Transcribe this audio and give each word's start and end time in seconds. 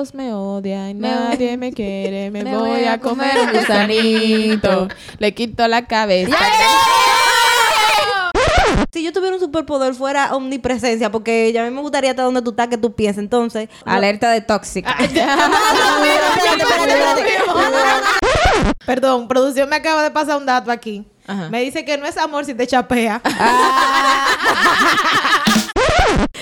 todos 0.00 0.14
me 0.14 0.32
odian, 0.32 0.98
nadie 0.98 1.58
me 1.58 1.74
quiere, 1.74 2.30
me, 2.30 2.42
voy 2.42 2.84
a 2.84 2.98
comer 2.98 3.38
un 3.38 3.52
gusanito, 3.52 4.88
le 5.18 5.34
quito 5.34 5.68
la 5.68 5.86
cabeza. 5.86 6.34
Si 8.90 9.02
yo 9.02 9.12
tuviera 9.12 9.36
un 9.36 9.40
superpoder 9.40 9.92
fuera 9.92 10.34
omnipresencia, 10.34 11.12
porque 11.12 11.52
ya 11.52 11.60
a 11.60 11.68
mí 11.68 11.70
me 11.70 11.82
gustaría 11.82 12.10
estar 12.10 12.24
donde 12.24 12.40
tú 12.40 12.50
estás, 12.50 12.68
que 12.68 12.78
tú 12.78 12.94
pienses. 12.94 13.22
Entonces, 13.22 13.68
Alerta 13.84 14.30
de 14.30 14.40
tóxica. 14.40 14.96
Perdón, 18.86 19.28
producción 19.28 19.68
me 19.68 19.76
acaba 19.76 20.02
de 20.02 20.10
pasar 20.10 20.38
un 20.38 20.46
dato 20.46 20.70
aquí. 20.70 21.06
Me 21.50 21.60
dice 21.60 21.84
que 21.84 21.98
no 21.98 22.06
es 22.06 22.16
amor 22.16 22.46
si 22.46 22.54
te 22.54 22.66
chapea. 22.66 23.20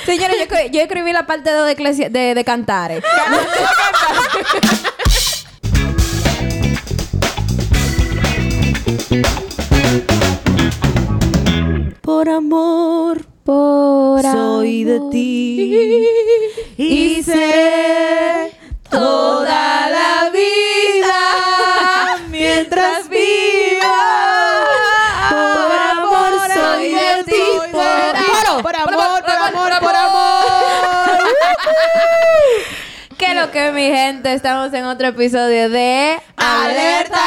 Señores, 0.08 0.36
yo, 0.38 0.56
yo 0.72 0.80
escribí 0.80 1.12
la 1.12 1.26
parte 1.26 1.50
dos 1.52 1.66
de, 1.66 1.72
Eclesia- 1.72 2.08
de, 2.08 2.34
de 2.34 2.42
Cantares. 2.44 3.04
por 12.02 12.28
amor, 12.28 13.24
Por 13.44 14.22
soy 14.22 14.84
de 14.84 15.00
ti. 15.10 16.06
Y 16.80 17.22
seré 17.24 18.52
toda 18.88 19.90
la 19.90 20.17
¿Qué 33.68 33.72
lo 33.72 33.76
que 33.76 33.90
mi 33.90 33.94
gente? 33.94 34.32
Estamos 34.32 34.72
en 34.72 34.86
otro 34.86 35.08
episodio 35.08 35.68
de 35.68 36.16
Alerta 36.36 37.18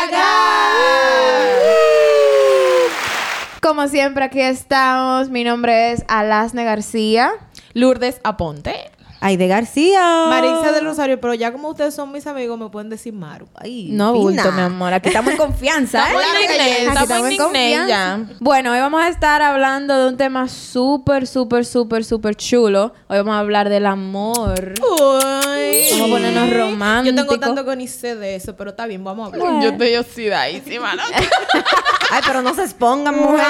Como 3.61 3.87
siempre, 3.87 4.25
aquí 4.25 4.41
estamos. 4.41 5.29
Mi 5.29 5.43
nombre 5.43 5.91
es 5.91 6.03
Alasne 6.07 6.63
García. 6.63 7.31
Lourdes 7.73 8.21
Aponte. 8.23 8.89
Ay, 9.23 9.37
de 9.37 9.47
García. 9.47 10.25
Marisa 10.29 10.71
del 10.71 10.83
Rosario, 10.83 11.21
pero 11.21 11.35
ya 11.35 11.51
como 11.51 11.69
ustedes 11.69 11.93
son 11.93 12.11
mis 12.11 12.25
amigos, 12.25 12.57
me 12.57 12.69
pueden 12.69 12.89
decir 12.89 13.13
Maru. 13.13 13.47
Ay, 13.55 13.89
No 13.91 14.13
fina. 14.13 14.23
bulto, 14.23 14.51
mi 14.51 14.61
amor. 14.61 14.93
Aquí 14.93 15.09
estamos 15.09 15.33
en 15.33 15.37
confianza. 15.37 15.99
Estamos 16.07 16.23
¿eh? 16.23 16.27
Aquí 16.49 16.71
estamos 16.87 17.01
estamos 17.03 17.29
en 17.29 17.37
confianza. 17.37 18.19
Bueno, 18.39 18.71
hoy 18.71 18.79
vamos 18.79 18.99
a 19.03 19.09
estar 19.09 19.43
hablando 19.43 19.95
de 19.95 20.07
un 20.09 20.17
tema 20.17 20.47
súper, 20.47 21.27
súper, 21.27 21.65
súper, 21.67 22.03
súper 22.03 22.35
chulo. 22.35 22.93
Hoy 23.09 23.17
vamos 23.19 23.35
a 23.35 23.39
hablar 23.39 23.69
del 23.69 23.85
amor. 23.85 24.73
Uy. 24.81 25.87
Vamos 25.91 26.07
a 26.07 26.09
ponernos 26.09 26.49
románticos. 26.57 27.15
Yo 27.15 27.27
tengo 27.27 27.39
tanto 27.39 27.63
que 27.63 27.75
ni 27.75 27.87
sé 27.87 28.15
de 28.15 28.35
eso, 28.35 28.55
pero 28.55 28.71
está 28.71 28.87
bien, 28.87 29.03
vamos 29.03 29.25
a 29.25 29.27
hablar. 29.27 29.41
Bueno. 29.41 29.61
Yo 29.63 29.69
estoy 29.69 29.95
oxidadísima, 29.97 30.95
¿no? 30.95 31.03
Ay, 32.13 32.21
pero 32.27 32.41
no 32.41 32.53
se 32.53 32.63
expongan, 32.63 33.15
mujeres. 33.15 33.47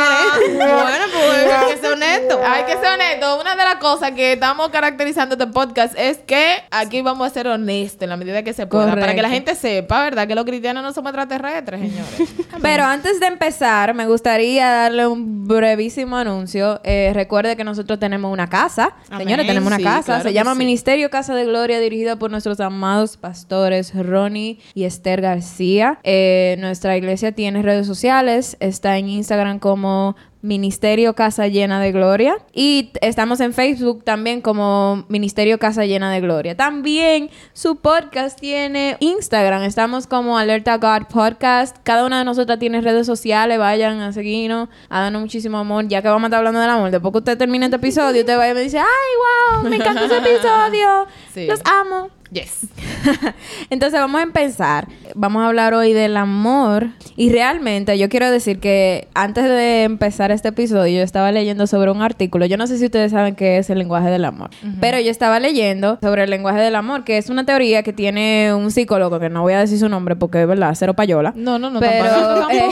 bueno, 0.53 1.06
pues 1.13 1.52
hay 1.53 1.73
que 1.73 1.81
ser 1.81 1.94
honesto. 1.94 2.39
Hay 2.45 2.63
que 2.66 2.73
ser 2.73 2.94
honesto. 2.94 3.39
Una 3.41 3.56
de 3.56 3.63
las 3.63 3.75
cosas 3.78 4.11
que 4.11 4.33
estamos 4.33 4.69
caracterizando 4.69 5.33
este 5.33 5.47
podcast 5.62 5.94
es 5.98 6.17
que 6.17 6.56
aquí 6.72 7.02
vamos 7.02 7.28
a 7.28 7.30
ser 7.30 7.48
honestos 7.48 8.02
en 8.02 8.09
la 8.09 8.17
medida 8.17 8.42
que 8.44 8.54
se 8.54 8.66
pueda. 8.66 8.95
Para 8.95 9.14
que 9.14 9.22
la 9.22 9.30
gente 9.30 9.54
sepa, 9.56 10.03
¿verdad? 10.03 10.28
Que 10.28 10.34
los 10.36 10.44
cristianos 10.45 10.81
no 10.84 10.92
somos 10.94 11.09
extraterrestres, 11.12 11.80
señores. 11.81 12.34
Pero 12.62 12.84
antes 12.84 13.20
de 13.20 13.28
empezar, 13.28 13.94
me 13.94 14.08
gustaría 14.08 14.68
darle 14.68 15.06
un 15.06 15.48
brevísimo 15.48 16.18
anuncio. 16.18 16.81
Eh, 16.84 17.12
recuerde 17.14 17.56
que 17.56 17.64
nosotros 17.64 18.00
tenemos 18.00 18.31
una 18.34 18.48
casa. 18.48 18.95
Amén. 19.09 19.28
Señores, 19.28 19.45
tenemos 19.48 19.68
una 19.68 19.78
Sí, 19.78 19.84
casa. 19.84 20.03
claro 20.03 20.23
Se 20.23 20.34
llama 20.34 20.53
sí. 20.53 20.58
Ministerio 20.59 21.09
Casa 21.09 21.36
de 21.36 21.45
Gloria, 21.45 21.80
dirigida 21.80 22.16
por 22.18 22.31
nuestros 22.31 22.59
amados 22.59 23.18
pastores 23.18 23.94
Ronnie 23.96 24.59
y 24.73 24.86
Esther 24.86 25.22
García. 25.22 26.00
Eh, 26.03 26.56
nuestra 26.59 26.98
iglesia 26.98 27.31
tiene 27.34 27.62
redes 27.62 27.86
sociales. 27.86 28.58
Está 28.59 28.98
en 28.98 29.09
Instagram 29.09 29.59
como 29.59 30.16
Ministerio 30.41 31.13
Casa 31.13 31.47
Llena 31.47 31.79
de 31.79 31.91
Gloria. 31.91 32.38
Y 32.53 32.91
estamos 33.02 33.40
en 33.40 33.53
Facebook 33.53 34.03
también 34.03 34.41
como 34.41 35.06
Ministerio 35.07 35.59
Casa 35.59 35.85
Llena 35.85 36.12
de 36.12 36.22
Gloria. 36.22 36.56
También 36.56 37.29
su 37.53 37.75
podcast 37.75 38.40
tiene 38.40 38.97
Instagram. 39.00 39.63
Estamos 39.63 40.07
como 40.07 40.38
Alerta 40.38 40.78
God 40.78 41.07
Podcast. 41.12 41.78
Cada 41.84 42.06
una 42.06 42.19
de 42.19 42.25
nosotras 42.25 42.59
tiene 42.59 42.81
redes 42.81 43.06
sociales. 43.06 43.57
Vayan 43.59 44.00
a 44.02 44.13
seguirnos, 44.13 44.69
a 44.90 45.02
darnos 45.02 45.22
muchísimo 45.22 45.57
amor. 45.59 45.88
Ya 45.88 46.02
que 46.02 46.07
vamos 46.07 46.24
a 46.24 46.28
estar 46.28 46.40
hablando 46.40 46.59
del 46.59 46.69
amor. 46.69 46.91
Después 46.91 47.12
que 47.12 47.18
usted 47.19 47.38
termine 47.38 47.66
este 47.66 47.78
episodio, 47.78 48.22
usted 48.22 48.38
va 48.38 48.50
y 48.50 48.53
me 48.53 48.62
dice, 48.62 48.79
¡ay, 48.79 49.62
wow! 49.62 49.69
Me 49.69 49.75
encanta 49.75 50.06
ese 50.06 50.18
episodio. 50.25 51.08
Sí. 51.34 51.46
Los 51.47 51.62
amo. 51.66 52.09
Yes. 52.31 52.68
Entonces 53.69 54.00
vamos 54.00 54.19
a 54.19 54.24
empezar. 54.24 54.88
Vamos 55.16 55.44
a 55.44 55.47
hablar 55.47 55.74
hoy 55.74 55.94
del 55.94 56.18
amor. 56.18 56.88
Y 57.16 57.31
realmente 57.31 57.97
yo 57.97 58.09
quiero 58.09 58.31
decir 58.31 58.59
que 58.59 59.08
antes 59.14 59.44
de 59.44 59.84
empezar 59.84 60.31
este 60.31 60.50
episodio 60.50 60.97
yo 60.97 61.03
estaba 61.03 61.31
leyendo 61.31 61.68
sobre 61.68 61.91
un 61.91 62.02
artículo. 62.02 62.46
Yo 62.46 62.58
no 62.58 62.68
sé 62.68 62.78
si 62.78 62.86
ustedes 62.86 63.12
saben 63.12 63.36
qué 63.36 63.58
es 63.58 63.70
el 63.70 63.78
lenguaje 63.78 64.09
del 64.09 64.25
amor. 64.25 64.50
Pero 64.80 65.00
yo 65.00 65.12
estaba 65.12 65.40
leyendo 65.40 66.00
sobre 66.02 66.24
el 66.24 66.30
lenguaje 66.30 66.59
del 66.59 66.75
amor, 66.75 67.03
que 67.03 67.18
es 67.18 67.30
una 67.30 67.46
teoría 67.46 67.84
que 67.84 67.94
tiene 67.94 68.53
un 68.53 68.72
psicólogo, 68.72 69.20
que 69.20 69.30
no 69.30 69.41
voy 69.41 69.53
a 69.53 69.59
decir 69.59 69.80
su 69.80 69.90
nombre 69.90 70.16
porque 70.16 70.41
es 70.41 70.47
verdad, 70.47 70.74
cero 70.75 70.94
payola. 70.94 71.34
No, 71.36 71.59
no, 71.59 71.70
no. 71.70 71.80
Pero, 71.80 72.06
tampoco, 72.06 72.52
eh, 72.52 72.70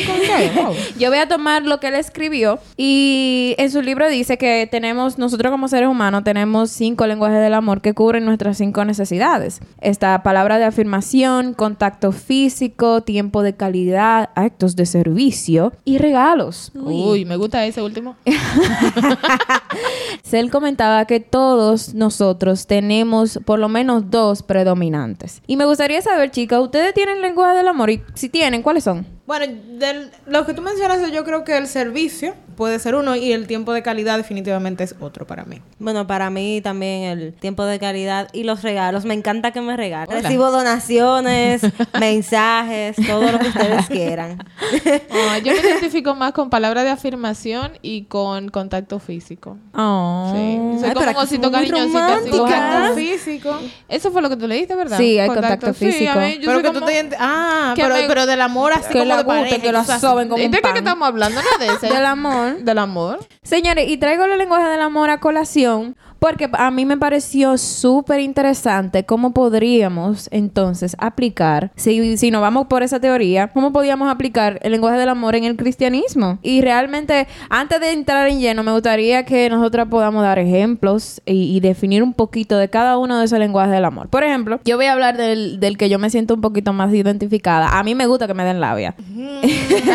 tampoco, 0.53 0.75
yo 0.99 1.09
voy 1.09 1.19
a 1.19 1.27
tomar 1.27 1.63
lo 1.63 1.79
que 1.79 1.87
él 1.87 1.95
escribió 1.95 2.59
y 2.77 3.55
en 3.57 3.71
su 3.71 3.81
libro 3.81 4.07
dice 4.07 4.37
que 4.37 4.67
tenemos, 4.69 5.17
nosotros 5.17 5.51
como 5.51 5.67
seres 5.67 5.89
humanos 5.89 6.23
tenemos 6.23 6.71
cinco 6.71 7.07
lenguajes 7.07 7.41
del 7.41 7.53
amor 7.53 7.81
que 7.81 7.93
cubren 7.93 8.25
nuestras 8.25 8.57
cinco 8.57 8.85
necesidades. 8.85 9.48
Esta 9.81 10.21
palabra 10.23 10.59
de 10.59 10.65
afirmación, 10.65 11.53
contacto 11.53 12.11
físico, 12.11 13.01
tiempo 13.01 13.43
de 13.43 13.55
calidad, 13.55 14.29
actos 14.35 14.75
de 14.75 14.85
servicio 14.85 15.73
y 15.85 15.97
regalos. 15.97 16.71
Uy, 16.75 17.25
me 17.25 17.35
gusta 17.35 17.65
ese 17.65 17.81
último. 17.81 18.15
Él 20.31 20.51
comentaba 20.51 21.05
que 21.05 21.19
todos 21.19 21.93
nosotros 21.93 22.67
tenemos 22.67 23.39
por 23.45 23.59
lo 23.59 23.67
menos 23.67 24.09
dos 24.09 24.43
predominantes. 24.43 25.41
Y 25.47 25.57
me 25.57 25.65
gustaría 25.65 26.01
saber, 26.01 26.31
chicas, 26.31 26.61
¿ustedes 26.61 26.93
tienen 26.93 27.21
lenguaje 27.21 27.57
del 27.57 27.67
amor? 27.67 27.89
Y 27.89 28.01
si 28.13 28.29
tienen, 28.29 28.61
¿cuáles 28.61 28.83
son? 28.83 29.05
Bueno, 29.29 29.45
del, 29.77 30.09
lo 30.25 30.43
que 30.47 30.55
tú 30.55 30.63
mencionas, 30.63 31.11
yo 31.11 31.23
creo 31.23 31.43
que 31.43 31.55
el 31.55 31.67
servicio 31.67 32.33
puede 32.57 32.79
ser 32.79 32.95
uno 32.95 33.15
y 33.15 33.31
el 33.31 33.45
tiempo 33.45 33.73
de 33.73 33.83
calidad 33.83 34.17
definitivamente 34.17 34.83
es 34.83 34.95
otro 34.99 35.27
para 35.27 35.45
mí. 35.45 35.61
Bueno, 35.77 36.07
para 36.07 36.31
mí 36.31 36.61
también 36.61 37.03
el 37.03 37.33
tiempo 37.33 37.63
de 37.63 37.77
calidad 37.77 38.27
y 38.33 38.43
los 38.43 38.63
regalos. 38.63 39.05
Me 39.05 39.13
encanta 39.13 39.51
que 39.51 39.61
me 39.61 39.77
regalen. 39.77 40.09
Hola. 40.09 40.21
Recibo 40.27 40.49
donaciones, 40.49 41.61
mensajes, 41.99 42.95
todo 43.05 43.31
lo 43.31 43.37
que 43.37 43.49
ustedes 43.49 43.87
quieran. 43.87 44.43
Ah, 45.11 45.37
yo 45.43 45.53
me 45.53 45.59
identifico 45.59 46.15
más 46.15 46.33
con 46.33 46.49
palabras 46.49 46.83
de 46.83 46.89
afirmación 46.89 47.73
y 47.83 48.05
con 48.05 48.49
contacto 48.49 48.97
físico. 48.97 49.57
Oh. 49.75 50.33
Sí. 50.35 50.79
Soy 50.79 50.89
Ay, 50.89 50.95
como 50.95 51.09
un 51.11 51.15
osito 51.17 51.51
cariñosito. 51.51 51.99
así. 51.99 52.29
Contacto 52.31 52.95
físico. 52.95 53.59
Eso 53.87 54.11
fue 54.11 54.23
lo 54.23 54.29
que 54.29 54.37
tú 54.37 54.47
leíste, 54.47 54.75
¿verdad? 54.75 54.97
Sí, 54.97 55.19
hay 55.19 55.27
contacto 55.29 55.71
Sí, 55.75 55.85
físico. 55.91 56.11
a 56.13 56.15
mí, 56.15 56.39
yo 56.41 56.47
pero 56.47 56.61
que 56.63 56.67
como- 56.69 56.79
tú 56.79 56.85
te 56.87 57.15
Ah, 57.19 57.73
pero, 57.75 57.93
me- 57.95 58.07
pero 58.07 58.25
del 58.25 58.41
amor 58.41 58.73
así 58.73 58.91
que 58.91 58.99
como 58.99 59.18
de 59.19 59.23
guste, 59.23 59.39
pareja, 59.39 59.61
que 59.61 59.71
cosas 59.73 60.01
soben 60.01 60.29
como 60.29 60.41
¿Y 60.43 60.47
de 60.47 60.61
qué 60.61 60.77
estamos 60.79 61.07
hablando? 61.07 61.41
No 61.41 61.65
de 61.65 61.73
ese. 61.73 61.87
Del 61.87 62.05
amor. 62.05 62.57
Del 62.59 62.77
amor. 62.77 63.19
Señores, 63.43 63.89
y 63.89 63.97
traigo 63.97 64.25
el 64.25 64.37
lenguaje 64.37 64.67
del 64.67 64.81
amor 64.81 65.09
a 65.09 65.19
colación 65.19 65.95
porque 66.19 66.49
a 66.53 66.71
mí 66.71 66.85
me 66.85 66.97
pareció 66.97 67.57
súper 67.57 68.19
interesante 68.19 69.05
cómo 69.05 69.33
podríamos 69.33 70.27
entonces 70.31 70.95
aplicar, 70.99 71.71
si, 71.75 72.17
si 72.17 72.31
nos 72.31 72.41
vamos 72.41 72.67
por 72.67 72.83
esa 72.83 72.99
teoría, 72.99 73.47
cómo 73.47 73.71
podíamos 73.71 74.11
aplicar 74.11 74.59
el 74.61 74.71
lenguaje 74.71 74.97
del 74.97 75.09
amor 75.09 75.35
en 75.35 75.45
el 75.45 75.55
cristianismo. 75.55 76.39
Y 76.41 76.61
realmente, 76.61 77.27
antes 77.49 77.79
de 77.79 77.91
entrar 77.91 78.27
en 78.27 78.39
lleno, 78.39 78.63
me 78.63 78.71
gustaría 78.71 79.25
que 79.25 79.49
nosotras 79.49 79.87
podamos 79.89 80.23
dar 80.23 80.39
ejemplos 80.39 81.21
y, 81.25 81.55
y 81.55 81.59
definir 81.59 82.03
un 82.03 82.13
poquito 82.13 82.57
de 82.57 82.69
cada 82.69 82.97
uno 82.97 83.17
de 83.17 83.25
esos 83.25 83.39
lenguajes 83.39 83.71
del 83.71 83.85
amor. 83.85 84.09
Por 84.09 84.23
ejemplo, 84.23 84.59
yo 84.65 84.75
voy 84.77 84.85
a 84.85 84.93
hablar 84.93 85.17
del, 85.17 85.59
del 85.59 85.77
que 85.77 85.89
yo 85.89 85.99
me 85.99 86.09
siento 86.09 86.33
un 86.33 86.41
poquito 86.41 86.73
más 86.73 86.93
identificada. 86.93 87.79
A 87.79 87.83
mí 87.83 87.95
me 87.95 88.05
gusta 88.05 88.27
que 88.27 88.33
me 88.33 88.43
den 88.43 88.59
labia. 88.59 88.95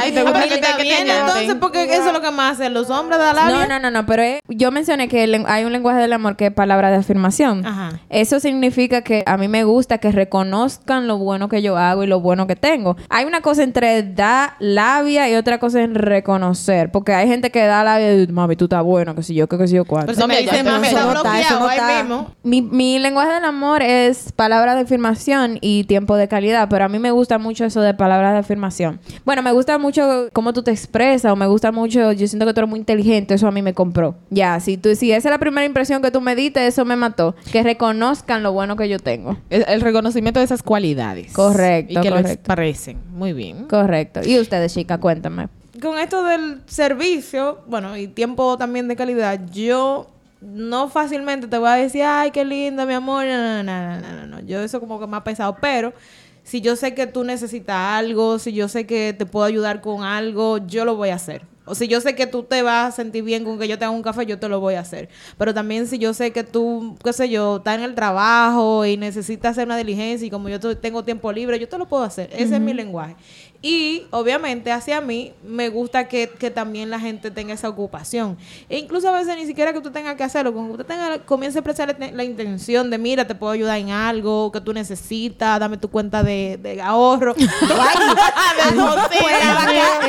Ay, 0.02 0.12
te 0.12 0.22
gusta 0.22 0.42
que 0.42 0.48
te, 0.48 0.54
que 0.54 0.60
te 0.60 0.66
también, 0.66 1.02
añaden. 1.02 1.26
Entonces, 1.26 1.56
porque 1.60 1.84
eso 1.84 2.08
es 2.08 2.12
lo 2.12 2.20
que 2.20 2.30
más 2.30 2.54
hacen 2.54 2.72
los 2.72 2.90
hombres 2.90 3.18
de 3.18 3.24
la 3.24 3.32
labia. 3.32 3.56
No, 3.56 3.66
no, 3.66 3.78
no, 3.78 3.90
no, 3.90 4.06
pero 4.06 4.22
eh, 4.22 4.40
yo 4.48 4.70
mencioné 4.70 5.08
que 5.08 5.24
el 5.24 5.44
hay 5.46 5.64
un 5.64 5.72
lenguaje 5.72 6.00
del 6.00 6.13
amor 6.14 6.36
que 6.36 6.46
es 6.46 6.52
palabra 6.52 6.90
de 6.90 6.96
afirmación. 6.96 7.66
Ajá. 7.66 8.00
Eso 8.08 8.40
significa 8.40 9.02
que 9.02 9.22
a 9.26 9.36
mí 9.36 9.48
me 9.48 9.64
gusta 9.64 9.98
que 9.98 10.12
reconozcan 10.12 11.06
lo 11.06 11.18
bueno 11.18 11.48
que 11.48 11.62
yo 11.62 11.76
hago 11.76 12.04
y 12.04 12.06
lo 12.06 12.20
bueno 12.20 12.46
que 12.46 12.56
tengo. 12.56 12.96
Hay 13.08 13.24
una 13.24 13.40
cosa 13.40 13.62
entre 13.62 14.02
dar 14.02 14.54
labia 14.58 15.28
y 15.28 15.34
otra 15.34 15.58
cosa 15.58 15.82
en 15.82 15.94
reconocer, 15.94 16.90
porque 16.90 17.12
hay 17.12 17.28
gente 17.28 17.50
que 17.50 17.64
da 17.64 17.84
labia 17.84 18.14
y 18.14 18.26
mami, 18.28 18.56
tú 18.56 18.64
estás 18.64 18.82
bueno, 18.82 19.14
que 19.14 19.22
si 19.22 19.34
yo, 19.34 19.48
que, 19.48 19.58
que 19.58 19.68
si 19.68 19.74
yo 19.74 19.84
cuatro. 19.84 20.14
Pero 20.14 20.26
me 20.26 20.40
dice, 20.40 20.62
mami, 20.62 20.88
está 20.88 21.04
no 21.04 21.10
bloqueado 21.10 21.68
ahí 21.68 22.02
mismo. 22.02 22.30
Mi, 22.42 22.62
mi 22.62 22.98
lenguaje 22.98 23.32
del 23.34 23.44
amor 23.44 23.82
es 23.82 24.32
palabra 24.32 24.74
de 24.74 24.82
afirmación 24.82 25.58
y 25.60 25.84
tiempo 25.84 26.16
de 26.16 26.28
calidad, 26.28 26.68
pero 26.68 26.84
a 26.84 26.88
mí 26.88 26.98
me 26.98 27.10
gusta 27.10 27.38
mucho 27.38 27.64
eso 27.64 27.80
de 27.80 27.94
palabras 27.94 28.32
de 28.32 28.38
afirmación. 28.38 29.00
Bueno, 29.24 29.42
me 29.42 29.52
gusta 29.52 29.78
mucho 29.78 30.28
cómo 30.32 30.52
tú 30.52 30.62
te 30.62 30.70
expresas 30.70 31.32
o 31.32 31.36
me 31.36 31.46
gusta 31.46 31.72
mucho, 31.72 32.12
yo 32.12 32.26
siento 32.26 32.46
que 32.46 32.54
tú 32.54 32.60
eres 32.60 32.70
muy 32.70 32.78
inteligente, 32.78 33.34
eso 33.34 33.46
a 33.46 33.52
mí 33.52 33.62
me 33.62 33.74
compró. 33.74 34.14
Ya, 34.30 34.58
si 34.60 34.76
tú 34.76 34.94
si 34.94 35.12
esa 35.12 35.28
es 35.28 35.32
la 35.32 35.38
primera 35.38 35.64
impresión 35.64 36.02
que 36.04 36.10
tú 36.10 36.20
me 36.20 36.36
diste, 36.36 36.66
eso 36.66 36.84
me 36.84 36.96
mató. 36.96 37.34
Que 37.50 37.62
reconozcan 37.62 38.42
lo 38.42 38.52
bueno 38.52 38.76
que 38.76 38.88
yo 38.88 38.98
tengo. 38.98 39.36
El, 39.50 39.64
el 39.68 39.80
reconocimiento 39.80 40.40
de 40.40 40.44
esas 40.44 40.62
cualidades. 40.62 41.32
Correcto, 41.32 41.92
Y 41.92 42.02
que 42.02 42.10
lo 42.10 42.16
correcto. 42.16 42.32
expresen. 42.52 42.98
Muy 43.10 43.32
bien. 43.32 43.64
Correcto. 43.66 44.20
Y 44.24 44.38
ustedes, 44.38 44.72
chica, 44.74 44.98
cuéntame. 44.98 45.48
Con 45.82 45.98
esto 45.98 46.22
del 46.24 46.62
servicio, 46.66 47.62
bueno, 47.66 47.96
y 47.96 48.06
tiempo 48.06 48.56
también 48.56 48.86
de 48.88 48.94
calidad, 48.96 49.40
yo 49.52 50.08
no 50.40 50.88
fácilmente 50.88 51.48
te 51.48 51.58
voy 51.58 51.68
a 51.70 51.74
decir, 51.74 52.02
ay, 52.04 52.30
qué 52.30 52.44
lindo, 52.44 52.86
mi 52.86 52.94
amor. 52.94 53.24
No, 53.24 53.36
no, 53.36 53.62
no, 53.62 53.88
no, 53.88 54.00
no, 54.00 54.12
no, 54.20 54.26
no. 54.26 54.40
Yo 54.40 54.60
eso 54.62 54.78
como 54.78 55.00
que 55.00 55.06
me 55.06 55.16
ha 55.16 55.24
pesado, 55.24 55.56
pero 55.60 55.92
si 56.44 56.60
yo 56.60 56.76
sé 56.76 56.94
que 56.94 57.06
tú 57.06 57.24
necesitas 57.24 57.76
algo, 57.76 58.38
si 58.38 58.52
yo 58.52 58.68
sé 58.68 58.86
que 58.86 59.14
te 59.16 59.26
puedo 59.26 59.46
ayudar 59.46 59.80
con 59.80 60.04
algo, 60.04 60.58
yo 60.58 60.84
lo 60.84 60.94
voy 60.96 61.08
a 61.08 61.14
hacer. 61.16 61.42
O 61.66 61.74
si 61.74 61.88
yo 61.88 62.00
sé 62.00 62.14
que 62.14 62.26
tú 62.26 62.42
te 62.42 62.60
vas 62.62 62.92
a 62.92 62.96
sentir 62.96 63.24
bien 63.24 63.42
con 63.44 63.58
que 63.58 63.66
yo 63.66 63.78
te 63.78 63.84
haga 63.86 63.90
un 63.94 64.02
café, 64.02 64.26
yo 64.26 64.38
te 64.38 64.48
lo 64.48 64.60
voy 64.60 64.74
a 64.74 64.80
hacer. 64.80 65.08
Pero 65.38 65.54
también 65.54 65.86
si 65.86 65.98
yo 65.98 66.12
sé 66.12 66.30
que 66.30 66.44
tú, 66.44 66.96
qué 67.02 67.12
sé 67.12 67.30
yo, 67.30 67.56
estás 67.56 67.78
en 67.78 67.84
el 67.84 67.94
trabajo 67.94 68.84
y 68.84 68.96
necesitas 68.96 69.52
hacer 69.52 69.66
una 69.66 69.76
diligencia 69.78 70.26
y 70.26 70.30
como 70.30 70.48
yo 70.50 70.60
te- 70.60 70.76
tengo 70.76 71.04
tiempo 71.04 71.32
libre, 71.32 71.58
yo 71.58 71.68
te 71.68 71.78
lo 71.78 71.86
puedo 71.88 72.02
hacer. 72.02 72.28
Ese 72.34 72.56
es 72.56 72.60
mi 72.60 72.74
lenguaje. 72.74 73.16
Y 73.66 74.06
obviamente 74.10 74.70
hacia 74.70 75.00
mí 75.00 75.32
me 75.42 75.70
gusta 75.70 76.06
que, 76.06 76.28
que 76.28 76.50
también 76.50 76.90
la 76.90 77.00
gente 77.00 77.30
tenga 77.30 77.54
esa 77.54 77.70
ocupación. 77.70 78.36
E 78.68 78.76
incluso 78.76 79.08
a 79.08 79.12
veces 79.12 79.34
ni 79.38 79.46
siquiera 79.46 79.72
que 79.72 79.80
tú 79.80 79.90
tengas 79.90 80.16
que 80.16 80.22
hacerlo, 80.22 80.52
cuando 80.52 80.72
usted 80.72 80.84
tenga, 80.84 81.20
comience 81.20 81.56
a 81.56 81.60
expresar 81.60 81.96
la, 81.98 82.24
intención 82.24 82.90
de, 82.90 82.98
mira, 82.98 83.26
te 83.26 83.34
puedo 83.34 83.52
ayudar 83.52 83.78
en 83.78 83.88
algo 83.88 84.52
que 84.52 84.60
tú 84.60 84.74
necesitas, 84.74 85.58
dame 85.58 85.78
tu 85.78 85.88
cuenta 85.88 86.22
de, 86.22 86.58
de 86.60 86.82
ahorro. 86.82 87.34
Es 87.38 87.54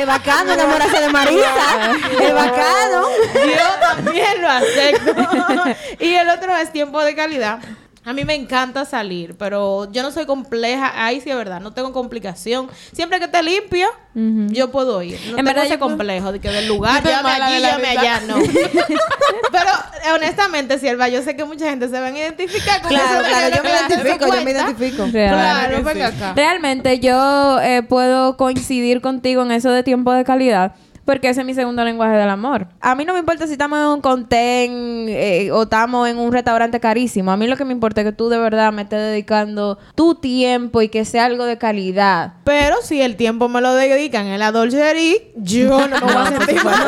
bacano 0.06 0.52
enamorarse 0.52 1.00
de 1.00 1.08
Marisa. 1.08 1.92
Es 2.20 2.34
bacano. 2.34 3.08
Yo 3.32 3.80
también 3.80 4.42
lo 4.42 4.50
acepto. 4.50 5.14
y 6.04 6.12
el 6.12 6.28
otro 6.28 6.54
es 6.56 6.70
tiempo 6.72 7.02
de 7.02 7.14
calidad. 7.14 7.60
A 8.06 8.12
mí 8.12 8.24
me 8.24 8.34
encanta 8.36 8.84
salir, 8.84 9.34
pero 9.36 9.90
yo 9.90 10.02
no 10.04 10.12
soy 10.12 10.26
compleja. 10.26 10.92
Ahí 11.04 11.20
sí 11.20 11.28
es 11.28 11.36
verdad, 11.36 11.60
no 11.60 11.72
tengo 11.72 11.92
complicación. 11.92 12.68
Siempre 12.92 13.18
que 13.18 13.24
esté 13.24 13.42
limpio, 13.42 13.88
yo 14.14 14.70
puedo 14.70 15.02
ir. 15.02 15.18
No 15.24 15.30
En 15.30 15.36
tengo 15.36 15.48
verdad, 15.48 15.64
ese 15.66 15.78
complejo 15.80 16.30
de 16.30 16.38
que 16.38 16.48
del 16.48 16.68
lugar, 16.68 17.02
mala 17.22 17.46
allí, 17.46 17.56
risa. 17.56 18.00
allá, 18.00 18.20
no. 18.20 18.36
pero 19.52 20.14
honestamente, 20.14 20.78
Sierva, 20.78 21.08
yo 21.08 21.20
sé 21.22 21.34
que 21.34 21.44
mucha 21.44 21.68
gente 21.68 21.88
se 21.88 21.98
van 22.00 22.14
a 22.14 22.18
identificar 22.18 22.80
con 22.80 22.90
Claro, 22.90 23.20
eso. 23.20 23.28
claro, 23.28 23.56
yo 23.56 23.62
me 23.64 23.70
identifico, 23.70 24.26
yo 24.34 24.42
me 24.44 24.50
identifico. 24.52 25.04
Claro, 25.10 26.04
acá. 26.06 26.32
Realmente 26.36 27.00
yo 27.00 27.60
eh, 27.60 27.82
puedo 27.82 28.36
coincidir 28.36 29.00
contigo 29.00 29.42
en 29.42 29.50
eso 29.50 29.70
de 29.70 29.82
tiempo 29.82 30.12
de 30.12 30.24
calidad. 30.24 30.74
Porque 31.06 31.28
ese 31.28 31.40
es 31.40 31.46
mi 31.46 31.54
segundo 31.54 31.84
lenguaje 31.84 32.16
del 32.16 32.28
amor. 32.28 32.66
A 32.80 32.96
mí 32.96 33.04
no 33.04 33.12
me 33.12 33.20
importa 33.20 33.46
si 33.46 33.52
estamos 33.52 33.78
en 33.78 33.86
un 33.86 34.00
contén 34.00 35.06
eh, 35.08 35.50
o 35.52 35.62
estamos 35.62 36.08
en 36.08 36.18
un 36.18 36.32
restaurante 36.32 36.80
carísimo. 36.80 37.30
A 37.30 37.36
mí 37.36 37.46
lo 37.46 37.56
que 37.56 37.64
me 37.64 37.72
importa 37.72 38.00
es 38.00 38.06
que 38.08 38.12
tú 38.12 38.28
de 38.28 38.38
verdad 38.38 38.72
me 38.72 38.82
estés 38.82 38.98
dedicando 38.98 39.78
tu 39.94 40.16
tiempo 40.16 40.82
y 40.82 40.88
que 40.88 41.04
sea 41.04 41.26
algo 41.26 41.44
de 41.44 41.58
calidad. 41.58 42.34
Pero 42.42 42.82
si 42.82 43.00
el 43.00 43.14
tiempo 43.16 43.48
me 43.48 43.60
lo 43.60 43.72
dedican 43.74 44.26
en 44.26 44.40
la 44.40 44.50
dolcería, 44.50 45.14
yo 45.36 45.86
no 45.86 46.00
me 46.00 46.12
voy 46.12 46.22
a 46.22 46.26
sentir 46.38 46.64
mal. 46.64 46.86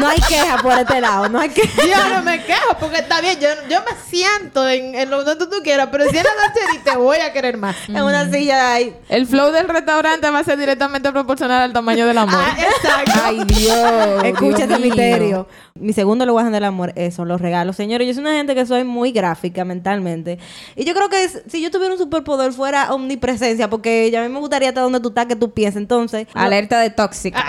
No 0.00 0.08
hay 0.08 0.20
queja 0.26 0.56
por 0.62 0.72
este 0.72 1.00
lado, 1.00 1.28
no 1.28 1.38
hay 1.38 1.50
queja. 1.50 1.82
Yo 1.86 2.14
no 2.16 2.22
me 2.22 2.42
quejo 2.42 2.76
porque 2.80 3.00
está 3.00 3.20
bien, 3.20 3.38
yo, 3.40 3.48
yo 3.68 3.80
me 3.80 3.94
siento 4.08 4.66
en, 4.66 4.94
en 4.94 5.10
lo 5.10 5.22
donde 5.22 5.46
tú 5.46 5.62
quieras, 5.62 5.88
pero 5.92 6.04
si 6.08 6.16
en 6.16 6.24
la 6.24 6.30
dolcería 6.30 6.82
te 6.82 6.96
voy 6.96 7.18
a 7.18 7.32
querer 7.32 7.56
más. 7.58 7.76
En 7.90 8.02
una 8.02 8.30
silla 8.30 8.72
ahí. 8.72 8.96
El 9.08 9.26
flow 9.26 9.50
del 9.50 9.68
restaurante 9.68 10.30
va 10.30 10.38
a 10.38 10.44
ser 10.44 10.56
directamente 10.56 11.10
proporcional 11.12 11.60
al 11.62 11.72
tamaño 11.72 12.06
del 12.06 12.16
amor. 12.16 12.40
Ah, 12.42 12.56
exacto. 12.58 13.20
Ay, 13.24 13.44
Dios. 13.50 14.24
Escucha 14.24 14.64
este 14.64 14.78
misterio. 14.78 15.46
Mi 15.74 15.92
segundo 15.92 16.26
lugar 16.26 16.50
del 16.50 16.64
amor 16.64 16.92
eh, 16.96 17.10
son 17.10 17.28
los 17.28 17.40
regalos. 17.40 17.76
Señores, 17.76 18.06
yo 18.06 18.14
soy 18.14 18.22
una 18.22 18.34
gente 18.34 18.54
que 18.54 18.66
soy 18.66 18.84
muy 18.84 19.12
gráfica 19.12 19.64
mentalmente. 19.64 20.38
Y 20.76 20.84
yo 20.84 20.94
creo 20.94 21.08
que 21.08 21.28
si 21.48 21.62
yo 21.62 21.70
tuviera 21.70 21.92
un 21.92 21.98
superpoder 21.98 22.52
fuera 22.52 22.92
omnipresencia, 22.92 23.68
porque 23.70 24.10
ya 24.10 24.20
a 24.20 24.28
mí 24.28 24.32
me 24.32 24.40
gustaría 24.40 24.68
hasta 24.68 24.80
donde 24.80 25.00
tú 25.00 25.08
estás 25.08 25.26
que 25.26 25.36
tú 25.36 25.52
pienses. 25.52 25.80
Entonces. 25.80 26.26
Alerta 26.34 26.80
de 26.80 26.90
tóxica. 26.90 27.44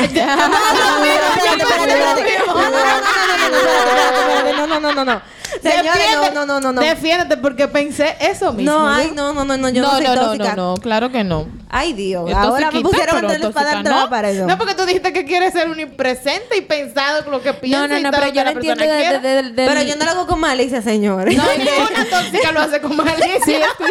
No, 4.58 4.68
no, 4.68 4.80
no, 4.80 4.94
no, 4.94 5.06
no. 5.06 5.22
Señores, 5.62 6.34
no, 6.34 6.46
no, 6.46 6.62
no, 6.62 6.72
no. 6.72 6.82
Defiéndete 6.82 7.38
porque 7.38 7.68
pensé 7.68 8.16
eso 8.20 8.54
mismo. 8.54 8.72
No, 8.72 8.90
ay, 8.90 9.12
no, 9.14 9.34
no, 9.34 9.44
no, 9.44 9.58
no. 9.58 9.70
Yo 9.70 9.82
no, 9.82 9.92
soy 9.92 10.06
tóxica. 10.06 10.56
no, 10.56 10.56
no, 10.56 10.76
no, 10.76 10.78
claro 10.78 11.12
que 11.12 11.24
no. 11.24 11.48
Ay, 11.74 11.94
Dios. 11.94 12.30
Es 12.30 12.36
Ahora 12.36 12.70
me 12.70 12.82
pusieron 12.82 13.26
la 13.28 13.34
espada 13.34 13.52
tóxica, 13.54 13.78
entre 13.78 13.94
la 13.94 14.02
¿no? 14.46 14.48
No, 14.48 14.58
porque 14.58 14.76
tú 14.76 14.86
dijiste 14.86 15.14
que 15.14 15.24
quieres 15.24 15.54
ser 15.54 15.68
omnipresente 15.68 16.58
y 16.58 16.62
pensado 16.62 17.24
con 17.24 17.32
lo 17.32 17.42
que 17.42 17.54
No, 17.54 17.60
piensas. 17.62 17.90
no, 17.90 17.98
y 17.98 18.04
no, 18.04 18.12
todo 18.12 18.20
pero 18.22 18.30
lo 18.30 18.34
yo 18.34 18.34
que 18.34 18.40
lo 18.40 18.44
la 18.44 18.52
entiendo 18.52 18.84
persona 18.84 19.20
de, 19.22 19.44
de- 19.44 19.50
de- 19.54 19.66
Pero 19.68 19.82
yo 19.84 19.96
no 19.96 20.04
lo 20.06 20.12
hago 20.12 20.28
con 20.28 20.40
malicia, 20.42 20.82
señores. 20.82 21.38
No, 21.38 21.44
ninguna 21.58 22.06
tóxica 22.10 22.52
lo 22.52 22.60
hace 22.60 22.82
con 22.82 22.98
malicia. 22.98 23.68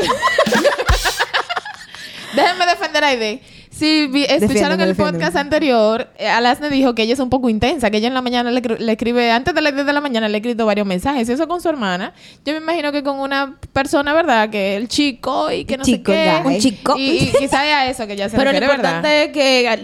Déjenme 2.34 2.66
defender 2.66 3.04
a 3.04 3.08
Aide. 3.08 3.42
Si 3.80 4.06
vi- 4.08 4.24
escucharon 4.24 4.48
Defiéndeme, 4.48 4.82
el 4.84 4.88
defiéndeme. 4.90 5.18
podcast 5.18 5.36
anterior, 5.36 6.08
eh, 6.18 6.28
Alasne 6.28 6.68
dijo 6.68 6.94
que 6.94 7.02
ella 7.02 7.14
es 7.14 7.18
un 7.20 7.30
poco 7.30 7.48
intensa, 7.48 7.90
que 7.90 7.96
ella 7.96 8.08
en 8.08 8.14
la 8.14 8.20
mañana 8.20 8.50
le, 8.50 8.62
cri- 8.62 8.78
le 8.78 8.92
escribe, 8.92 9.30
antes 9.30 9.54
de 9.54 9.60
las 9.62 9.72
10 9.74 9.86
de 9.86 9.92
la 9.94 10.00
mañana 10.02 10.28
le 10.28 10.36
ha 10.36 10.38
escrito 10.38 10.66
varios 10.66 10.86
mensajes. 10.86 11.28
Y 11.28 11.32
eso 11.32 11.48
con 11.48 11.60
su 11.62 11.68
hermana. 11.70 12.12
Yo 12.44 12.52
me 12.52 12.58
imagino 12.58 12.92
que 12.92 13.02
con 13.02 13.18
una 13.18 13.56
persona, 13.72 14.12
¿verdad? 14.12 14.50
Que 14.50 14.76
el 14.76 14.86
chico 14.88 15.50
y 15.50 15.64
que 15.64 15.78
no 15.78 15.84
Chico, 15.84 16.12
sé 16.12 16.18
qué. 16.18 16.24
ya, 16.26 16.42
Un 16.44 16.58
chico. 16.58 16.94
Y, 16.98 17.10
y 17.18 17.32
quizá 17.38 17.60
a 17.62 17.88
eso 17.88 18.06
que 18.06 18.16
ya 18.16 18.28
se 18.28 18.36
Pero 18.36 18.52
lo 18.52 18.58
refiere, 18.58 18.74
importante 18.74 19.08
¿verdad? 19.08 19.22
es 19.24 19.32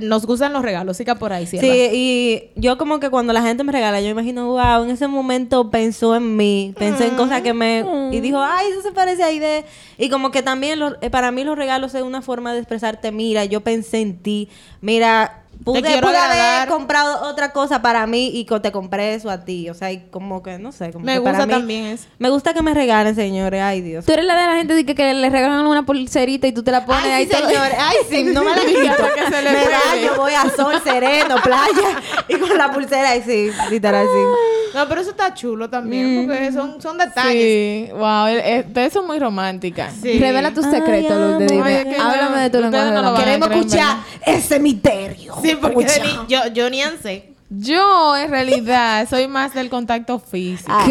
que 0.01 0.07
nos 0.07 0.27
gustan 0.27 0.53
los 0.53 0.63
regalos. 0.63 0.97
Siga 0.99 1.15
por 1.15 1.33
ahí, 1.33 1.47
Sí, 1.47 1.59
Sierra. 1.59 1.75
y 1.95 2.51
yo 2.57 2.77
como 2.77 3.01
que 3.01 3.09
cuando 3.09 3.33
la 3.33 3.41
gente 3.43 3.65
me 3.65 3.73
regala, 3.73 3.99
yo 4.01 4.07
me 4.07 4.13
imagino, 4.13 4.47
wow, 4.51 4.85
en 4.85 4.91
ese 4.91 5.07
momento 5.09 5.71
pensó 5.71 6.15
en 6.15 6.37
mí, 6.37 6.75
pensó 6.79 7.03
en 7.05 7.15
cosas 7.17 7.41
que 7.41 7.55
me... 7.55 7.83
Y 8.13 8.21
dijo, 8.21 8.39
ay, 8.43 8.67
eso 8.73 8.83
se 8.83 8.93
parece 8.93 9.23
a 9.23 9.27
Aide. 9.27 9.65
Y 9.99 10.11
como 10.11 10.31
que 10.31 10.43
también 10.43 10.81
eh, 11.01 11.11
para 11.11 11.31
mí 11.31 11.45
los 11.45 11.57
regalos 11.57 11.95
es 11.95 12.03
una 12.03 12.23
forma 12.23 12.53
de 12.53 12.59
expresarte, 12.59 13.13
mira, 13.13 13.45
yo 13.45 13.63
pensé 13.63 14.01
en 14.01 14.19
ti, 14.19 14.49
mira, 14.81 15.46
pude, 15.73 16.01
pude 16.01 16.17
haber 16.17 16.69
comprado 16.69 17.29
otra 17.29 17.53
cosa 17.53 17.83
para 17.83 18.07
mí 18.07 18.31
y 18.33 18.45
te 18.47 18.73
compré 18.73 19.15
eso 19.15 19.29
a 19.29 19.45
ti. 19.45 19.69
O 19.69 19.75
sea, 19.75 19.93
y 19.93 19.99
como 20.11 20.43
que, 20.43 20.59
no 20.59 20.73
sé, 20.73 20.93
como 20.93 21.05
Me 21.05 21.15
que 21.15 21.21
para 21.21 21.33
gusta 21.39 21.47
mí- 21.47 21.53
también 21.53 21.85
eso. 21.87 22.05
Me 22.19 22.31
gusta 22.31 22.55
que 22.55 22.63
me 22.63 22.73
regalen, 22.73 23.15
señores, 23.15 23.61
ay 23.63 23.81
Dios. 23.83 24.07
Tú 24.07 24.13
eres 24.13 24.25
la 24.25 24.35
de 24.41 24.47
la 24.47 24.57
gente 24.57 24.75
de 24.75 24.87
que, 24.87 24.95
que 24.95 25.13
le 25.13 25.29
regalan 25.29 25.67
una 25.67 25.85
pulserita 25.85 26.47
y 26.47 26.53
tú 26.53 26.63
te 26.63 26.71
la 26.71 26.87
pones 26.87 27.05
Ay, 27.05 27.11
ahí 27.13 27.25
sí, 27.27 27.31
todo- 27.33 27.49
señores. 27.49 27.77
Ay, 27.79 27.97
sí, 28.09 28.25
no 28.25 28.43
me 28.45 28.51
la 28.51 28.57
quito. 28.67 28.91
Hasta 28.93 29.15
que 29.15 29.23
se 29.37 29.43
le 29.43 29.51
me 29.51 29.57
pegue. 29.59 29.77
baño, 30.09 30.13
voy 30.17 30.33
a 30.33 30.43
sol 30.57 30.81
sereno, 30.83 31.35
playa. 31.43 32.01
Y 32.29 32.35
con 32.37 32.57
la 32.57 32.73
pulsera, 32.73 33.11
ahí 33.11 33.23
sí, 33.27 33.51
literal, 33.71 34.07
sí. 34.07 34.77
No, 34.79 34.87
pero 34.89 35.01
eso 35.01 35.11
está 35.11 35.33
chulo 35.35 35.69
también, 35.71 36.27
porque 36.27 36.53
son, 36.53 36.81
son 36.81 36.99
detalles. 36.99 37.89
Sí. 37.89 37.93
Wow, 37.93 38.27
el- 38.27 38.41
el- 38.41 38.67
ustedes 38.67 38.93
son 38.93 39.07
muy 39.07 39.19
románticas. 39.19 39.95
Sí. 40.03 40.19
Revela 40.19 40.53
tus 40.53 40.67
secretos. 40.67 41.41
Ay, 41.41 41.85
que 41.85 41.97
Háblame 41.99 42.41
de 42.43 42.51
tu 42.51 42.61
lenguaje 42.61 43.25
Queremos 43.25 43.51
escuchar 43.51 43.97
ese 44.25 44.61
misterio. 44.61 45.35
Sí, 45.43 45.56
porque 45.61 45.87
yo, 46.29 46.47
yo 46.53 46.71
ni 46.71 46.81
sé. 47.03 47.33
Yo, 47.49 48.17
en 48.17 48.31
realidad, 48.31 49.07
soy 49.09 49.29
más 49.29 49.55
del 49.55 49.69
contacto 49.71 50.19
físico. 50.19 50.73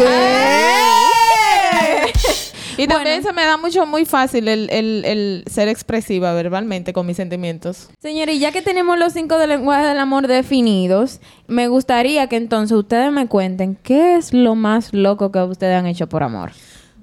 Y 2.78 2.86
también 2.86 3.22
se 3.22 3.32
me 3.32 3.42
da 3.42 3.56
mucho, 3.56 3.86
muy 3.86 4.04
fácil 4.04 4.48
el, 4.48 4.68
el- 4.70 5.02
el 5.06 5.44
ser 5.50 5.68
expresiva 5.68 6.34
verbalmente 6.34 6.92
con 6.92 7.06
mis 7.06 7.16
sentimientos. 7.16 7.88
Señores, 8.02 8.38
ya 8.38 8.52
que 8.52 8.60
tenemos 8.60 8.98
los 8.98 9.14
cinco 9.14 9.38
de 9.38 9.46
lenguaje 9.46 9.86
del 9.86 9.98
amor 9.98 10.26
definidos, 10.26 11.20
me 11.46 11.68
gustaría 11.68 12.26
que 12.26 12.36
entonces 12.36 12.76
ustedes 12.76 13.10
me 13.12 13.28
cuenten 13.28 13.76
qué 13.82 14.16
es 14.16 14.34
lo 14.34 14.54
más 14.56 14.92
loco 14.92 15.32
que 15.32 15.38
ustedes 15.38 15.74
han 15.78 15.86
hecho 15.86 16.06
por 16.06 16.22
amor. 16.22 16.52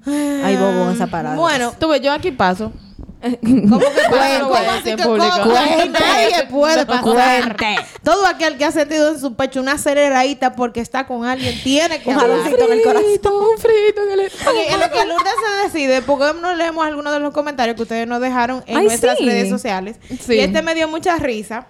Ay, 0.06 0.54
bobo, 0.56 0.90
esa 0.90 1.08
parada. 1.08 1.34
Bueno, 1.34 1.72
tuve 1.80 1.98
yo 2.00 2.12
aquí 2.12 2.30
paso. 2.30 2.72
¿Cómo 3.42 3.80
que. 3.80 3.88
Nadie 5.88 6.46
puede 6.50 6.86
pasar. 6.86 7.02
Cuente. 7.02 7.76
Todo 8.02 8.26
aquel 8.26 8.58
que 8.58 8.64
ha 8.64 8.72
sentido 8.72 9.10
en 9.10 9.20
su 9.20 9.34
pecho 9.34 9.60
una 9.60 9.72
aceleradita 9.72 10.54
porque 10.54 10.80
está 10.80 11.06
con 11.06 11.24
alguien 11.24 11.60
tiene 11.62 12.00
que 12.02 12.10
Un 12.10 12.16
jaloncito 12.16 12.64
en 12.66 12.72
el 12.72 12.82
corazón. 12.82 13.06
Un 13.06 13.58
frito 13.58 14.02
en 14.02 14.20
el... 14.20 14.26
Ok, 14.26 14.56
en 14.68 14.80
lo 14.80 14.90
que 14.90 15.06
Lourdes 15.06 15.34
se 15.46 15.64
decide, 15.64 16.02
porque 16.02 16.32
no 16.40 16.54
leemos 16.54 16.86
algunos 16.86 17.12
de 17.12 17.20
los 17.20 17.32
comentarios 17.32 17.76
que 17.76 17.82
ustedes 17.82 18.06
nos 18.06 18.20
dejaron 18.20 18.62
en 18.66 18.78
Ay, 18.78 18.86
nuestras 18.86 19.18
sí. 19.18 19.24
redes 19.24 19.48
sociales. 19.48 19.96
Sí. 20.08 20.34
Y 20.34 20.40
este 20.40 20.62
me 20.62 20.74
dio 20.74 20.88
mucha 20.88 21.16
risa. 21.16 21.66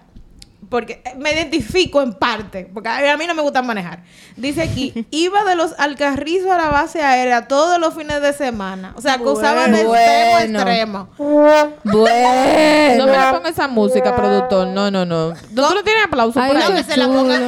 Porque 0.74 1.00
me 1.18 1.32
identifico 1.32 2.02
en 2.02 2.14
parte, 2.14 2.68
porque 2.74 2.88
a 2.88 3.16
mí 3.16 3.28
no 3.28 3.34
me 3.36 3.42
gusta 3.42 3.62
manejar. 3.62 4.02
Dice 4.34 4.62
aquí, 4.62 5.06
iba 5.12 5.44
de 5.44 5.54
los 5.54 5.72
Alcarrizos 5.78 6.50
a 6.50 6.56
la 6.56 6.68
base 6.70 7.00
aérea 7.00 7.46
todos 7.46 7.78
los 7.78 7.94
fines 7.94 8.20
de 8.20 8.32
semana. 8.32 8.92
O 8.96 9.00
sea, 9.00 9.18
que 9.18 9.22
usaban 9.22 9.70
de 9.70 9.82
extremo 9.82 9.94
a 9.94 10.40
Bueno. 10.40 10.58
extremo. 10.58 11.08
Bueno. 11.16 11.76
No 11.84 13.06
me 13.06 13.18
le 13.18 13.32
ponga 13.32 13.50
esa 13.50 13.68
música, 13.68 14.16
productor. 14.16 14.66
No, 14.66 14.90
no, 14.90 15.04
no. 15.04 15.32
¿Tú 15.34 15.62
no 15.62 15.84
tienes 15.84 16.06
aplauso 16.06 16.40
Ay, 16.40 16.50
por 16.50 16.60
no, 16.60 16.66
ahí? 16.66 16.82
que 16.82 16.92
se 16.92 16.96
la 16.96 17.06
ponga. 17.06 17.40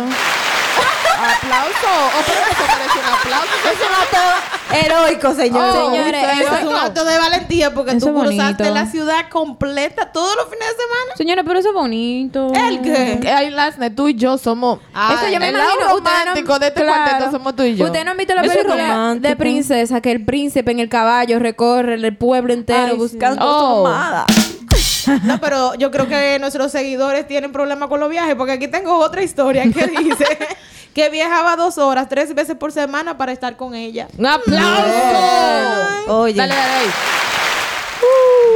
Aplauso. 1.27 1.91
O 2.19 2.23
pero 2.27 2.41
eso 2.51 2.65
merece 2.79 2.99
un 2.99 3.15
aplauso. 3.15 3.55
Es 3.65 3.79
un 3.87 3.95
acto 4.03 4.77
heroico, 4.85 5.35
señor. 5.35 5.65
Oh, 5.77 5.91
Señores, 5.91 6.23
¿usted 6.23 6.43
Eso 6.43 6.57
es 6.57 6.65
un 6.65 6.75
acto 6.75 7.05
de 7.05 7.19
valentía 7.19 7.75
porque 7.75 7.93
Eso 7.93 8.07
tú 8.07 8.15
cruzaste 8.21 8.63
bonito. 8.65 8.75
la 8.75 8.87
ciudad 8.87 9.29
completa 9.31 10.13
todos 10.13 10.35
los 10.37 10.45
fines 10.47 10.67
de 10.69 10.75
semana. 10.75 11.17
Señores, 11.17 11.45
pero 11.47 11.59
eso 11.59 11.69
es 11.69 11.75
bonito. 11.75 12.53
¿El 12.55 12.83
qué? 12.83 13.19
Que 13.21 13.29
Ay, 13.31 13.51
Lasne, 13.51 13.91
tú 13.91 14.09
y 14.09 14.15
yo 14.15 14.39
somos. 14.39 14.81
Ay, 14.95 15.17
Eso 15.17 15.29
yo 15.33 15.41
me 15.41 15.49
el 15.49 15.55
imagino. 15.57 15.81
lado 15.81 15.97
ustedes 15.97 16.17
no- 16.19 16.21
romántico 16.25 16.59
de 16.59 16.67
este 16.69 16.83
claro. 16.83 17.03
cuarteto 17.05 17.31
somos 17.31 17.57
tú 17.57 17.63
y 17.63 17.77
yo. 17.77 17.87
Ustedes 17.87 18.05
no 18.05 18.11
han 18.13 18.17
visto 18.17 18.35
la 18.35 18.43
película 18.43 19.15
de 19.15 19.37
princesa 19.37 20.01
que 20.01 20.11
el 20.13 20.25
príncipe 20.25 20.71
en 20.71 20.81
el 20.81 20.89
caballo 20.89 21.39
recorre 21.39 21.95
el 21.95 22.17
pueblo 22.17 22.53
entero 22.53 22.79
Ay, 22.87 22.91
sí. 22.93 22.97
buscando 22.97 23.43
a 23.43 23.47
Oh. 23.47 23.81
su 23.83 23.87
amada. 23.87 24.27
No, 25.23 25.41
pero 25.41 25.75
yo 25.77 25.91
creo 25.93 26.09
que 26.09 26.39
nuestros 26.41 26.73
seguidores 26.73 27.29
tienen 27.29 27.53
problemas 27.53 27.89
con 27.89 28.01
los 28.01 28.11
viajes 28.11 28.35
porque 28.35 28.53
aquí 28.53 28.67
tengo 28.69 28.97
otra 28.99 29.23
historia 29.23 29.63
que 29.63 29.87
dice 29.87 30.27
que 30.97 31.11
viajaba 31.11 31.57
dos 31.57 31.77
horas, 31.77 32.09
tres 32.09 32.35
veces 32.35 32.57
por 32.57 32.73
semana 32.73 33.19
para 33.19 33.31
estar 33.31 33.55
con 33.59 33.75
ella. 33.75 34.09
¡Un 34.17 34.25
aplauso! 34.25 34.91
Oye. 36.09 36.33
Dale, 36.33 36.55
dale 36.55 36.73
ahí. 36.73 36.89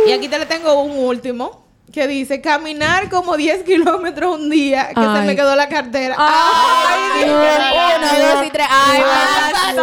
Y 0.07 0.13
aquí 0.13 0.27
te 0.27 0.39
le 0.39 0.47
tengo 0.47 0.73
un 0.81 1.05
último 1.05 1.67
que 1.93 2.07
dice 2.07 2.41
caminar 2.41 3.09
como 3.11 3.37
10 3.37 3.65
kilómetros 3.65 4.37
un 4.37 4.49
día 4.51 4.89
que 4.89 5.01
se 5.01 5.07
Ay. 5.07 5.27
me 5.27 5.35
quedó 5.37 5.57
la 5.57 5.69
cartera. 5.69 6.15
Ay, 6.19 7.25
Dios 7.25 7.39
mío. 7.41 7.49
Uno, 7.97 8.35
dos 8.37 8.47
y 8.47 8.51
tres. 8.51 8.67
Ay, 8.71 9.03
Ay, 9.03 9.77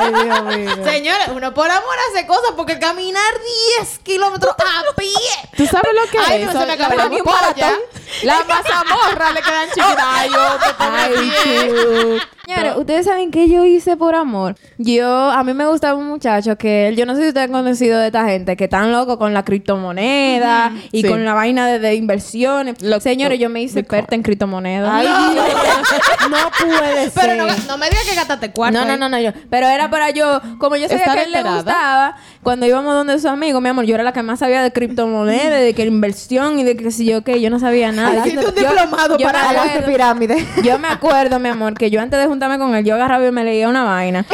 Ay, 0.00 0.24
Dios 0.24 0.42
mío. 0.44 0.84
Señores, 0.84 1.28
uno 1.28 1.52
por 1.54 1.70
amor 1.70 1.94
hace 2.10 2.26
cosas 2.26 2.52
porque 2.56 2.78
caminar 2.78 3.32
10 3.78 3.98
kilómetros 4.00 4.54
a 4.58 4.94
pie. 4.96 5.08
¿Tú 5.56 5.66
sabes 5.66 5.92
lo 5.94 6.10
que 6.10 6.18
Ay, 6.18 6.40
es 6.42 6.46
no 6.46 6.50
eso? 6.52 6.60
se 6.60 6.66
me 6.66 6.72
acabó 6.72 6.94
La 6.96 7.08
ni 7.08 7.16
un 7.16 7.24
polla, 7.24 7.40
maratón. 7.40 7.78
La 8.22 8.44
mazamorra 8.44 9.32
le 9.32 9.42
quedan 9.42 9.68
chiquitas. 9.68 10.04
Ay, 10.04 10.30
yo 10.30 10.58
te 10.58 10.74
pongo 10.74 11.20
bien. 11.20 12.20
Señores, 12.54 12.76
ustedes 12.78 13.06
saben 13.06 13.30
que 13.30 13.48
yo 13.48 13.64
hice 13.64 13.96
por 13.96 14.14
amor. 14.14 14.56
Yo, 14.78 15.06
a 15.30 15.42
mí 15.44 15.54
me 15.54 15.66
gustaba 15.66 15.94
un 15.98 16.06
muchacho 16.08 16.56
que 16.56 16.92
yo 16.96 17.06
no 17.06 17.14
sé 17.14 17.22
si 17.22 17.28
ustedes 17.28 17.46
han 17.46 17.52
conocido 17.52 17.98
de 17.98 18.06
esta 18.06 18.24
gente 18.28 18.56
que 18.56 18.64
están 18.64 18.90
locos 18.92 19.16
con 19.18 19.32
la 19.34 19.44
criptomoneda 19.44 20.72
y 20.92 21.02
Sí. 21.02 21.08
con 21.08 21.24
la 21.24 21.34
vaina 21.34 21.66
de, 21.66 21.78
de 21.78 21.94
inversiones. 21.94 22.82
Lo- 22.82 23.00
Señores, 23.00 23.38
yo 23.38 23.48
me 23.48 23.62
hice 23.62 23.80
experta 23.80 24.14
en 24.14 24.22
criptomonedas. 24.22 24.90
Ay, 24.92 25.06
Dios. 25.34 25.46
No 26.30 26.36
puede 26.66 27.10
ser. 27.10 27.12
Pero 27.14 27.34
no, 27.46 27.46
no 27.66 27.78
me 27.78 27.88
digas 27.88 28.04
que 28.08 28.14
gastaste 28.14 28.50
cuarto. 28.52 28.78
No, 28.78 28.84
no, 28.84 28.96
no, 28.96 29.08
no, 29.08 29.18
yo. 29.20 29.32
Pero 29.48 29.66
era 29.66 29.90
para 29.90 30.10
yo, 30.10 30.40
como 30.58 30.76
yo 30.76 30.88
sabía 30.88 31.04
que 31.04 31.10
a 31.10 31.22
él 31.24 31.32
le 31.32 31.42
gustaba, 31.42 32.16
cuando 32.42 32.66
íbamos 32.66 32.94
donde 32.94 33.14
sus 33.14 33.24
amigos, 33.26 33.60
mi 33.62 33.68
amor, 33.68 33.84
yo 33.84 33.94
era 33.94 34.04
la 34.04 34.12
que 34.12 34.22
más 34.22 34.38
sabía 34.38 34.62
de 34.62 34.72
criptomonedas, 34.72 35.60
de 35.60 35.74
que 35.74 35.84
inversión 35.84 36.58
y 36.58 36.64
de 36.64 36.76
que 36.76 36.90
si 36.90 37.04
yo 37.06 37.22
qué, 37.24 37.40
yo 37.40 37.50
no 37.50 37.58
sabía 37.58 37.90
nada. 37.90 38.26
Hiciste 38.26 38.46
un 38.46 38.54
Yo- 38.54 38.68
diplomado 38.70 39.16
yo 39.18 39.26
para 39.26 39.50
de 39.52 39.58
acuerdo- 39.58 39.86
pirámide. 39.86 40.46
Yo 40.62 40.78
me 40.78 40.88
acuerdo, 40.88 41.38
mi 41.40 41.48
amor, 41.48 41.74
que 41.74 41.90
yo 41.90 42.00
antes 42.00 42.18
de 42.20 42.26
juntarme 42.40 42.58
con 42.58 42.74
él, 42.74 42.84
yo 42.84 42.94
agarraba 42.94 43.26
y 43.26 43.30
me 43.30 43.44
leía 43.44 43.68
una 43.68 43.84
vaina. 43.84 44.24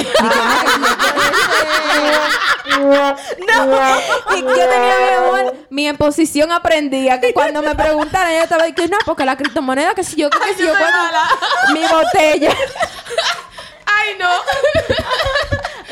Y 2.67 3.47
que 3.47 3.53
no. 3.57 3.97
Y 4.37 4.41
yo 4.43 4.69
tenía, 4.69 4.95
mi 4.99 5.15
amor, 5.17 5.55
mi 5.71 5.89
exposición 5.89 6.53
aprendía 6.53 7.21
que 7.21 7.33
cuando 7.33 7.63
me 7.63 7.75
preguntaran, 7.75 8.33
yo 8.35 8.43
estaba 8.43 8.65
diciendo, 8.65 8.97
no, 8.99 9.05
porque 9.07 9.25
la 9.25 9.37
criptomoneda, 9.37 9.95
que 9.95 10.05
si 10.05 10.17
yo, 10.17 10.31
que 10.31 10.39
si 10.57 10.65
yo, 10.65 10.73
cuando, 10.79 10.99
mi 11.73 11.81
botella. 11.87 12.51
Ay, 13.87 14.15
no. 14.19 14.29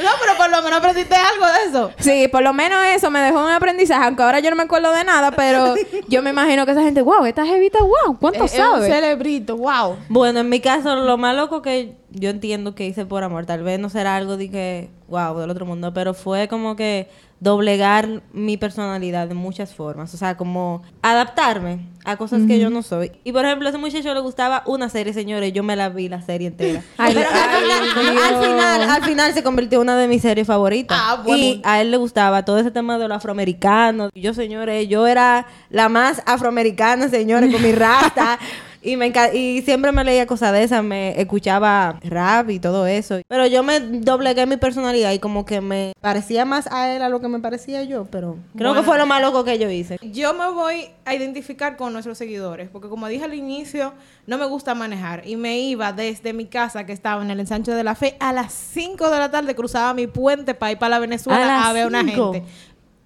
no, 0.02 0.10
pero 0.20 0.36
por 0.36 0.50
lo 0.50 0.62
menos 0.62 0.78
aprendiste 0.78 1.14
algo 1.14 1.46
de 1.46 1.64
eso. 1.68 1.90
Sí, 1.98 2.28
por 2.28 2.42
lo 2.42 2.52
menos 2.52 2.84
eso 2.86 3.10
me 3.10 3.20
dejó 3.20 3.40
un 3.44 3.50
aprendizaje, 3.50 4.04
aunque 4.04 4.22
ahora 4.22 4.40
yo 4.40 4.50
no 4.50 4.56
me 4.56 4.64
acuerdo 4.64 4.92
de 4.92 5.04
nada, 5.04 5.30
pero 5.30 5.74
yo 6.08 6.22
me 6.22 6.30
imagino 6.30 6.66
que 6.66 6.72
esa 6.72 6.82
gente, 6.82 7.00
wow, 7.02 7.24
esta 7.24 7.46
jevita, 7.46 7.78
wow, 7.80 8.18
¿cuánto 8.20 8.44
Es- 8.44 8.52
es 8.52 8.58
sabe? 8.58 8.80
un 8.80 8.92
cerebrito, 8.92 9.56
wow. 9.56 9.96
Bueno, 10.08 10.40
en 10.40 10.48
mi 10.48 10.60
caso, 10.60 10.94
lo 10.96 11.16
más 11.16 11.34
loco 11.34 11.62
que 11.62 11.94
yo 12.14 12.30
entiendo 12.30 12.74
que 12.74 12.86
hice 12.86 13.04
por 13.04 13.24
amor, 13.24 13.46
tal 13.46 13.62
vez 13.62 13.78
no 13.78 13.88
será 13.90 14.16
algo 14.16 14.36
de 14.36 14.50
que, 14.50 14.90
wow, 15.08 15.38
del 15.38 15.50
otro 15.50 15.66
mundo, 15.66 15.92
pero 15.92 16.14
fue 16.14 16.48
como 16.48 16.76
que 16.76 17.08
doblegar 17.40 18.22
mi 18.32 18.56
personalidad 18.56 19.28
de 19.28 19.34
muchas 19.34 19.74
formas. 19.74 20.14
O 20.14 20.16
sea, 20.16 20.36
como 20.36 20.82
adaptarme 21.02 21.80
a 22.04 22.16
cosas 22.16 22.42
que 22.46 22.58
yo 22.58 22.70
no 22.70 22.82
soy. 22.82 23.12
Y 23.22 23.32
por 23.32 23.44
ejemplo, 23.44 23.68
a 23.68 23.70
ese 23.70 23.78
muchacho 23.78 24.14
le 24.14 24.20
gustaba 24.20 24.62
una 24.66 24.88
serie, 24.88 25.12
señores, 25.12 25.52
yo 25.52 25.62
me 25.62 25.76
la 25.76 25.90
vi 25.90 26.08
la 26.08 26.22
serie 26.22 26.48
entera. 26.48 26.82
Ay, 26.98 27.14
pero 27.14 27.28
al, 27.28 27.36
ay, 27.36 28.16
al 28.16 28.42
final, 28.42 28.82
al 28.82 29.02
final 29.04 29.34
se 29.34 29.42
convirtió 29.42 29.78
en 29.78 29.82
una 29.82 29.96
de 29.96 30.08
mis 30.08 30.22
series 30.22 30.46
favoritas. 30.46 30.98
Ah, 30.98 31.20
bueno. 31.22 31.42
Y 31.42 31.60
a 31.64 31.80
él 31.82 31.90
le 31.90 31.96
gustaba 31.98 32.44
todo 32.44 32.58
ese 32.58 32.70
tema 32.70 32.98
de 32.98 33.08
los 33.08 33.16
afroamericanos. 33.16 34.10
Y 34.14 34.22
Yo, 34.22 34.32
señores, 34.32 34.88
yo 34.88 35.06
era 35.06 35.46
la 35.70 35.88
más 35.88 36.22
afroamericana, 36.26 37.08
señores, 37.08 37.52
con 37.52 37.62
mi 37.62 37.72
rasta. 37.72 38.38
Y, 38.84 38.96
me 38.96 39.12
y 39.32 39.62
siempre 39.62 39.92
me 39.92 40.04
leía 40.04 40.26
cosas 40.26 40.52
de 40.52 40.62
esas, 40.62 40.84
me 40.84 41.18
escuchaba 41.20 41.98
rap 42.02 42.50
y 42.50 42.58
todo 42.60 42.86
eso. 42.86 43.20
Pero 43.26 43.46
yo 43.46 43.62
me 43.62 43.80
doblegué 43.80 44.44
mi 44.46 44.58
personalidad 44.58 45.12
y 45.12 45.18
como 45.18 45.44
que 45.46 45.60
me 45.62 45.94
parecía 46.00 46.44
más 46.44 46.68
a 46.70 46.94
él 46.94 47.02
a 47.02 47.08
lo 47.08 47.20
que 47.20 47.28
me 47.28 47.40
parecía 47.40 47.82
yo, 47.84 48.04
pero 48.04 48.36
creo 48.56 48.70
Bueno. 48.70 48.74
que 48.82 48.86
fue 48.86 48.98
lo 48.98 49.06
más 49.06 49.22
loco 49.22 49.42
que 49.42 49.58
yo 49.58 49.70
hice. 49.70 49.98
Yo 50.02 50.34
me 50.34 50.50
voy 50.50 50.88
a 51.06 51.14
identificar 51.14 51.76
con 51.76 51.92
nuestros 51.94 52.18
seguidores, 52.18 52.68
porque 52.68 52.88
como 52.88 53.08
dije 53.08 53.24
al 53.24 53.34
inicio, 53.34 53.94
no 54.26 54.36
me 54.38 54.44
gusta 54.46 54.74
manejar. 54.74 55.26
Y 55.26 55.36
me 55.36 55.58
iba 55.58 55.92
desde 55.92 56.32
mi 56.34 56.46
casa, 56.46 56.84
que 56.84 56.92
estaba 56.92 57.22
en 57.22 57.30
el 57.30 57.40
ensanche 57.40 57.72
de 57.72 57.84
la 57.84 57.94
fe, 57.94 58.16
a 58.20 58.32
las 58.32 58.52
5 58.52 59.10
de 59.10 59.18
la 59.18 59.30
tarde 59.30 59.54
cruzaba 59.54 59.94
mi 59.94 60.06
puente 60.06 60.54
para 60.54 60.72
ir 60.72 60.78
para 60.78 60.90
la 60.90 60.98
Venezuela 60.98 61.62
¿A 61.64 61.70
a, 61.70 61.72
ver 61.72 61.86
una 61.86 62.02
cinco? 62.04 62.32
gente. 62.34 62.48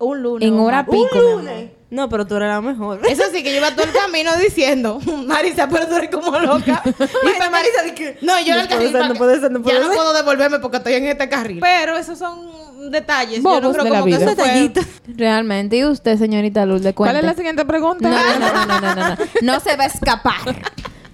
Un 0.00 0.22
lunes. 0.22 0.46
En 0.48 0.54
un 0.54 0.60
hora 0.66 0.84
pico, 0.86 1.08
mi 1.14 1.48
amor. 1.48 1.68
No, 1.90 2.08
pero 2.10 2.26
tú 2.26 2.36
eres 2.36 2.48
la 2.48 2.60
mejor. 2.60 3.00
Eso 3.08 3.22
sí, 3.32 3.42
que 3.42 3.50
yo 3.50 3.56
iba 3.58 3.70
todo 3.74 3.84
el 3.86 3.92
camino 3.92 4.30
diciendo, 4.36 5.00
Marisa, 5.26 5.68
pero 5.68 5.86
tú 5.88 5.96
eres 5.96 6.10
como 6.10 6.38
loca. 6.38 6.82
Y 6.84 7.50
Marisa 7.50 7.82
dije, 7.84 8.18
no, 8.20 8.38
yo 8.40 8.54
No 8.54 8.60
el 8.60 8.68
puede 8.68 8.68
carril. 8.68 8.88
ser, 8.88 8.92
para 8.92 9.06
no 9.08 9.12
que- 9.14 9.18
puede 9.18 9.40
ser, 9.40 9.50
no 9.50 9.58
ya 9.60 9.64
puede 9.64 9.80
no 9.80 9.86
ser. 9.86 9.96
puedo 9.96 10.12
devolverme 10.12 10.58
porque 10.60 10.76
estoy 10.76 10.94
en 10.94 11.06
este 11.06 11.28
carril. 11.30 11.58
Pero 11.60 11.96
esos 11.96 12.18
son 12.18 12.90
detalles. 12.90 13.42
yo 13.42 13.60
no 13.60 13.72
creo 13.72 13.84
de 13.84 13.90
la 13.90 14.00
como 14.00 14.04
que 14.12 14.16
vida. 14.18 14.34
fue- 14.34 14.34
Detallitos. 14.36 14.86
Realmente. 15.08 15.76
¿Y 15.76 15.84
usted, 15.86 16.18
señorita 16.18 16.66
Luz, 16.66 16.82
de 16.82 16.92
¿Cuál 16.94 17.10
cuenta? 17.12 17.20
es 17.20 17.24
la 17.32 17.34
siguiente 17.36 17.64
pregunta? 17.64 18.08
No, 18.10 18.38
no, 18.38 18.38
no, 18.38 18.66
no, 18.66 18.80
no, 18.80 18.94
no, 18.94 19.08
no. 19.08 19.16
No 19.42 19.60
se 19.60 19.74
va 19.76 19.84
a 19.84 19.86
escapar. 19.86 20.34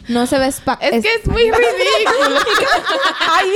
No 0.09 0.27
se 0.27 0.37
a 0.37 0.47
escapar. 0.47 0.79
Es 0.83 1.03
que 1.03 1.15
es 1.15 1.27
muy 1.27 1.43
ridículo. 1.51 2.41
Ay, 3.21 3.49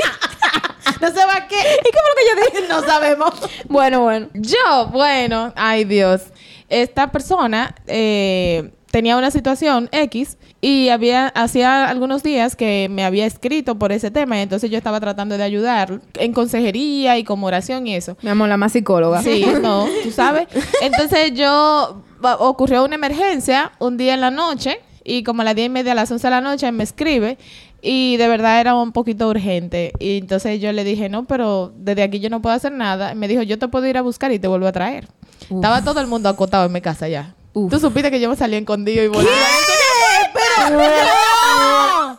no 1.01 1.09
se 1.09 1.27
va 1.27 1.47
qué. 1.49 1.57
¿Y 1.57 1.91
cómo 1.91 2.09
lo 2.09 2.15
que 2.17 2.29
yo 2.29 2.61
dije? 2.61 2.69
No 2.69 2.83
sabemos. 2.83 3.31
Bueno, 3.69 4.03
bueno. 4.03 4.29
Yo, 4.35 4.89
bueno, 4.93 5.53
ay 5.57 5.85
Dios. 5.85 6.23
Esta 6.69 7.11
persona 7.11 7.75
eh, 7.87 8.71
tenía 8.91 9.17
una 9.17 9.31
situación 9.31 9.89
X 9.93 10.37
y 10.61 10.89
había 10.89 11.29
hacía 11.29 11.89
algunos 11.89 12.23
días 12.23 12.57
que 12.57 12.89
me 12.91 13.05
había 13.05 13.27
escrito 13.27 13.79
por 13.79 13.93
ese 13.93 14.11
tema 14.11 14.39
y 14.39 14.41
entonces 14.41 14.71
yo 14.71 14.77
estaba 14.77 14.99
tratando 15.01 15.39
de 15.39 15.45
ayudar 15.45 16.01
en 16.15 16.33
consejería 16.33 17.17
y 17.17 17.25
como 17.25 17.47
oración 17.47 17.87
y 17.87 17.95
eso. 17.95 18.17
Mi 18.23 18.31
amor, 18.31 18.49
la 18.49 18.57
más 18.57 18.73
psicóloga. 18.73 19.23
Sí, 19.23 19.47
no, 19.63 19.87
tú 20.03 20.11
sabes. 20.11 20.49
Entonces 20.83 21.33
yo 21.35 22.03
ocurrió 22.39 22.85
una 22.85 22.97
emergencia 22.97 23.73
un 23.79 23.97
día 23.97 24.15
en 24.15 24.21
la 24.21 24.31
noche 24.31 24.81
y 25.09 25.23
como 25.23 25.43
a 25.43 25.45
las 25.45 25.55
diez 25.55 25.67
y 25.67 25.71
media 25.71 25.93
a 25.93 25.95
las 25.95 26.11
11 26.11 26.27
de 26.27 26.31
la 26.31 26.41
noche 26.41 26.71
me 26.71 26.85
escribe 26.85 27.39
y 27.81 28.17
de 28.17 28.29
verdad 28.29 28.61
era 28.61 28.75
un 28.75 28.93
poquito 28.93 29.29
urgente 29.29 29.93
y 29.99 30.19
entonces 30.19 30.61
yo 30.61 30.73
le 30.73 30.85
dije 30.85 31.09
no, 31.09 31.25
pero 31.25 31.73
desde 31.77 32.03
aquí 32.03 32.21
yo 32.21 32.29
no 32.31 32.43
puedo 32.43 32.55
hacer 32.55 32.73
nada. 32.73 33.13
Y 33.13 33.15
me 33.15 33.29
dijo 33.29 33.43
yo 33.43 33.59
te 33.59 33.69
puedo 33.69 33.87
ir 33.87 33.97
a 33.97 34.03
buscar 34.03 34.31
y 34.33 34.39
te 34.39 34.49
vuelvo 34.49 34.67
a 34.67 34.73
traer. 34.73 35.09
Estaba 35.51 35.83
todo 35.83 36.01
el 36.01 36.07
mundo 36.07 36.29
acotado 36.29 36.67
en 36.67 36.73
mi 36.73 36.81
casa 36.81 37.09
ya. 37.09 37.35
Uf. 37.55 37.71
Tú 37.71 37.81
supiste 37.81 38.11
que 38.11 38.21
yo 38.21 38.29
me 38.29 38.37
salí 38.37 38.57
escondido 38.57 39.03
y 39.03 39.09
volví. 39.09 39.29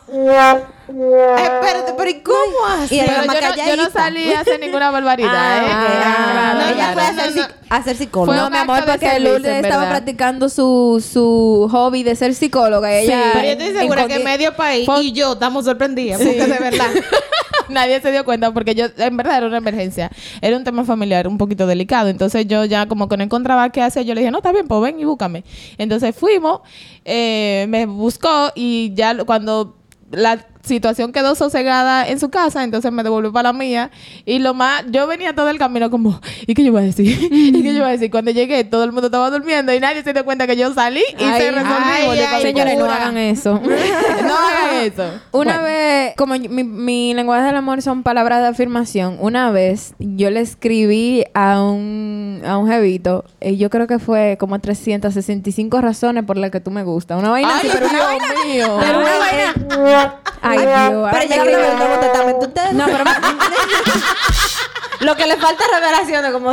Espérate, 0.08 1.92
pero 1.96 2.10
¿y 2.10 2.20
cómo 2.20 2.66
así? 2.68 2.96
Y 2.96 3.00
Pero 3.00 3.12
yo 3.12 3.26
no, 3.26 3.32
yo 3.32 3.32
no 3.34 3.40
calladita. 3.40 3.90
salí 3.92 4.32
a 4.32 4.40
hacer 4.40 4.60
ninguna 4.60 4.90
barbaridad. 4.90 5.30
Ah, 5.32 5.62
¿eh? 5.62 5.96
Claro, 6.00 6.58
No, 6.58 6.68
ella 6.74 6.92
fue 6.92 7.02
a 7.02 7.12
psic- 7.30 7.54
a 7.68 7.82
ser 7.82 7.96
psicóloga. 7.96 8.32
Fue 8.32 8.42
No, 8.44 8.50
mi 8.50 8.56
amor, 8.56 8.84
porque 8.84 9.20
Lourdes 9.20 9.64
estaba 9.64 9.88
practicando 9.88 10.48
su, 10.48 11.04
su 11.12 11.68
hobby 11.70 12.02
de 12.02 12.16
ser 12.16 12.34
psicóloga. 12.34 12.92
y 13.00 13.04
Ella 13.04 13.30
Pero 13.32 13.44
yo 13.44 13.50
estoy 13.52 13.72
segura 13.80 14.06
que 14.08 14.18
medio 14.18 14.54
país 14.56 14.88
y 15.00 15.12
yo 15.12 15.34
estamos 15.34 15.64
sorprendidas. 15.64 16.18
Porque 16.20 16.46
de 16.46 16.58
verdad. 16.58 16.88
Nadie 17.68 18.00
se 18.00 18.10
dio 18.10 18.24
cuenta 18.24 18.52
porque 18.52 18.74
yo, 18.74 18.86
en 18.96 19.16
verdad, 19.16 19.38
era 19.38 19.46
una 19.46 19.58
emergencia. 19.58 20.10
Era 20.40 20.56
un 20.56 20.64
tema 20.64 20.84
familiar 20.84 21.28
un 21.28 21.38
poquito 21.38 21.68
delicado. 21.68 22.08
Entonces 22.08 22.46
yo 22.48 22.64
ya 22.64 22.86
como 22.88 23.08
que 23.08 23.16
no 23.16 23.22
encontraba 23.22 23.70
qué 23.70 23.80
hacer, 23.80 24.04
yo 24.04 24.14
le 24.14 24.22
dije, 24.22 24.32
no, 24.32 24.38
está 24.38 24.50
bien, 24.50 24.66
pues 24.66 24.80
ven 24.82 24.98
y 24.98 25.04
búscame. 25.04 25.44
Entonces 25.78 26.16
fuimos, 26.16 26.62
eh, 27.04 27.66
me 27.68 27.86
buscó 27.86 28.50
y 28.56 28.92
ya 28.94 29.16
cuando 29.24 29.76
la 30.10 30.36
situación 30.70 31.12
quedó 31.12 31.34
sosegada 31.34 32.08
en 32.08 32.18
su 32.18 32.30
casa, 32.30 32.64
entonces 32.64 32.90
me 32.92 33.02
devolvió 33.02 33.32
para 33.32 33.50
la 33.50 33.58
mía. 33.58 33.90
Y 34.24 34.38
lo 34.38 34.54
más, 34.54 34.84
yo 34.90 35.06
venía 35.06 35.34
todo 35.34 35.50
el 35.50 35.58
camino 35.58 35.90
como, 35.90 36.18
¿y 36.46 36.54
qué 36.54 36.64
yo 36.64 36.72
voy 36.72 36.82
a 36.82 36.84
decir? 36.86 37.06
¿Y 37.30 37.62
qué 37.62 37.74
yo 37.74 37.80
voy 37.80 37.88
a 37.88 37.92
decir? 37.92 38.10
Cuando 38.10 38.30
llegué, 38.30 38.64
todo 38.64 38.84
el 38.84 38.92
mundo 38.92 39.08
estaba 39.08 39.28
durmiendo 39.30 39.74
y 39.74 39.80
nadie 39.80 40.02
se 40.02 40.12
dio 40.14 40.24
cuenta 40.24 40.46
que 40.46 40.56
yo 40.56 40.72
salí 40.72 41.02
y 41.18 41.24
Ay, 41.24 41.40
se 41.42 41.50
resolvió. 41.50 41.76
ay, 41.84 42.20
ay, 42.20 42.42
Señores, 42.42 42.78
no 42.78 42.84
hagan 42.86 43.18
eso. 43.18 43.60
no 44.26 44.34
hagan 44.36 44.76
eso. 44.84 45.04
Una 45.32 45.54
Bueno. 45.58 45.62
vez, 45.64 46.14
como 46.16 46.34
mi, 46.38 46.64
mi 46.64 47.12
lenguaje 47.14 47.44
del 47.46 47.56
amor 47.56 47.82
son 47.82 48.02
palabras 48.02 48.40
de 48.40 48.48
afirmación, 48.48 49.16
una 49.20 49.50
vez 49.50 49.94
yo 49.98 50.30
le 50.30 50.40
escribí 50.40 51.24
a 51.34 51.60
un, 51.62 52.42
a 52.46 52.56
un 52.58 52.68
jevito, 52.68 53.24
y 53.40 53.56
yo 53.56 53.68
creo 53.70 53.86
que 53.86 53.98
fue 53.98 54.36
como 54.38 54.58
365 54.60 55.80
razones 55.80 56.24
por 56.24 56.36
las 56.36 56.50
que 56.50 56.60
tú 56.60 56.70
me 56.70 56.84
gustas. 56.84 57.18
Una 57.18 57.30
vaina 57.30 57.56
así, 57.56 57.66
Ay, 57.68 57.72
pero 57.74 57.88
una 57.90 58.04
vaina. 58.04 58.24
mío. 58.46 58.78
Pero 58.80 58.98
una 59.00 59.18
vaina. 59.18 60.14
Ay, 60.42 60.58
Dios. 60.60 61.12
El 61.12 61.76
Nuevo 61.78 61.98
Testamento. 62.00 62.46
Ustedes 62.46 62.72
No, 62.72 62.86
pero 62.86 63.04
Lo 65.00 65.16
que 65.16 65.26
le 65.26 65.36
falta 65.38 65.64
es 65.64 65.70
revelaciones, 65.80 66.30
como... 66.32 66.52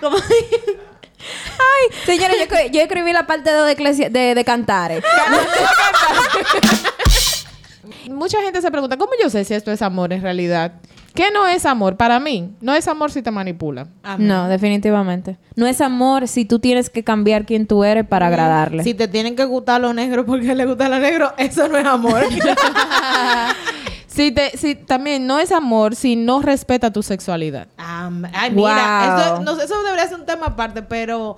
como 0.00 0.16
Ay, 0.18 1.96
señores, 2.04 2.36
yo, 2.38 2.56
yo 2.70 2.80
escribí 2.82 3.12
la 3.12 3.26
parte 3.26 3.50
de, 3.52 3.72
eclesia- 3.72 4.10
de, 4.10 4.34
de 4.34 4.44
cantares. 4.44 5.02
Mucha 8.10 8.40
gente 8.42 8.60
se 8.62 8.70
pregunta, 8.70 8.96
¿cómo 8.96 9.12
yo 9.20 9.28
sé 9.30 9.44
si 9.44 9.54
esto 9.54 9.72
es 9.72 9.82
amor 9.82 10.12
en 10.12 10.22
realidad? 10.22 10.72
¿Qué 11.16 11.30
no 11.32 11.48
es 11.48 11.66
amor? 11.66 11.96
Para 11.96 12.20
mí, 12.20 12.52
no 12.60 12.74
es 12.74 12.86
amor 12.86 13.10
si 13.10 13.22
te 13.22 13.30
manipula. 13.32 13.88
No, 14.18 14.46
definitivamente. 14.48 15.38
No 15.56 15.66
es 15.66 15.80
amor 15.80 16.28
si 16.28 16.44
tú 16.44 16.58
tienes 16.60 16.90
que 16.90 17.02
cambiar 17.02 17.44
quién 17.46 17.66
tú 17.66 17.82
eres 17.82 18.06
para 18.06 18.28
agradarle. 18.28 18.84
Si 18.84 18.94
te 18.94 19.08
tienen 19.08 19.34
que 19.34 19.44
gustar 19.46 19.80
los 19.80 19.94
negros 19.94 20.24
porque 20.26 20.54
le 20.54 20.66
gusta 20.66 20.88
los 20.88 21.00
negros, 21.00 21.32
eso 21.38 21.66
no 21.68 21.78
es 21.78 21.84
amor. 21.86 22.22
Si 24.06 24.32
te, 24.32 24.56
si 24.56 24.74
también 24.74 25.26
no 25.26 25.38
es 25.38 25.52
amor 25.52 25.94
si 25.94 26.16
no 26.16 26.40
respeta 26.40 26.90
tu 26.90 27.02
sexualidad. 27.02 27.68
Ay, 27.76 28.50
mira, 28.50 28.52
Wow. 28.54 29.20
eso, 29.34 29.40
no 29.42 29.56
sé, 29.56 29.64
eso 29.64 29.82
debería 29.82 30.08
ser 30.08 30.18
un 30.18 30.24
tema 30.24 30.46
aparte, 30.46 30.80
pero 30.82 31.36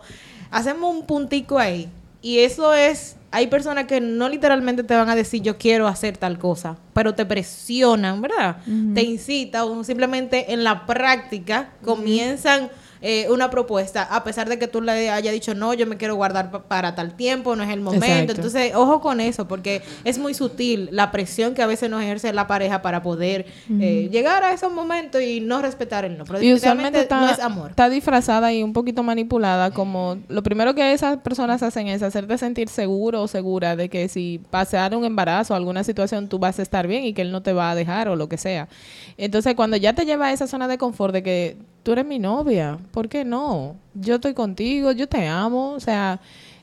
hacemos 0.53 0.95
un 0.95 1.05
puntico 1.05 1.59
ahí. 1.59 1.89
Y 2.23 2.39
eso 2.39 2.73
es, 2.75 3.17
hay 3.31 3.49
personas 3.49 3.85
que 3.85 4.01
no 4.01 4.29
literalmente 4.29 4.83
te 4.83 4.95
van 4.95 5.09
a 5.11 5.15
decir 5.15 5.43
yo 5.43 5.59
quiero 5.59 5.87
hacer 5.87 6.17
tal 6.17 6.39
cosa, 6.39 6.77
pero 6.95 7.15
te 7.15 7.27
presionan, 7.27 8.23
¿verdad? 8.23 8.59
Te 8.95 9.03
incitan 9.03 9.63
o 9.63 9.85
simplemente 9.85 10.53
en 10.53 10.65
la 10.65 10.87
práctica 10.87 11.71
comienzan 11.85 12.71
eh, 13.01 13.27
una 13.31 13.51
propuesta, 13.51 14.03
a 14.03 14.25
pesar 14.25 14.49
de 14.49 14.59
que 14.59 14.69
tú 14.69 14.81
le 14.83 15.11
hayas 15.11 15.33
dicho 15.33 15.55
no, 15.55 15.75
yo 15.75 15.87
me 15.87 15.97
quiero 15.97 16.15
guardar 16.17 16.51
pa- 16.51 16.63
para 16.65 16.95
tal 16.95 17.15
tiempo, 17.15 17.55
no 17.57 17.63
es 17.63 17.71
el 17.71 17.81
momento. 17.81 18.07
Exacto. 18.07 18.33
Entonces, 18.33 18.73
ojo 18.75 19.01
con 19.01 19.21
eso, 19.21 19.47
porque 19.49 19.83
es 20.05 20.19
muy 20.19 20.35
sutil 20.35 20.89
la 20.93 21.11
presión 21.11 21.55
que 21.55 21.63
a 21.63 21.67
veces 21.67 21.89
nos 21.91 22.03
ejerce 22.03 22.33
la 22.33 22.47
pareja 22.47 22.83
para 22.83 23.03
poder 23.03 23.47
eh, 23.81 24.09
llegar 24.11 24.43
a 24.45 24.53
esos 24.53 24.73
momentos 24.73 25.23
y 25.23 25.41
no 25.41 25.63
respetar 25.63 26.05
el 26.05 26.19
no. 26.19 26.25
Pero 26.25 26.43
Y 26.43 26.53
usualmente 26.53 27.01
está, 27.01 27.21
no 27.21 27.31
es 27.31 27.39
amor. 27.39 27.71
está 27.71 27.89
disfrazada 27.89 28.53
y 28.53 28.63
un 28.63 28.73
poquito 28.73 29.03
manipulada 29.03 29.71
como 29.71 30.19
lo 30.29 30.43
primero 30.43 30.75
que 30.75 30.93
esas 30.93 31.19
personas 31.19 31.63
hacen 31.63 31.87
es 31.89 32.03
hacerte 32.03 32.37
sentir 32.39 32.69
seguro 32.69 33.23
o 33.23 33.29
segura 33.29 33.77
de 33.77 33.89
que 33.89 34.09
si 34.09 34.41
pasar 34.51 34.95
un 34.97 35.05
embarazo 35.05 35.55
o 35.55 35.57
alguna 35.57 35.85
situación 35.85 36.29
tú 36.29 36.39
vas 36.39 36.59
a 36.59 36.63
estar 36.63 36.87
bien 36.87 37.05
y 37.05 37.13
que 37.13 37.23
él 37.23 37.33
no 37.33 37.43
te 37.43 37.53
va 37.53 37.71
a 37.71 37.75
dejar 37.75 38.09
o 38.09 38.17
lo 38.17 38.29
que 38.29 38.39
sea. 38.39 38.69
Entonces 39.17 39.55
cuando 39.55 39.77
ya 39.77 39.93
te 39.95 40.05
lleva 40.05 40.27
a 40.27 40.33
esa 40.33 40.47
zona 40.47 40.69
de 40.69 40.79
confort 40.79 41.13
de 41.13 41.23
que 41.23 41.57
tú 41.89 41.93
eres 41.93 42.05
mi 42.05 42.19
novia, 42.19 42.77
¿por 42.91 43.09
qué 43.09 43.25
no? 43.25 43.75
Yo 43.95 44.17
estoy 44.17 44.35
contigo, 44.35 44.93
yo 44.93 45.09
te 45.09 45.27
amo, 45.27 45.71
o 45.71 45.81
sea, 45.81 46.21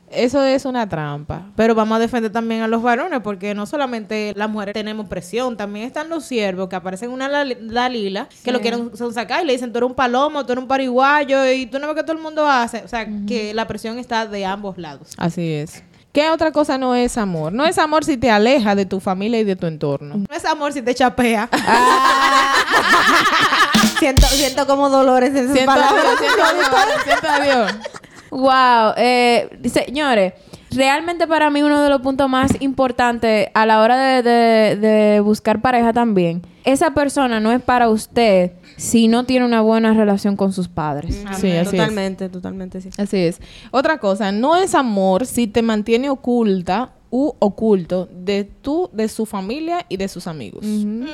eso 0.08 0.44
es 0.44 0.64
una 0.64 0.88
trampa. 0.88 1.50
Pero 1.56 1.74
vamos 1.74 1.96
a 1.96 1.98
defender 1.98 2.30
también 2.30 2.62
a 2.62 2.68
los 2.68 2.80
varones, 2.80 3.18
porque 3.24 3.52
no 3.52 3.66
solamente 3.66 4.32
las 4.36 4.48
mujeres 4.48 4.74
tenemos 4.74 5.08
presión, 5.08 5.56
también 5.56 5.84
están 5.84 6.08
los 6.08 6.24
siervos 6.24 6.68
que 6.68 6.76
aparecen 6.76 7.08
en 7.08 7.14
una 7.14 7.28
Dalila, 7.28 8.28
que 8.44 8.52
lo 8.52 8.60
quieren 8.60 8.96
son 8.96 9.12
sacar 9.12 9.42
y 9.42 9.46
le 9.48 9.54
dicen, 9.54 9.72
tú 9.72 9.78
eres 9.78 9.90
un 9.90 9.96
palomo, 9.96 10.46
tú 10.46 10.52
eres 10.52 10.62
un 10.62 10.68
pariguayo, 10.68 11.44
y 11.50 11.66
tú 11.66 11.80
no 11.80 11.88
ves 11.88 11.96
que 11.96 12.02
todo 12.04 12.16
el 12.16 12.22
mundo 12.22 12.46
hace. 12.46 12.84
O 12.84 12.88
sea, 12.88 13.08
que 13.26 13.52
la 13.52 13.66
presión 13.66 13.98
está 13.98 14.28
de 14.28 14.46
ambos 14.46 14.78
lados. 14.78 15.10
Así 15.16 15.54
es. 15.54 15.82
¿Qué 16.16 16.30
otra 16.30 16.50
cosa 16.50 16.78
no 16.78 16.94
es 16.94 17.18
amor? 17.18 17.52
No 17.52 17.66
es 17.66 17.76
amor 17.76 18.02
si 18.02 18.16
te 18.16 18.30
aleja 18.30 18.74
de 18.74 18.86
tu 18.86 19.00
familia 19.00 19.38
y 19.40 19.44
de 19.44 19.54
tu 19.54 19.66
entorno. 19.66 20.14
No 20.16 20.34
es 20.34 20.46
amor 20.46 20.72
si 20.72 20.80
te 20.80 20.94
chapea. 20.94 21.46
siento, 23.98 24.26
siento 24.28 24.66
como 24.66 24.88
dolores 24.88 25.34
en 25.34 25.48
sus 25.48 25.52
Siento 25.52 25.74
palabras. 25.74 26.18
Dios, 26.18 26.30
siento 26.32 27.04
siento 27.04 27.28
a 27.28 27.40
Dios. 27.40 27.72
Wow, 28.30 28.94
eh, 28.96 29.50
señores, 29.70 30.32
realmente 30.70 31.26
para 31.26 31.50
mí 31.50 31.62
uno 31.62 31.82
de 31.82 31.88
los 31.88 32.00
puntos 32.00 32.28
más 32.28 32.52
importantes 32.60 33.48
a 33.54 33.66
la 33.66 33.80
hora 33.80 33.96
de, 33.96 34.22
de- 34.22 34.76
de 34.76 35.20
buscar 35.20 35.60
pareja 35.60 35.92
también, 35.92 36.42
esa 36.64 36.92
persona 36.92 37.40
no 37.40 37.52
es 37.52 37.62
para 37.62 37.88
usted 37.88 38.52
si 38.76 39.08
no 39.08 39.24
tiene 39.24 39.46
una 39.46 39.60
buena 39.62 39.94
relación 39.94 40.36
con 40.36 40.52
sus 40.52 40.68
padres. 40.68 41.14
Sí, 41.14 41.26
así 41.28 41.48
es. 41.52 41.70
totalmente, 41.70 42.28
totalmente, 42.28 42.80
sí. 42.80 42.90
Así 42.98 43.16
es. 43.18 43.40
Otra 43.70 43.98
cosa, 43.98 44.32
no 44.32 44.56
es 44.56 44.74
amor 44.74 45.24
si 45.26 45.46
te 45.46 45.62
mantiene 45.62 46.10
oculta 46.10 46.90
u 47.16 47.32
oculto 47.38 48.10
de 48.12 48.44
tú, 48.44 48.90
de 48.92 49.08
su 49.08 49.24
familia 49.24 49.86
y 49.88 49.96
de 49.96 50.06
sus 50.06 50.26
amigos. 50.26 50.66
Mm, 50.66 51.04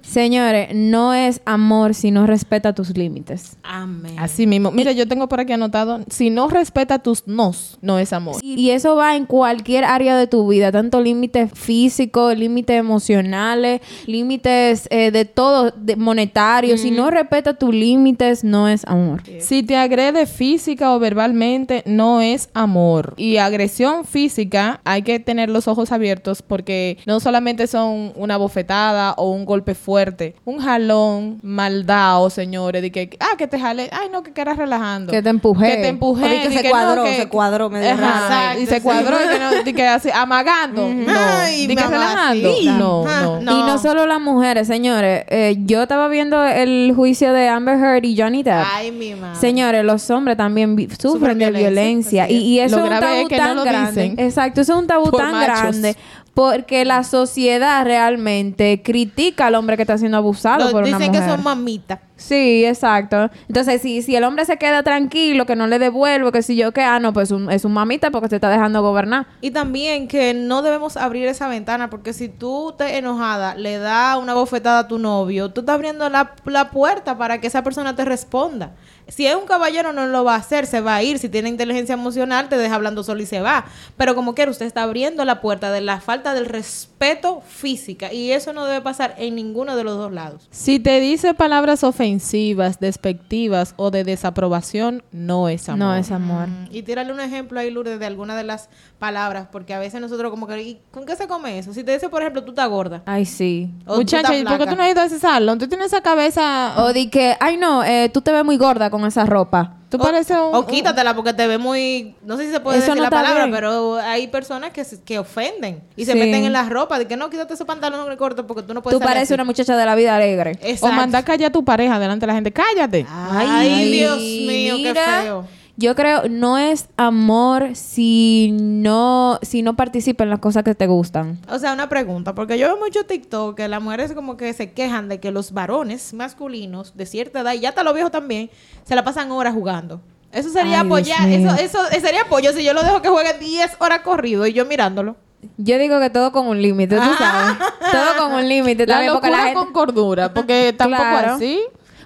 Señores, 0.00 0.70
no 0.74 1.14
es 1.14 1.40
amor 1.44 1.94
si 1.94 2.10
no 2.10 2.26
respeta 2.26 2.74
tus 2.74 2.96
límites. 2.96 3.56
amén. 3.62 4.16
Así 4.18 4.44
mismo. 4.48 4.72
Mira, 4.72 4.90
yo 4.90 5.06
tengo 5.06 5.28
por 5.28 5.38
aquí 5.38 5.52
anotado, 5.52 6.00
si 6.10 6.30
no 6.30 6.48
respeta 6.48 6.98
tus 6.98 7.28
nos, 7.28 7.78
no 7.80 8.00
es 8.00 8.12
amor. 8.12 8.40
Y, 8.42 8.54
y 8.54 8.70
eso 8.70 8.96
va 8.96 9.14
en 9.14 9.24
cualquier 9.24 9.84
área 9.84 10.16
de 10.16 10.26
tu 10.26 10.48
vida, 10.48 10.72
tanto 10.72 11.00
límites 11.00 11.52
físicos, 11.54 12.36
límites 12.36 12.76
emocionales, 12.76 13.82
límites 14.06 14.88
eh, 14.90 15.12
de 15.12 15.24
todo, 15.24 15.70
de 15.76 15.94
monetarios. 15.94 16.80
Si 16.80 16.90
no 16.90 17.08
respeta 17.08 17.54
tus 17.54 17.72
límites, 17.72 18.42
no 18.42 18.66
es 18.66 18.84
amor. 18.88 19.22
Si 19.38 19.62
te 19.62 19.76
agrede 19.76 20.26
física 20.26 20.92
o 20.92 20.98
verbalmente, 20.98 21.84
no 21.86 22.20
es 22.20 22.48
amor. 22.52 23.14
Y 23.16 23.36
agresión 23.36 24.04
física, 24.04 24.80
hay 24.84 25.02
que 25.02 25.20
tener 25.20 25.51
los 25.52 25.68
ojos 25.68 25.92
abiertos 25.92 26.42
porque 26.42 26.98
no 27.06 27.20
solamente 27.20 27.66
son 27.66 28.12
una 28.16 28.36
bofetada 28.36 29.12
o 29.16 29.30
un 29.30 29.44
golpe 29.44 29.74
fuerte, 29.74 30.34
un 30.44 30.58
jalón 30.60 31.38
maldado, 31.42 32.30
señores, 32.30 32.82
de 32.82 32.90
que, 32.90 33.10
ah, 33.20 33.36
que 33.38 33.46
te 33.46 33.58
jale, 33.58 33.88
ay, 33.92 34.08
no, 34.12 34.22
que 34.22 34.32
quieras 34.32 34.56
relajando. 34.56 35.12
Que 35.12 35.22
te 35.22 35.28
empujé. 35.28 35.68
Que 35.68 35.76
te 35.82 35.88
empujé. 35.88 36.28
De 36.28 36.40
que 36.42 36.48
di 36.48 36.56
se 36.56 36.62
no, 36.64 36.70
cuadró, 36.70 37.04
que- 37.04 37.16
se 37.16 37.28
cuadró 37.28 37.70
medio 37.70 37.90
Ajá, 37.92 38.28
raro. 38.28 38.60
Y 38.60 38.66
se 38.66 38.76
Exacto, 38.76 38.82
cuadró 38.84 39.16
y 39.24 39.28
que, 39.64 39.70
no, 39.72 39.76
que 39.76 39.86
así, 39.86 40.08
amagando. 40.12 40.88
No, 40.88 41.12
Ay, 41.16 41.66
di 41.66 41.76
que 41.76 41.82
relajando. 41.86 42.48
No, 42.78 43.04
Ah, 43.06 43.20
no. 43.22 43.40
no. 43.40 43.52
Y 43.58 43.62
no 43.62 43.78
solo 43.78 44.06
las 44.06 44.20
mujeres, 44.20 44.66
señores. 44.66 45.24
Eh, 45.28 45.56
yo 45.60 45.82
estaba 45.82 46.08
viendo 46.08 46.42
el 46.44 46.92
juicio 46.94 47.32
de 47.32 47.48
Amber 47.48 47.78
Heard 47.78 48.04
y 48.04 48.16
Johnny 48.20 48.42
Depp. 48.42 48.64
Ay, 48.74 48.92
mi 48.92 49.14
madre. 49.14 49.38
Señores, 49.40 49.84
los 49.84 50.08
hombres 50.10 50.36
también 50.36 50.76
sufren, 51.00 51.38
de 51.38 51.50
violencia, 51.50 52.30
Y, 52.30 52.36
es. 52.36 52.42
y 52.42 52.60
eso 52.60 52.76
Lo 52.76 52.84
es 52.84 52.90
un 52.90 52.96
grave 52.98 53.06
es 53.06 53.16
tabú 53.16 53.28
que 53.28 53.38
no 53.38 53.54
lo 53.54 53.64
grande. 53.64 54.02
dicen. 54.02 54.20
Exacto, 54.20 54.60
eso 54.60 54.72
es 54.74 54.78
un 54.78 54.86
tabú 54.86 55.10
Por 55.10 55.20
tan 55.20 55.32
machos. 55.32 55.41
Grande. 55.44 55.96
Porque 56.34 56.86
la 56.86 57.04
sociedad 57.04 57.84
realmente 57.84 58.80
critica 58.82 59.48
al 59.48 59.54
hombre 59.54 59.76
que 59.76 59.82
está 59.82 59.98
siendo 59.98 60.16
abusado 60.16 60.64
Lo- 60.64 60.70
por 60.70 60.82
una 60.84 60.96
dicen 60.96 61.12
mujer. 61.12 61.24
que 61.24 61.30
son 61.30 61.42
mamitas. 61.44 61.98
Sí, 62.16 62.64
exacto. 62.64 63.30
Entonces, 63.48 63.82
si, 63.82 64.00
si 64.00 64.16
el 64.16 64.24
hombre 64.24 64.46
se 64.46 64.56
queda 64.56 64.82
tranquilo, 64.82 65.44
que 65.44 65.56
no 65.56 65.66
le 65.66 65.78
devuelve, 65.78 66.32
que 66.32 66.40
si 66.40 66.56
yo 66.56 66.72
que, 66.72 66.80
ah, 66.82 66.98
no, 67.00 67.12
pues 67.12 67.32
un- 67.32 67.50
es 67.50 67.66
un 67.66 67.72
mamita 67.74 68.10
porque 68.10 68.28
se 68.30 68.36
está 68.36 68.48
dejando 68.48 68.80
gobernar. 68.80 69.26
Y 69.42 69.50
también 69.50 70.08
que 70.08 70.32
no 70.32 70.62
debemos 70.62 70.96
abrir 70.96 71.26
esa 71.26 71.48
ventana, 71.48 71.90
porque 71.90 72.14
si 72.14 72.28
tú 72.30 72.74
te 72.78 72.96
enojada 72.96 73.54
le 73.54 73.76
das 73.76 74.16
una 74.16 74.32
bofetada 74.32 74.78
a 74.80 74.88
tu 74.88 74.98
novio, 74.98 75.50
tú 75.50 75.60
estás 75.60 75.74
abriendo 75.74 76.08
la, 76.08 76.32
la 76.46 76.70
puerta 76.70 77.18
para 77.18 77.42
que 77.42 77.48
esa 77.48 77.62
persona 77.62 77.94
te 77.94 78.06
responda. 78.06 78.72
Si 79.12 79.26
es 79.26 79.36
un 79.36 79.44
caballero, 79.44 79.92
no 79.92 80.06
lo 80.06 80.24
va 80.24 80.36
a 80.36 80.38
hacer, 80.38 80.64
se 80.66 80.80
va 80.80 80.94
a 80.96 81.02
ir. 81.02 81.18
Si 81.18 81.28
tiene 81.28 81.50
inteligencia 81.50 81.92
emocional, 81.92 82.48
te 82.48 82.56
deja 82.56 82.74
hablando 82.76 83.04
solo 83.04 83.20
y 83.20 83.26
se 83.26 83.42
va. 83.42 83.66
Pero 83.98 84.14
como 84.14 84.34
quiera, 84.34 84.50
usted 84.50 84.64
está 84.64 84.84
abriendo 84.84 85.22
la 85.26 85.42
puerta 85.42 85.70
de 85.70 85.82
la 85.82 86.00
falta 86.00 86.32
del 86.32 86.46
respeto 86.46 87.42
física. 87.46 88.10
Y 88.10 88.32
eso 88.32 88.54
no 88.54 88.64
debe 88.64 88.80
pasar 88.80 89.14
en 89.18 89.34
ninguno 89.34 89.76
de 89.76 89.84
los 89.84 89.98
dos 89.98 90.12
lados. 90.12 90.48
Si 90.50 90.80
te 90.80 90.98
dice 91.00 91.34
palabras 91.34 91.84
ofensivas, 91.84 92.80
despectivas 92.80 93.74
o 93.76 93.90
de 93.90 94.02
desaprobación, 94.04 95.02
no 95.12 95.50
es 95.50 95.68
amor. 95.68 95.78
No 95.78 95.94
es 95.94 96.10
amor. 96.10 96.48
Mm, 96.48 96.68
Y 96.70 96.82
tírale 96.82 97.12
un 97.12 97.20
ejemplo 97.20 97.60
ahí, 97.60 97.70
Lourdes, 97.70 98.00
de 98.00 98.06
alguna 98.06 98.34
de 98.34 98.44
las 98.44 98.70
palabras, 98.98 99.48
porque 99.52 99.74
a 99.74 99.78
veces 99.78 100.00
nosotros 100.00 100.30
como 100.30 100.46
que, 100.46 100.62
¿y 100.62 100.80
¿con 100.90 101.04
qué 101.04 101.16
se 101.16 101.28
come 101.28 101.58
eso? 101.58 101.74
Si 101.74 101.84
te 101.84 101.92
dice, 101.92 102.08
por 102.08 102.22
ejemplo, 102.22 102.42
tú 102.44 102.52
estás 102.52 102.70
gorda. 102.70 103.02
Ay, 103.04 103.26
sí. 103.26 103.70
o 103.86 103.96
Muchacha, 103.96 104.34
¿y 104.34 104.42
por 104.44 104.56
qué 104.56 104.66
tú 104.66 104.74
no 104.76 104.82
has 104.82 104.90
ido 104.90 105.02
a 105.02 105.04
ese 105.04 105.18
salón? 105.18 105.58
Tú 105.58 105.68
tienes 105.68 105.88
esa 105.88 106.00
cabeza... 106.00 106.82
O 106.82 106.94
di 106.94 107.10
que, 107.10 107.36
ay, 107.40 107.58
no, 107.58 107.84
eh, 107.84 108.08
tú 108.08 108.22
te 108.22 108.32
ves 108.32 108.44
muy 108.44 108.56
gorda 108.56 108.88
con 108.88 109.01
esa 109.06 109.24
ropa. 109.26 109.76
Tú 109.88 109.98
pareces 109.98 110.36
un... 110.36 110.54
O 110.54 110.66
quítatela 110.66 111.14
porque 111.14 111.34
te 111.34 111.46
ve 111.46 111.58
muy... 111.58 112.14
No 112.24 112.36
sé 112.38 112.46
si 112.46 112.50
se 112.52 112.60
puede 112.60 112.78
Eso 112.78 112.86
decir 112.86 112.96
no 112.96 113.02
la 113.02 113.10
palabra, 113.10 113.44
bien. 113.44 113.54
pero 113.54 113.96
hay 113.96 114.26
personas 114.28 114.70
que, 114.70 114.84
se- 114.84 115.02
que 115.02 115.18
ofenden 115.18 115.82
y 115.96 116.06
se 116.06 116.12
Sí. 116.12 116.18
meten 116.18 116.44
en 116.44 116.52
la 116.54 116.66
ropa. 116.68 116.98
De 116.98 117.06
que 117.06 117.14
no, 117.16 117.28
quítate 117.28 117.52
ese 117.54 117.64
pantalón 117.66 118.16
corto 118.16 118.46
porque 118.46 118.62
tú 118.62 118.72
no 118.72 118.82
puedes 118.82 118.98
Tú 118.98 119.04
pareces 119.04 119.28
así". 119.28 119.34
una 119.34 119.44
muchacha 119.44 119.76
de 119.76 119.84
la 119.84 119.94
vida 119.94 120.16
alegre. 120.16 120.58
O 120.80 120.88
mandar 120.92 121.24
callar 121.24 121.48
a 121.50 121.52
tu 121.52 121.62
pareja 121.64 121.98
delante 121.98 122.22
de 122.22 122.26
la 122.28 122.34
gente. 122.34 122.52
¡Cállate! 122.52 123.06
Ay, 123.10 123.90
Dios 123.92 124.18
mío, 124.18 124.76
qué 124.76 124.82
mira, 124.82 125.20
feo. 125.22 125.46
Yo 125.76 125.94
creo, 125.94 126.28
no 126.28 126.58
es 126.58 126.88
amor 126.98 127.70
si 127.74 128.50
no, 128.52 129.38
si 129.40 129.62
no 129.62 129.74
participa 129.74 130.22
en 130.22 130.30
las 130.30 130.38
cosas 130.38 130.64
que 130.64 130.74
te 130.74 130.86
gustan. 130.86 131.38
O 131.48 131.58
sea, 131.58 131.72
una 131.72 131.88
pregunta, 131.88 132.34
porque 132.34 132.58
yo 132.58 132.66
veo 132.68 132.76
mucho 132.78 133.04
TikTok 133.06 133.56
que 133.56 133.68
las 133.68 133.82
mujeres 133.82 134.12
como 134.12 134.36
que 134.36 134.52
se 134.52 134.72
quejan 134.72 135.08
de 135.08 135.18
que 135.18 135.30
los 135.30 135.52
varones 135.52 136.12
masculinos 136.12 136.94
de 136.96 137.06
cierta 137.06 137.40
edad, 137.40 137.54
y 137.54 137.60
ya 137.60 137.70
hasta 137.70 137.84
los 137.84 137.94
viejos 137.94 138.12
también, 138.12 138.50
se 138.84 138.94
la 138.94 139.02
pasan 139.02 139.32
horas 139.32 139.54
jugando. 139.54 140.00
Eso 140.30 140.50
sería 140.50 140.80
Ay, 140.80 140.86
apoyar, 140.86 141.28
eso, 141.28 141.54
eso 141.54 141.78
sería 142.00 142.22
apoyo 142.22 142.52
si 142.52 142.62
yo 142.64 142.74
lo 142.74 142.82
dejo 142.82 143.00
que 143.02 143.08
juegue 143.08 143.38
10 143.38 143.76
horas 143.80 144.00
corrido 144.00 144.46
y 144.46 144.52
yo 144.52 144.64
mirándolo. 144.66 145.16
Yo 145.56 145.76
digo 145.78 145.98
que 146.00 146.08
todo 146.10 146.32
con 146.32 146.46
un 146.46 146.60
límite, 146.62 146.96
tú 146.96 147.10
sabes. 147.18 147.56
todo 147.90 148.16
con 148.18 148.34
un 148.34 148.48
límite 148.48 148.86
La 148.86 148.94
también, 148.94 149.12
porque 149.14 149.28
locura 149.28 149.44
la 149.44 149.48
gente... 149.50 149.64
con 149.64 149.72
cordura, 149.72 150.32
porque 150.34 150.72
tampoco 150.76 151.02
Claro. 151.02 151.34
así. 151.34 151.60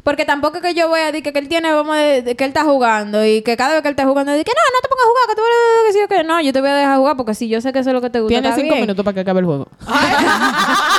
Porque 0.06 0.24
tampoco 0.24 0.58
es 0.58 0.62
que 0.62 0.72
yo 0.74 0.88
voy 0.88 1.00
a 1.00 1.06
decir 1.06 1.24
que, 1.24 1.32
que 1.32 1.38
él 1.40 1.48
tiene, 1.48 1.72
vamos 1.72 1.96
a 1.96 1.98
de- 1.98 2.36
que 2.36 2.44
él 2.44 2.48
está 2.50 2.62
jugando 2.62 3.24
y 3.26 3.42
que 3.42 3.56
cada 3.56 3.72
vez 3.72 3.82
que 3.82 3.88
él 3.88 3.92
está 3.94 4.06
jugando, 4.06 4.30
dice 4.32 4.44
que 4.44 4.52
no, 4.52 4.60
no 4.72 4.80
te 4.80 4.88
pongas 4.88 5.04
a 5.04 5.08
jugar, 5.08 5.26
que 5.28 5.34
tú 5.34 5.42
que 5.88 5.92
sí 5.92 5.98
o 6.04 6.08
que 6.08 6.22
no, 6.22 6.40
yo 6.40 6.52
te 6.52 6.60
voy 6.60 6.70
a 6.70 6.74
dejar 6.76 6.96
jugar 6.98 7.16
porque 7.16 7.34
si 7.34 7.48
yo 7.48 7.60
sé 7.60 7.72
que 7.72 7.80
eso 7.80 7.90
es 7.90 7.94
lo 7.94 8.00
que 8.00 8.08
te 8.10 8.20
gusta. 8.20 8.32
Tienes 8.40 8.54
cinco 8.54 8.68
bien. 8.68 8.82
minutos 8.82 9.04
para 9.04 9.14
que 9.16 9.20
acabe 9.22 9.40
el 9.40 9.46
juego. 9.46 9.66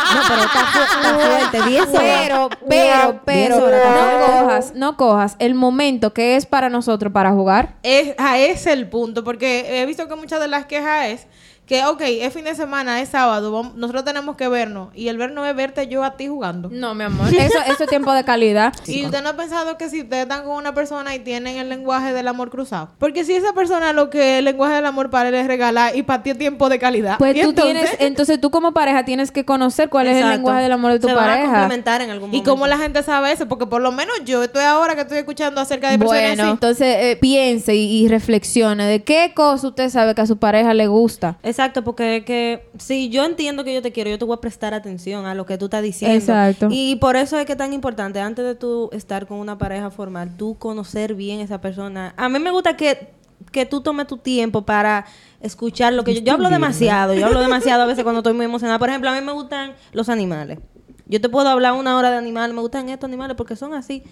No, 0.08 0.22
pero 0.28 0.42
está, 0.44 0.66
fu- 0.68 0.80
está 0.80 1.14
fuerte. 1.20 1.62
10 1.70 1.82
horas. 1.90 2.02
Pero, 2.02 2.50
pero, 2.70 3.22
pero, 3.26 3.56
10 3.58 3.62
horas, 3.68 3.82
está 3.86 4.02
no 4.02 4.38
cojas, 4.46 4.74
no 4.76 4.98
cojas 4.98 5.36
el 5.40 5.54
momento 5.56 6.14
que 6.14 6.36
es 6.38 6.46
para 6.46 6.70
nosotros 6.70 7.12
para 7.12 7.32
jugar. 7.32 7.76
Es, 7.84 8.16
a 8.18 8.38
ese 8.38 8.52
es 8.54 8.68
el 8.68 8.88
punto, 8.90 9.24
porque 9.24 9.82
he 9.82 9.86
visto 9.86 10.08
que 10.08 10.16
muchas 10.16 10.40
de 10.40 10.48
las 10.48 10.66
quejas 10.66 11.08
es 11.08 11.28
que, 11.68 11.86
ok, 11.86 12.02
es 12.02 12.34
fin 12.34 12.46
de 12.46 12.56
semana, 12.56 13.02
es 13.02 13.10
sábado, 13.10 13.52
vamos- 13.52 13.76
nosotros 13.76 14.06
tenemos 14.06 14.38
que 14.38 14.48
vernos, 14.48 14.90
y 14.96 15.10
el 15.10 15.18
vernos 15.18 15.46
es 15.48 15.56
verte 15.56 15.88
yo 15.88 16.04
a 16.04 16.16
ti 16.18 16.28
jugando. 16.28 16.70
No, 16.72 16.96
mi 16.96 17.04
amor. 17.04 17.28
Eso, 17.28 17.60
eso 17.68 17.84
es 17.84 17.90
tiempo 17.90 18.14
de 18.14 18.24
calidad. 18.24 18.74
Y 18.88 19.06
usted 19.06 19.22
no 19.22 19.30
ha 19.30 19.34
pensado 19.38 19.78
que 19.78 19.90
si 19.90 20.02
ustedes 20.02 20.24
están 20.24 20.44
con 20.46 20.56
una 20.56 20.74
persona 20.74 21.14
y 21.14 21.20
tienen 21.20 21.58
el 21.58 21.68
lenguaje 21.70 22.14
del 22.14 22.28
amor 22.30 22.50
cruzado. 22.50 22.90
Porque 22.98 23.26
si 23.26 23.34
esa 23.34 23.52
persona 23.54 23.92
lo 23.94 24.10
que 24.10 24.40
el 24.40 24.46
lenguaje 24.46 24.76
del 24.76 24.86
amor 24.86 25.10
para 25.10 25.30
él 25.30 25.36
es 25.36 25.46
regalar 25.46 25.96
y 25.96 26.04
para 26.04 26.24
ti 26.24 26.30
es 26.30 26.38
tiempo 26.38 26.70
de 26.70 26.80
calidad. 26.80 27.18
Pues 27.18 27.36
¿y 27.36 27.42
tú 27.42 27.50
entonces? 27.50 27.74
tienes, 27.74 27.98
entonces 28.00 28.40
tú 28.40 28.50
como 28.50 28.72
pareja 28.74 29.04
tienes 29.04 29.32
que 29.32 29.44
conocer 29.44 29.90
cuál 29.90 30.08
es 30.08 30.14
el 30.14 30.18
Exacto. 30.20 30.38
lenguaje 30.38 30.64
del 30.64 30.72
amor 30.72 30.94
de 30.94 31.00
tu 31.00 31.08
Se 31.10 31.14
van 31.14 31.24
a 31.26 31.28
pareja. 31.28 31.48
complementar 31.52 32.02
en 32.02 32.10
algún 32.12 32.30
¿Y 32.30 32.32
momento. 32.38 32.50
cómo 32.52 32.66
la 32.68 32.78
gente 32.78 33.04
sabe 33.04 33.32
eso? 33.34 33.48
Porque 33.48 33.66
por 33.68 33.82
lo 33.82 33.92
menos 33.92 34.16
yo 34.26 34.42
estoy 34.42 34.64
ahora 34.64 34.96
que 34.96 35.02
estoy 35.02 35.18
escuchando 35.18 35.60
acerca 35.60 35.92
de 35.92 36.00
personas 36.00 36.22
Bueno, 36.24 36.44
así. 36.44 36.52
entonces 36.52 36.96
eh, 36.98 37.18
piense 37.20 37.76
y, 37.76 38.04
y 38.06 38.08
reflexione 38.08 38.86
de 38.86 39.04
qué 39.04 39.34
cosa 39.36 39.68
usted 39.68 39.90
sabe 39.90 40.16
que 40.16 40.22
a 40.22 40.26
su 40.26 40.38
pareja 40.38 40.74
le 40.74 40.88
gusta. 40.88 41.38
Exacto, 41.58 41.84
porque 41.84 42.24
que 42.24 42.70
si 42.78 43.10
yo 43.10 43.26
entiendo 43.26 43.64
que 43.64 43.74
yo 43.74 43.82
te 43.82 43.92
quiero, 43.92 44.12
yo 44.12 44.20
te 44.20 44.26
voy 44.26 44.36
a 44.36 44.40
prestar 44.40 44.76
atención 44.76 45.26
a 45.26 45.34
lo 45.34 45.48
que 45.48 45.58
tú 45.58 45.66
estás 45.66 45.82
diciendo. 45.82 46.16
Exacto. 46.16 46.68
Y 46.70 46.98
por 46.98 47.16
eso 47.16 47.36
es 47.40 47.48
que 47.48 47.54
es 47.54 47.58
tan 47.58 47.74
importante, 47.74 48.20
antes 48.20 48.46
de 48.46 48.54
tú 48.54 48.92
estar 48.94 49.26
con 49.26 49.40
una 49.40 49.58
pareja 49.58 49.90
formal, 49.90 50.38
tú 50.38 50.56
conocer 50.60 51.16
bien 51.16 51.40
a 51.40 51.44
esa 51.46 51.60
persona. 51.60 52.14
A 52.16 52.30
mí 52.30 52.38
me 52.38 52.52
gusta 52.52 52.78
que, 52.78 53.10
que 53.52 53.66
tú 53.66 53.82
tomes 53.82 54.06
tu 54.06 54.18
tiempo 54.18 54.68
para 54.68 55.08
escuchar 55.42 55.94
lo 55.94 56.04
que 56.04 56.14
yo... 56.14 56.22
Yo 56.22 56.34
hablo 56.34 56.52
demasiado, 56.52 57.16
yo 57.16 57.26
hablo 57.26 57.40
demasiado 57.40 57.82
a 57.82 57.86
veces 57.88 58.04
cuando 58.04 58.20
estoy 58.20 58.34
muy 58.34 58.46
emocionada. 58.46 58.78
Por 58.78 58.90
ejemplo, 58.90 59.10
a 59.10 59.20
mí 59.20 59.26
me 59.26 59.32
gustan 59.32 59.74
los 59.94 60.10
animales. 60.10 60.60
Yo 61.08 61.20
te 61.20 61.28
puedo 61.28 61.50
hablar 61.50 61.74
una 61.74 61.98
hora 61.98 62.12
de 62.12 62.18
animales, 62.18 62.54
me 62.54 62.62
gustan 62.62 62.88
estos 62.90 63.08
animales 63.08 63.36
porque 63.36 63.56
son 63.56 63.74
así. 63.74 64.04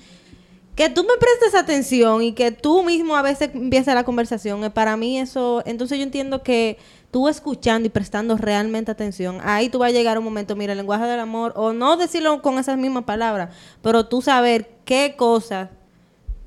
Que 0.75 0.89
tú 0.89 1.03
me 1.03 1.13
prestes 1.19 1.53
atención 1.53 2.23
y 2.23 2.34
que 2.34 2.51
tú 2.51 2.81
mismo 2.81 3.15
a 3.15 3.21
veces 3.21 3.51
empieces 3.53 3.93
la 3.93 4.03
conversación, 4.03 4.63
eh, 4.63 4.71
para 4.71 4.97
mí 4.97 5.19
eso, 5.19 5.62
entonces 5.65 5.99
yo 5.99 6.03
entiendo 6.03 6.41
que 6.41 6.79
tú 7.11 7.27
escuchando 7.27 7.87
y 7.87 7.89
prestando 7.89 8.37
realmente 8.37 8.91
atención, 8.91 9.39
ahí 9.43 9.69
tú 9.69 9.79
vas 9.79 9.89
a 9.89 9.93
llegar 9.93 10.17
un 10.17 10.23
momento, 10.23 10.55
mira, 10.55 10.73
el 10.73 10.77
lenguaje 10.77 11.05
del 11.05 11.19
amor, 11.19 11.53
o 11.55 11.73
no 11.73 11.97
decirlo 11.97 12.41
con 12.41 12.57
esas 12.57 12.77
mismas 12.77 13.03
palabras, 13.03 13.55
pero 13.81 14.07
tú 14.07 14.21
saber 14.21 14.69
qué 14.85 15.15
cosas 15.17 15.69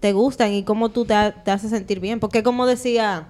te 0.00 0.12
gustan 0.12 0.52
y 0.52 0.64
cómo 0.64 0.90
tú 0.90 1.04
te, 1.04 1.14
te 1.44 1.50
haces 1.50 1.70
sentir 1.70 2.00
bien, 2.00 2.20
porque 2.20 2.42
como 2.42 2.66
decía 2.66 3.28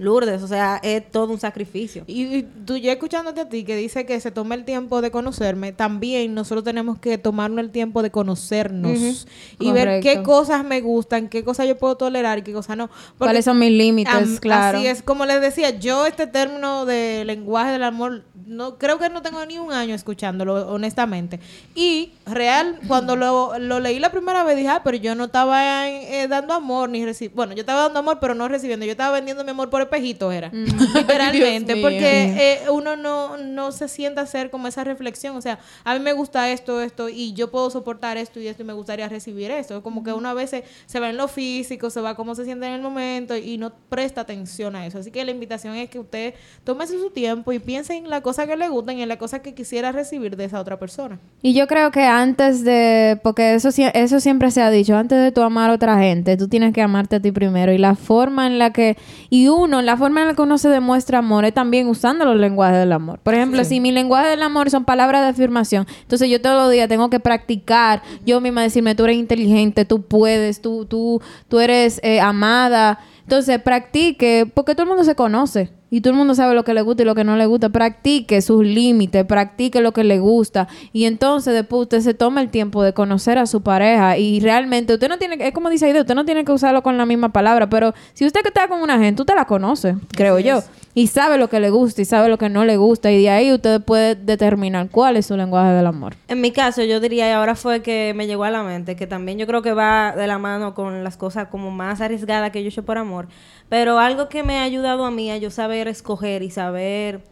Lourdes, 0.00 0.42
o 0.42 0.48
sea, 0.48 0.80
es 0.82 1.10
todo 1.10 1.30
un 1.30 1.38
sacrificio. 1.38 2.04
Y, 2.06 2.22
y 2.22 2.42
tú 2.42 2.78
ya 2.78 2.92
escuchándote 2.92 3.42
a 3.42 3.48
ti 3.50 3.64
que 3.64 3.76
dice 3.76 4.06
que 4.06 4.18
se 4.18 4.30
toma 4.30 4.54
el 4.54 4.64
tiempo 4.64 5.02
de 5.02 5.10
conocerme, 5.10 5.72
también 5.72 6.32
nosotros 6.32 6.64
tenemos 6.64 6.98
que 6.98 7.18
tomarnos 7.18 7.58
el 7.58 7.70
tiempo 7.70 8.02
de 8.02 8.10
conocernos 8.10 9.26
y 9.58 9.72
ver 9.72 10.00
qué 10.02 10.22
cosas 10.22 10.64
me 10.64 10.80
gustan, 10.80 11.28
qué 11.28 11.44
cosas 11.44 11.68
yo 11.68 11.76
puedo 11.76 11.98
tolerar 11.98 12.38
y 12.38 12.42
qué 12.42 12.54
cosas 12.54 12.78
no. 12.78 12.86
Porque 12.86 13.16
¿Cuáles 13.18 13.44
son 13.44 13.58
mis 13.58 13.72
límites? 13.72 14.40
claro. 14.40 14.78
Así 14.78 14.86
es, 14.86 15.02
como 15.02 15.26
les 15.26 15.42
decía, 15.42 15.78
yo 15.78 16.06
este 16.06 16.26
término 16.26 16.86
de 16.86 17.24
lenguaje 17.26 17.72
del 17.72 17.82
amor, 17.82 18.22
no 18.46 18.78
creo 18.78 18.98
que 18.98 19.10
no 19.10 19.20
tengo 19.20 19.44
ni 19.44 19.58
un 19.58 19.70
año 19.70 19.94
escuchándolo, 19.94 20.72
honestamente. 20.72 21.40
Y 21.74 22.12
real, 22.24 22.80
cuando 22.88 23.16
lo, 23.16 23.58
lo 23.58 23.80
leí 23.80 23.98
la 23.98 24.10
primera 24.10 24.44
vez, 24.44 24.56
dije, 24.56 24.68
ah, 24.68 24.80
pero 24.82 24.96
yo 24.96 25.14
no 25.14 25.24
estaba 25.24 25.90
eh, 25.90 26.26
dando 26.26 26.54
amor, 26.54 26.88
ni 26.88 27.04
recibiendo, 27.04 27.36
bueno, 27.36 27.52
yo 27.52 27.60
estaba 27.60 27.82
dando 27.82 27.98
amor, 27.98 28.16
pero 28.18 28.34
no 28.34 28.48
recibiendo, 28.48 28.86
yo 28.86 28.92
estaba 28.92 29.12
vendiendo 29.12 29.44
mi 29.44 29.50
amor 29.50 29.68
por 29.68 29.89
espejito, 29.90 30.32
era, 30.32 30.50
literalmente, 30.94 31.74
Dios 31.74 31.78
mío. 31.78 31.82
porque 31.82 32.62
eh, 32.64 32.70
uno 32.70 32.96
no, 32.96 33.36
no 33.36 33.72
se 33.72 33.88
sienta 33.88 34.20
a 34.20 34.24
hacer 34.24 34.50
como 34.50 34.68
esa 34.68 34.84
reflexión, 34.84 35.36
o 35.36 35.40
sea, 35.40 35.58
a 35.84 35.94
mí 35.94 36.00
me 36.00 36.12
gusta 36.12 36.50
esto, 36.50 36.80
esto, 36.80 37.08
y 37.08 37.32
yo 37.32 37.50
puedo 37.50 37.70
soportar 37.70 38.16
esto 38.16 38.40
y 38.40 38.46
esto, 38.46 38.62
y 38.62 38.66
me 38.66 38.72
gustaría 38.72 39.08
recibir 39.08 39.50
esto, 39.50 39.82
como 39.82 40.02
que 40.02 40.12
uno 40.12 40.28
a 40.28 40.34
veces 40.34 40.64
se 40.86 41.00
va 41.00 41.10
en 41.10 41.16
lo 41.16 41.28
físico, 41.28 41.90
se 41.90 42.00
va 42.00 42.14
cómo 42.14 42.34
se 42.34 42.44
siente 42.44 42.66
en 42.66 42.74
el 42.74 42.82
momento, 42.82 43.36
y 43.36 43.58
no 43.58 43.72
presta 43.88 44.22
atención 44.22 44.76
a 44.76 44.86
eso, 44.86 44.98
así 44.98 45.10
que 45.10 45.24
la 45.24 45.30
invitación 45.30 45.74
es 45.74 45.90
que 45.90 45.98
usted 45.98 46.34
tómese 46.64 46.98
su 46.98 47.10
tiempo 47.10 47.52
y 47.52 47.58
piense 47.58 47.96
en 47.96 48.08
la 48.08 48.20
cosa 48.20 48.46
que 48.46 48.56
le 48.56 48.68
gustan 48.68 48.98
y 48.98 49.02
en 49.02 49.08
la 49.08 49.18
cosa 49.18 49.40
que 49.42 49.54
quisiera 49.54 49.92
recibir 49.92 50.36
de 50.36 50.44
esa 50.44 50.60
otra 50.60 50.78
persona. 50.78 51.18
Y 51.42 51.54
yo 51.54 51.66
creo 51.66 51.90
que 51.90 52.04
antes 52.04 52.64
de, 52.64 53.18
porque 53.22 53.54
eso, 53.54 53.70
eso 53.94 54.20
siempre 54.20 54.50
se 54.50 54.62
ha 54.62 54.70
dicho, 54.70 54.96
antes 54.96 55.18
de 55.20 55.32
tú 55.32 55.42
amar 55.42 55.70
a 55.70 55.74
otra 55.74 55.98
gente, 55.98 56.36
tú 56.36 56.48
tienes 56.48 56.72
que 56.72 56.82
amarte 56.82 57.16
a 57.16 57.20
ti 57.20 57.32
primero. 57.32 57.72
Y 57.72 57.78
la 57.78 57.94
forma 57.94 58.46
en 58.46 58.58
la 58.58 58.72
que, 58.72 58.96
y 59.30 59.48
uno, 59.48 59.79
la 59.86 59.96
forma 59.96 60.22
en 60.22 60.28
la 60.28 60.34
que 60.34 60.42
uno 60.42 60.58
se 60.58 60.68
demuestra 60.68 61.18
amor 61.18 61.44
es 61.44 61.54
también 61.54 61.88
usando 61.88 62.24
los 62.24 62.36
lenguajes 62.36 62.78
del 62.78 62.92
amor. 62.92 63.18
Por 63.20 63.34
ejemplo, 63.34 63.64
si 63.64 63.80
mi 63.80 63.92
lenguaje 63.92 64.28
del 64.28 64.42
amor 64.42 64.70
son 64.70 64.84
palabras 64.84 65.22
de 65.22 65.28
afirmación, 65.28 65.86
entonces 66.02 66.28
yo 66.28 66.40
todos 66.40 66.56
los 66.56 66.70
días 66.70 66.88
tengo 66.88 67.10
que 67.10 67.20
practicar, 67.20 68.02
yo 68.24 68.40
misma 68.40 68.62
decirme, 68.62 68.94
tú 68.94 69.04
eres 69.04 69.16
inteligente, 69.16 69.84
tú 69.84 70.02
puedes, 70.02 70.60
tú, 70.60 70.86
tú, 70.86 71.20
tú 71.48 71.60
eres 71.60 72.00
eh, 72.02 72.20
amada. 72.20 73.00
Entonces, 73.22 73.60
practique, 73.62 74.50
porque 74.54 74.74
todo 74.74 74.82
el 74.84 74.88
mundo 74.88 75.04
se 75.04 75.14
conoce. 75.14 75.70
Y 75.90 76.00
todo 76.00 76.12
el 76.12 76.18
mundo 76.18 76.34
sabe 76.34 76.54
lo 76.54 76.64
que 76.64 76.72
le 76.72 76.82
gusta 76.82 77.02
y 77.02 77.06
lo 77.06 77.14
que 77.14 77.24
no 77.24 77.36
le 77.36 77.46
gusta. 77.46 77.68
Practique 77.68 78.40
sus 78.42 78.64
límites, 78.64 79.24
practique 79.24 79.80
lo 79.80 79.92
que 79.92 80.04
le 80.04 80.20
gusta. 80.20 80.68
Y 80.92 81.04
entonces 81.04 81.52
después 81.52 81.82
usted 81.82 82.00
se 82.00 82.14
toma 82.14 82.40
el 82.40 82.48
tiempo 82.48 82.82
de 82.82 82.92
conocer 82.92 83.38
a 83.38 83.46
su 83.46 83.62
pareja. 83.62 84.16
Y 84.16 84.40
realmente 84.40 84.94
usted 84.94 85.08
no 85.08 85.18
tiene 85.18 85.36
que, 85.36 85.48
es 85.48 85.54
como 85.54 85.68
dice 85.68 85.86
Aide, 85.86 86.00
usted 86.00 86.14
no 86.14 86.24
tiene 86.24 86.44
que 86.44 86.52
usarlo 86.52 86.82
con 86.82 86.96
la 86.96 87.06
misma 87.06 87.30
palabra. 87.30 87.68
Pero 87.68 87.92
si 88.14 88.24
usted 88.24 88.40
que 88.42 88.48
está 88.48 88.68
con 88.68 88.80
una 88.80 88.98
gente, 88.98 89.22
usted 89.22 89.34
la 89.34 89.46
conoce, 89.46 89.96
creo 90.12 90.38
yo. 90.38 90.62
Y 90.92 91.06
sabe 91.06 91.38
lo 91.38 91.48
que 91.48 91.60
le 91.60 91.70
gusta 91.70 92.02
y 92.02 92.04
sabe 92.04 92.28
lo 92.28 92.36
que 92.36 92.48
no 92.48 92.64
le 92.64 92.76
gusta. 92.76 93.12
Y 93.12 93.22
de 93.22 93.30
ahí 93.30 93.52
usted 93.52 93.80
puede 93.80 94.16
determinar 94.16 94.88
cuál 94.90 95.16
es 95.16 95.26
su 95.26 95.36
lenguaje 95.36 95.72
del 95.72 95.86
amor. 95.86 96.16
En 96.26 96.40
mi 96.40 96.50
caso, 96.50 96.82
yo 96.82 96.98
diría, 96.98 97.28
y 97.28 97.32
ahora 97.32 97.54
fue 97.54 97.80
que 97.80 98.12
me 98.16 98.26
llegó 98.26 98.44
a 98.44 98.50
la 98.50 98.64
mente, 98.64 98.96
que 98.96 99.06
también 99.06 99.38
yo 99.38 99.46
creo 99.46 99.62
que 99.62 99.72
va 99.72 100.14
de 100.16 100.26
la 100.26 100.38
mano 100.38 100.74
con 100.74 101.04
las 101.04 101.16
cosas 101.16 101.48
como 101.48 101.70
más 101.70 102.00
arriesgadas 102.00 102.50
que 102.50 102.62
yo 102.62 102.66
he 102.66 102.70
hecho 102.70 102.84
por 102.84 102.98
amor, 102.98 103.28
pero 103.68 103.98
algo 103.98 104.28
que 104.28 104.42
me 104.42 104.58
ha 104.58 104.64
ayudado 104.64 105.04
a 105.04 105.10
mí 105.10 105.30
a 105.30 105.36
yo 105.36 105.50
saber 105.50 105.86
escoger 105.86 106.42
y 106.42 106.50
saber 106.50 107.22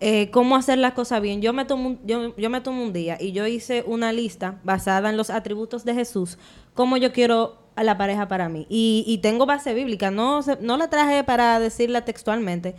eh, 0.00 0.30
cómo 0.30 0.56
hacer 0.56 0.78
las 0.78 0.92
cosas 0.92 1.22
bien. 1.22 1.40
Yo 1.40 1.54
me, 1.54 1.64
tomo 1.64 1.88
un, 1.88 2.00
yo, 2.06 2.36
yo 2.36 2.50
me 2.50 2.60
tomo 2.60 2.82
un 2.82 2.92
día 2.92 3.16
y 3.18 3.32
yo 3.32 3.46
hice 3.46 3.82
una 3.86 4.12
lista 4.12 4.58
basada 4.62 5.08
en 5.08 5.16
los 5.16 5.30
atributos 5.30 5.84
de 5.84 5.94
Jesús, 5.94 6.38
cómo 6.74 6.98
yo 6.98 7.12
quiero 7.12 7.59
a 7.76 7.84
la 7.84 7.96
pareja 7.98 8.28
para 8.28 8.48
mí. 8.48 8.66
Y, 8.68 9.04
y 9.06 9.18
tengo 9.18 9.46
base 9.46 9.74
bíblica, 9.74 10.10
no, 10.10 10.40
no 10.60 10.76
la 10.76 10.88
traje 10.90 11.24
para 11.24 11.58
decirla 11.60 12.04
textualmente, 12.04 12.74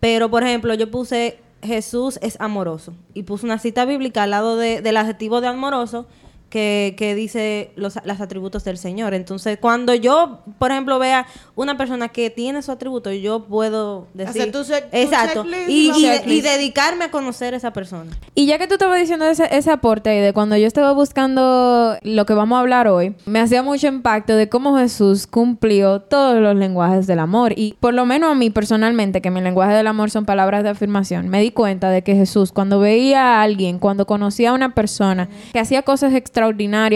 pero, 0.00 0.30
por 0.30 0.42
ejemplo, 0.42 0.74
yo 0.74 0.90
puse 0.90 1.38
Jesús 1.62 2.18
es 2.20 2.38
amoroso 2.40 2.92
y 3.14 3.22
puse 3.22 3.46
una 3.46 3.58
cita 3.58 3.86
bíblica 3.86 4.24
al 4.24 4.30
lado 4.30 4.56
de- 4.56 4.82
del 4.82 4.98
adjetivo 4.98 5.40
de 5.40 5.46
amoroso 5.48 6.06
que, 6.54 6.94
que 6.96 7.16
dice 7.16 7.72
los, 7.74 7.98
los 8.04 8.20
atributos 8.20 8.62
del 8.62 8.78
Señor. 8.78 9.12
Entonces, 9.12 9.58
cuando 9.60 9.92
yo, 9.92 10.38
por 10.60 10.70
ejemplo, 10.70 11.00
vea 11.00 11.26
una 11.56 11.76
persona 11.76 12.10
que 12.10 12.30
tiene 12.30 12.62
su 12.62 12.70
atributo, 12.70 13.10
yo 13.10 13.40
puedo 13.46 14.06
decir... 14.14 14.42
Hacer 14.42 14.52
tu 14.52 14.60
check- 14.60 14.88
tu 14.88 14.96
exacto. 14.96 15.44
Y, 15.66 15.90
y 16.26 16.40
dedicarme 16.42 17.06
a 17.06 17.10
conocer 17.10 17.54
a 17.54 17.56
esa 17.56 17.72
persona. 17.72 18.12
Y 18.36 18.46
ya 18.46 18.58
que 18.58 18.68
tú 18.68 18.74
estabas 18.74 19.00
diciendo 19.00 19.26
ese, 19.26 19.48
ese 19.50 19.72
aporte 19.72 20.10
de 20.10 20.32
cuando 20.32 20.56
yo 20.56 20.68
estaba 20.68 20.92
buscando 20.92 21.96
lo 22.02 22.24
que 22.24 22.34
vamos 22.34 22.56
a 22.56 22.60
hablar 22.60 22.86
hoy, 22.86 23.16
me 23.26 23.40
hacía 23.40 23.64
mucho 23.64 23.88
impacto 23.88 24.36
de 24.36 24.48
cómo 24.48 24.78
Jesús 24.78 25.26
cumplió 25.26 26.02
todos 26.02 26.40
los 26.40 26.54
lenguajes 26.54 27.08
del 27.08 27.18
amor. 27.18 27.52
Y 27.56 27.74
por 27.80 27.94
lo 27.94 28.06
menos 28.06 28.30
a 28.30 28.36
mí 28.36 28.50
personalmente, 28.50 29.20
que 29.20 29.32
mi 29.32 29.40
lenguaje 29.40 29.74
del 29.74 29.88
amor 29.88 30.12
son 30.12 30.24
palabras 30.24 30.62
de 30.62 30.68
afirmación, 30.68 31.28
me 31.28 31.40
di 31.40 31.50
cuenta 31.50 31.90
de 31.90 32.02
que 32.02 32.14
Jesús, 32.14 32.52
cuando 32.52 32.78
veía 32.78 33.38
a 33.38 33.42
alguien, 33.42 33.80
cuando 33.80 34.06
conocía 34.06 34.50
a 34.50 34.52
una 34.52 34.72
persona 34.72 35.28
que 35.52 35.58
hacía 35.58 35.82
cosas 35.82 36.14
extraordinarias 36.14 36.43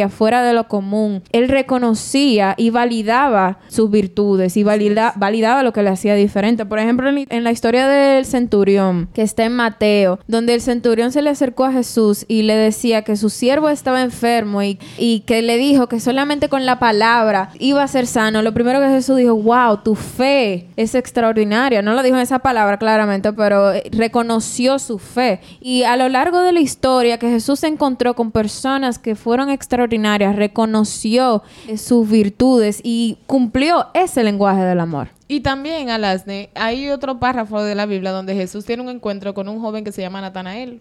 fuera 0.08 0.42
de 0.42 0.52
lo 0.52 0.68
común, 0.68 1.22
él 1.32 1.48
reconocía 1.48 2.54
y 2.56 2.70
validaba 2.70 3.58
sus 3.68 3.90
virtudes 3.90 4.56
y 4.56 4.62
valida- 4.64 5.12
validaba 5.16 5.62
lo 5.62 5.72
que 5.72 5.82
le 5.82 5.90
hacía 5.90 6.14
diferente. 6.14 6.66
Por 6.66 6.78
ejemplo, 6.78 7.08
en, 7.08 7.26
en 7.28 7.44
la 7.44 7.50
historia 7.52 7.86
del 7.88 8.24
centurión, 8.24 9.08
que 9.14 9.22
está 9.22 9.44
en 9.44 9.54
Mateo, 9.56 10.18
donde 10.26 10.54
el 10.54 10.60
centurión 10.60 11.12
se 11.12 11.22
le 11.22 11.30
acercó 11.30 11.64
a 11.64 11.72
Jesús 11.72 12.24
y 12.28 12.42
le 12.42 12.54
decía 12.56 13.02
que 13.02 13.16
su 13.16 13.30
siervo 13.30 13.68
estaba 13.68 14.02
enfermo 14.02 14.62
y, 14.62 14.78
y 14.98 15.20
que 15.20 15.42
le 15.42 15.56
dijo 15.56 15.88
que 15.88 16.00
solamente 16.00 16.48
con 16.48 16.66
la 16.66 16.78
palabra 16.78 17.50
iba 17.58 17.82
a 17.82 17.88
ser 17.88 18.06
sano. 18.06 18.42
Lo 18.42 18.52
primero 18.54 18.80
que 18.80 18.88
Jesús 18.88 19.16
dijo, 19.16 19.34
wow, 19.36 19.78
tu 19.84 19.94
fe 19.94 20.68
es 20.76 20.94
extraordinaria. 20.94 21.82
No 21.82 21.94
lo 21.94 22.02
dijo 22.02 22.16
en 22.16 22.22
esa 22.22 22.40
palabra 22.40 22.78
claramente, 22.78 23.32
pero 23.32 23.72
eh, 23.72 23.84
reconoció 23.92 24.78
su 24.78 24.98
fe. 24.98 25.40
Y 25.60 25.84
a 25.84 25.96
lo 25.96 26.08
largo 26.08 26.40
de 26.40 26.52
la 26.52 26.60
historia 26.60 27.18
que 27.18 27.30
Jesús 27.30 27.60
se 27.60 27.68
encontró 27.68 28.14
con 28.14 28.32
personas 28.32 28.98
que 28.98 29.14
fueron 29.14 29.37
extraordinarias, 29.48 30.36
reconoció 30.36 31.42
sus 31.76 32.08
virtudes 32.08 32.80
y 32.82 33.18
cumplió 33.26 33.86
ese 33.94 34.24
lenguaje 34.24 34.62
del 34.62 34.80
amor. 34.80 35.08
Y 35.28 35.40
también, 35.40 35.90
Alasne, 35.90 36.48
hay 36.54 36.88
otro 36.88 37.20
párrafo 37.20 37.62
de 37.62 37.74
la 37.74 37.86
Biblia 37.86 38.12
donde 38.12 38.34
Jesús 38.34 38.64
tiene 38.64 38.82
un 38.82 38.88
encuentro 38.88 39.34
con 39.34 39.48
un 39.48 39.60
joven 39.60 39.84
que 39.84 39.92
se 39.92 40.00
llama 40.00 40.22
Natanael, 40.22 40.80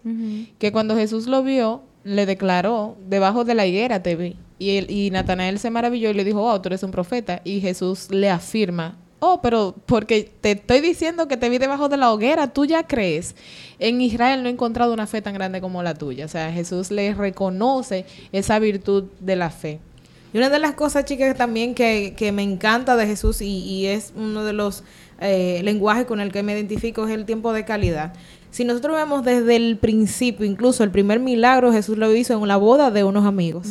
que 0.58 0.72
cuando 0.72 0.96
Jesús 0.96 1.28
lo 1.28 1.44
vio, 1.44 1.82
le 2.06 2.26
declaró, 2.26 2.96
debajo 3.08 3.44
de 3.44 3.54
la 3.54 3.66
higuera 3.66 4.02
te 4.02 4.16
vi. 4.16 4.38
Y, 4.60 4.78
él, 4.78 4.90
y 4.90 5.12
Natanael 5.12 5.60
se 5.60 5.70
maravilló 5.70 6.10
y 6.10 6.14
le 6.14 6.24
dijo, 6.24 6.42
oh, 6.42 6.62
tú 6.62 6.70
eres 6.70 6.82
un 6.82 6.92
profeta. 6.92 7.42
Y 7.44 7.60
Jesús 7.60 8.10
le 8.10 8.30
afirma, 8.30 8.96
oh, 9.20 9.42
pero 9.42 9.76
porque 9.86 10.32
te 10.42 10.52
estoy 10.52 10.82
diciendo 10.82 11.28
que 11.28 11.38
te 11.38 11.50
vi 11.50 11.58
debajo 11.58 11.90
de 11.90 11.98
la 11.98 12.12
hoguera, 12.12 12.54
tú 12.54 12.66
ya 12.66 12.88
crees. 12.88 13.36
En 13.80 14.02
Israel 14.02 14.44
no 14.44 14.50
he 14.50 14.52
encontrado 14.52 14.94
una 14.94 15.08
fe 15.08 15.22
tan 15.22 15.34
grande 15.34 15.62
como 15.62 15.84
la 15.84 15.94
tuya. 15.94 16.26
O 16.26 16.30
sea, 16.30 16.52
Jesús 16.52 16.92
le 16.92 17.14
reconoce 17.14 18.06
esa 18.32 18.60
virtud 18.60 19.06
de 19.20 19.36
la 19.36 19.50
fe. 19.50 19.80
Y 20.34 20.38
una 20.38 20.50
de 20.50 20.60
las 20.60 20.74
cosas, 20.74 21.06
chicas, 21.06 21.38
también 21.38 21.74
que, 21.74 22.14
que 22.18 22.32
me 22.32 22.44
encanta 22.44 22.96
de 22.96 23.08
Jesús 23.08 23.42
y, 23.42 23.60
y 23.64 23.86
es 23.88 24.14
uno 24.16 24.44
de 24.44 24.54
los 24.54 24.84
eh, 25.20 25.62
lenguajes 25.64 26.06
con 26.06 26.20
el 26.20 26.32
que 26.32 26.44
me 26.44 26.54
identifico 26.54 27.08
es 27.08 27.14
el 27.14 27.26
tiempo 27.26 27.54
de 27.54 27.66
calidad. 27.66 28.14
Si 28.50 28.64
nosotros 28.66 28.96
vemos 28.96 29.24
desde 29.24 29.56
el 29.56 29.78
principio, 29.78 30.46
incluso 30.46 30.84
el 30.84 30.90
primer 30.90 31.20
milagro 31.20 31.72
Jesús 31.72 31.98
lo 31.98 32.14
hizo 32.16 32.34
en 32.34 32.48
la 32.48 32.58
boda 32.58 32.90
de 32.92 33.04
unos 33.04 33.26
amigos. 33.26 33.68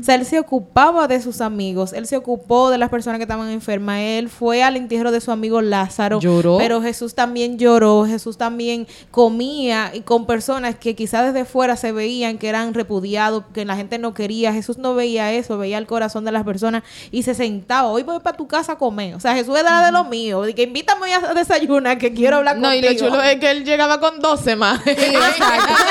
O 0.00 0.02
sea, 0.02 0.16
él 0.16 0.26
se 0.26 0.38
ocupaba 0.38 1.06
de 1.08 1.20
sus 1.22 1.40
amigos, 1.40 1.92
él 1.92 2.06
se 2.06 2.16
ocupó 2.16 2.68
de 2.70 2.78
las 2.78 2.90
personas 2.90 3.18
que 3.18 3.22
estaban 3.22 3.48
enfermas, 3.48 4.00
él 4.00 4.28
fue 4.28 4.62
al 4.62 4.76
entierro 4.76 5.10
de 5.12 5.20
su 5.20 5.30
amigo 5.30 5.62
Lázaro. 5.62 6.20
Lloró. 6.20 6.58
Pero 6.58 6.82
Jesús 6.82 7.14
también 7.14 7.58
lloró, 7.58 8.04
Jesús 8.06 8.36
también 8.36 8.86
comía 9.10 9.92
y 9.94 10.00
con 10.00 10.26
personas 10.26 10.74
que 10.74 10.94
quizás 10.94 11.32
desde 11.32 11.44
fuera 11.46 11.76
se 11.76 11.92
veían 11.92 12.36
que 12.38 12.48
eran 12.48 12.74
repudiados, 12.74 13.44
que 13.54 13.64
la 13.64 13.76
gente 13.76 13.98
no 13.98 14.12
quería. 14.14 14.52
Jesús 14.52 14.76
no 14.78 14.94
veía 14.94 15.32
eso, 15.32 15.56
veía 15.58 15.78
el 15.78 15.86
corazón 15.86 16.24
de 16.24 16.32
las 16.32 16.44
personas 16.44 16.82
y 17.10 17.22
se 17.22 17.34
sentaba. 17.34 17.88
Hoy 17.88 18.02
voy 18.02 18.18
para 18.20 18.36
tu 18.36 18.46
casa 18.46 18.72
a 18.72 18.78
comer. 18.78 19.14
O 19.14 19.20
sea, 19.20 19.34
Jesús 19.34 19.56
era 19.58 19.86
de 19.86 19.92
lo 19.92 20.04
mío, 20.04 20.42
de 20.42 20.54
que 20.54 20.64
invítame 20.64 21.14
a 21.14 21.32
desayunar, 21.34 21.96
que 21.98 22.12
quiero 22.12 22.36
hablar 22.36 22.58
No, 22.58 22.74
y 22.74 22.80
contigo. 22.82 23.04
lo 23.04 23.10
chulo 23.10 23.22
es 23.22 23.36
que 23.40 23.50
él 23.50 23.64
llegaba 23.64 24.00
con 24.00 24.13
12 24.20 24.56
más. 24.56 24.80
Sí, 24.84 24.90
exacto. 24.96 25.74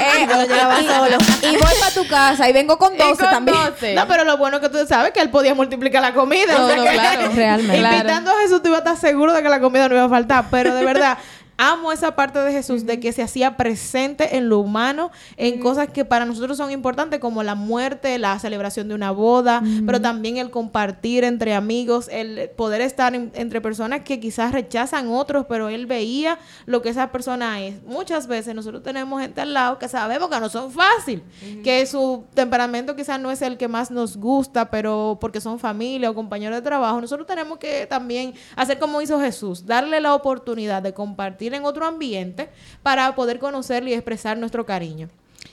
Eh, 0.00 0.26
y- 0.26 0.86
solo. 0.86 1.16
Y 1.42 1.56
voy 1.56 1.72
para 1.80 1.92
tu 1.92 2.06
casa 2.06 2.48
y 2.48 2.52
vengo 2.52 2.78
con 2.78 2.94
Y 2.94 2.98
12 2.98 3.16
con 3.16 3.30
también. 3.30 3.56
12. 3.70 3.94
No, 3.94 4.06
pero 4.06 4.24
lo 4.24 4.36
bueno 4.36 4.58
es 4.58 4.62
que 4.62 4.68
tú 4.68 4.78
sabes 4.86 5.10
que 5.12 5.20
él 5.20 5.28
podía 5.30 5.54
multiplicar 5.54 6.00
la 6.02 6.12
comida. 6.14 6.56
No, 6.56 6.64
o 6.66 6.68
sea 6.68 6.76
no, 6.76 6.84
que- 6.84 6.90
claro. 6.92 7.30
Realmente. 7.34 7.76
Invitando 7.96 8.30
a 8.30 8.34
Jesús, 8.42 8.62
tú 8.62 8.68
ibas 8.68 8.82
a 8.86 8.92
estar 8.92 8.96
seguro 9.10 9.32
de 9.32 9.42
que 9.42 9.48
la 9.48 9.58
comida 9.60 9.88
no 9.88 9.96
iba 9.96 10.04
a 10.04 10.08
faltar. 10.08 10.44
Pero 10.50 10.74
de 10.74 10.84
verdad, 10.84 11.18
amo 11.58 11.92
esa 11.92 12.14
parte 12.16 12.38
de 12.38 12.52
Jesús, 12.52 12.86
de 12.86 13.00
que 13.00 13.12
se 13.12 13.22
hacía 13.22 13.56
presente 13.56 14.36
en 14.36 14.48
lo 14.48 14.60
humano, 14.60 15.10
en 15.36 15.60
cosas 15.60 15.88
que 15.88 16.04
para 16.04 16.24
nosotros 16.24 16.56
son 16.56 16.70
importantes, 16.70 17.18
como 17.20 17.42
la 17.42 17.54
muerte, 17.56 18.16
la 18.18 18.38
celebración 18.38 18.88
de 18.88 18.94
una 18.94 19.10
boda, 19.10 19.62
pero 19.84 20.00
también 20.00 20.36
el 20.38 20.50
compartir 20.50 21.24
entre 21.24 21.54
amigos, 21.54 22.08
el 22.12 22.48
poder 22.56 22.80
estar 22.80 23.14
en- 23.14 23.32
entre 23.34 23.60
personas 23.60 24.00
que 24.04 24.20
quizás 24.20 24.52
rechazan 24.52 25.08
otros, 25.08 25.46
pero 25.48 25.68
él 25.68 25.86
veía 25.86 26.38
lo 26.64 26.80
que 26.80 26.90
esa 26.90 27.10
persona 27.12 27.60
es. 27.60 27.82
Muchas 27.82 28.26
veces 28.28 28.54
nosotros 28.54 28.82
tenemos 28.82 29.20
gente 29.20 29.40
al 29.40 29.52
lado 29.52 29.78
que 29.78 29.88
sabemos 29.88 30.30
que 30.30 30.40
no 30.40 30.48
son 30.48 30.70
fácil, 30.70 31.22
que 31.64 31.84
su 31.86 32.24
temperamento 32.34 32.94
quizás 32.94 33.20
no 33.20 33.30
es 33.32 33.42
el 33.42 33.56
que 33.58 33.66
más 33.68 33.90
nos 33.90 34.16
gusta, 34.16 34.70
pero 34.70 35.18
porque 35.20 35.40
son 35.40 35.58
familia 35.58 36.10
o 36.10 36.14
compañeros 36.14 36.56
de 36.56 36.62
trabajo, 36.62 37.00
nosotros 37.00 37.26
tenemos 37.26 37.58
que 37.58 37.86
también 37.86 38.32
hacer 38.54 38.78
como 38.78 39.02
hizo 39.02 39.20
Jesús, 39.20 39.66
darle 39.66 40.00
la 40.00 40.14
oportunidad 40.14 40.82
de 40.82 40.94
compartir 40.94 41.47
en 41.54 41.64
otro 41.64 41.86
ambiente 41.86 42.48
para 42.82 43.14
poder 43.14 43.38
conocerle 43.38 43.90
y 43.90 43.94
expresar 43.94 44.38
nuestro 44.38 44.66
cariño. 44.66 45.08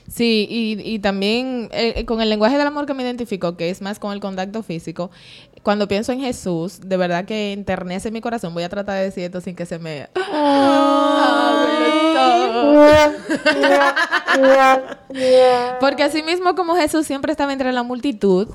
Sí, 0.08 0.46
y, 0.48 0.94
y 0.94 0.98
también 1.00 1.68
eh, 1.72 2.04
con 2.04 2.20
el 2.20 2.28
lenguaje 2.28 2.56
del 2.56 2.66
amor 2.66 2.86
que 2.86 2.94
me 2.94 3.02
identifico, 3.02 3.56
que 3.56 3.70
es 3.70 3.82
más 3.82 3.98
con 3.98 4.12
el 4.12 4.20
contacto 4.20 4.62
físico, 4.62 5.10
cuando 5.62 5.88
pienso 5.88 6.12
en 6.12 6.20
Jesús, 6.20 6.80
de 6.80 6.96
verdad 6.96 7.24
que 7.24 7.52
enternece 7.52 8.12
mi 8.12 8.20
corazón. 8.20 8.54
Voy 8.54 8.62
a 8.62 8.68
tratar 8.68 8.98
de 8.98 9.04
decir 9.04 9.24
esto 9.24 9.40
sin 9.40 9.56
que 9.56 9.66
se 9.66 9.80
me... 9.80 10.08
Porque 15.80 16.04
así 16.04 16.22
mismo 16.22 16.54
como 16.54 16.76
Jesús 16.76 17.04
siempre 17.04 17.32
estaba 17.32 17.52
entre 17.52 17.72
la 17.72 17.82
multitud, 17.82 18.48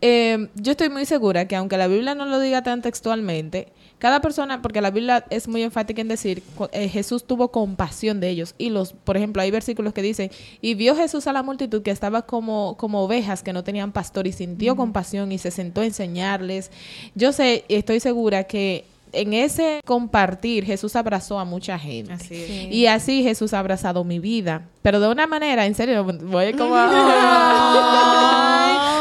eh, 0.00 0.48
yo 0.54 0.72
estoy 0.72 0.88
muy 0.88 1.04
segura 1.04 1.46
que 1.46 1.56
aunque 1.56 1.76
la 1.76 1.88
Biblia 1.88 2.14
no 2.14 2.24
lo 2.24 2.40
diga 2.40 2.62
tan 2.62 2.80
textualmente, 2.80 3.68
cada 4.06 4.20
persona, 4.20 4.62
porque 4.62 4.80
la 4.80 4.92
Biblia 4.92 5.24
es 5.30 5.48
muy 5.48 5.64
enfática 5.64 6.00
en 6.00 6.06
decir, 6.06 6.40
eh, 6.70 6.88
Jesús 6.88 7.24
tuvo 7.24 7.48
compasión 7.48 8.20
de 8.20 8.28
ellos. 8.28 8.54
Y 8.56 8.70
los, 8.70 8.92
por 8.92 9.16
ejemplo, 9.16 9.42
hay 9.42 9.50
versículos 9.50 9.92
que 9.92 10.00
dicen, 10.00 10.30
y 10.60 10.74
vio 10.74 10.94
Jesús 10.94 11.26
a 11.26 11.32
la 11.32 11.42
multitud 11.42 11.82
que 11.82 11.90
estaba 11.90 12.22
como, 12.22 12.76
como 12.76 13.02
ovejas 13.02 13.42
que 13.42 13.52
no 13.52 13.64
tenían 13.64 13.90
pastor 13.90 14.28
y 14.28 14.32
sintió 14.32 14.76
compasión 14.76 15.32
y 15.32 15.38
se 15.38 15.50
sentó 15.50 15.80
a 15.80 15.86
enseñarles. 15.86 16.70
Yo 17.16 17.32
sé, 17.32 17.64
y 17.66 17.74
estoy 17.74 17.98
segura 17.98 18.44
que 18.44 18.84
en 19.10 19.32
ese 19.32 19.80
compartir 19.84 20.64
Jesús 20.64 20.94
abrazó 20.94 21.40
a 21.40 21.44
mucha 21.44 21.76
gente. 21.76 22.12
Así 22.12 22.34
es. 22.36 22.72
Y 22.72 22.86
así 22.86 23.24
Jesús 23.24 23.54
ha 23.54 23.58
abrazado 23.58 24.04
mi 24.04 24.20
vida. 24.20 24.68
Pero 24.82 25.00
de 25.00 25.08
una 25.08 25.26
manera, 25.26 25.66
en 25.66 25.74
serio, 25.74 26.04
voy 26.04 26.52
como 26.52 26.76
a... 26.76 26.86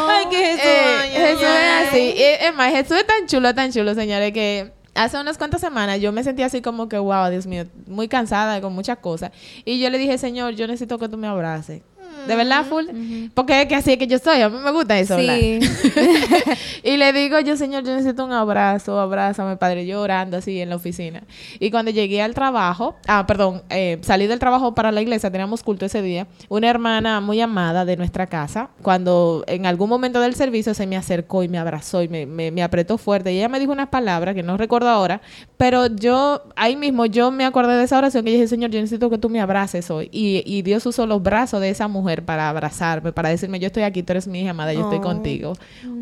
Ay, 0.18 0.26
que 0.32 0.38
Jesús. 0.38 0.66
Eh, 0.66 1.10
Jesús 1.14 1.44
es 1.44 1.90
así. 1.90 2.14
Es 2.18 2.56
más, 2.56 2.72
Jesús 2.72 2.98
es 2.98 3.06
tan 3.06 3.28
chulo, 3.28 3.54
tan 3.54 3.72
chulo, 3.72 3.94
señores, 3.94 4.34
que 4.34 4.72
hace 4.96 5.20
unas 5.20 5.38
cuantas 5.38 5.62
semanas 5.62 6.00
yo 6.00 6.12
me 6.12 6.24
sentí 6.24 6.42
así 6.42 6.62
como 6.62 6.90
que, 6.90 6.98
wow, 6.98 7.30
Dios 7.30 7.46
mío, 7.46 7.66
muy 7.86 8.08
cansada 8.08 8.60
con 8.62 8.74
muchas 8.74 8.98
cosas. 8.98 9.32
Y 9.64 9.80
yo 9.80 9.90
le 9.90 9.98
dije, 9.98 10.18
Señor, 10.18 10.56
yo 10.56 10.66
necesito 10.68 10.98
que 10.98 11.10
tú 11.10 11.18
me 11.18 11.28
abraces. 11.28 11.84
De 12.28 12.36
verdad, 12.36 12.66
full. 12.66 12.86
Porque 13.34 13.62
es 13.62 13.68
que 13.68 13.76
así 13.76 13.94
es 13.94 13.98
que 13.98 14.08
yo 14.08 14.20
soy. 14.20 14.42
A 14.42 14.50
mí 14.50 14.58
me 14.64 14.72
gusta 14.72 14.98
eso. 14.98 15.18
Sí. 15.18 15.60
y 16.84 16.98
le 16.98 17.14
digo 17.14 17.40
yo, 17.40 17.58
Señor, 17.58 17.84
yo 17.84 17.96
necesito 17.96 18.26
un 18.26 18.32
abrazo, 18.32 19.00
abrázame, 19.00 19.58
Padre, 19.58 19.86
yo 19.86 20.02
orando 20.02 20.38
así 20.38 20.60
en 20.60 20.70
la 20.70 20.76
oficina. 20.76 21.24
Y 21.60 21.72
cuando 21.72 21.92
llegué 21.92 22.22
al 22.22 22.34
trabajo, 22.34 22.96
ah, 23.08 23.26
perdón, 23.28 23.64
eh, 23.70 24.00
salí 24.02 24.28
del 24.28 24.40
trabajo 24.40 24.76
para 24.76 24.92
la 24.92 25.02
iglesia, 25.02 25.32
teníamos 25.32 25.64
culto 25.64 25.86
ese 25.86 26.02
día, 26.02 26.28
una 26.50 26.70
hermana 26.70 27.22
muy 27.22 27.42
amada 27.42 27.86
de 27.86 27.98
nuestra 27.98 28.28
casa, 28.28 28.70
cuando 28.82 29.44
en 29.48 29.66
algún 29.66 29.90
momento 29.90 30.20
del 30.20 30.36
servicio 30.36 30.74
se 30.74 30.88
me 30.88 30.98
acercó 30.98 31.44
y 31.44 31.48
me 31.48 31.58
abrazó 31.58 32.02
y 32.04 32.08
me, 32.08 32.26
me, 32.26 32.52
me 32.52 32.64
apretó 32.64 32.98
fuerte. 32.98 33.34
Y 33.34 33.38
ella 33.38 33.50
me 33.50 33.60
dijo 33.60 33.72
unas 33.72 33.90
palabras 33.90 34.36
que 34.36 34.44
no 34.44 34.58
recuerdo 34.58 34.90
ahora, 34.90 35.22
pero 35.58 35.88
yo, 35.88 36.44
ahí 36.56 36.76
mismo, 36.76 37.06
yo 37.06 37.32
me 37.32 37.46
acordé 37.46 37.76
de 37.76 37.84
esa 37.84 37.98
oración 37.98 38.24
que 38.26 38.32
dije, 38.32 38.48
Señor, 38.48 38.72
yo 38.72 38.80
necesito 38.80 39.10
que 39.10 39.18
tú 39.18 39.30
me 39.30 39.42
abraces 39.42 39.90
hoy. 39.90 40.10
Y, 40.12 40.44
y 40.46 40.62
Dios 40.62 40.86
usó 40.86 41.06
los 41.06 41.22
brazos 41.22 41.62
de 41.62 41.70
esa 41.70 41.88
mujer 41.88 42.15
para 42.24 42.50
abrazarme, 42.50 43.12
para 43.12 43.30
decirme, 43.30 43.60
yo 43.60 43.68
estoy 43.68 43.84
aquí, 43.84 44.04
tú 44.04 44.14
eres 44.14 44.28
mi 44.28 44.42
hija 44.42 44.52
amada, 44.52 44.74
yo 44.74 44.82
estoy 44.82 45.00
Oh. 45.00 45.02
contigo. 45.02 45.54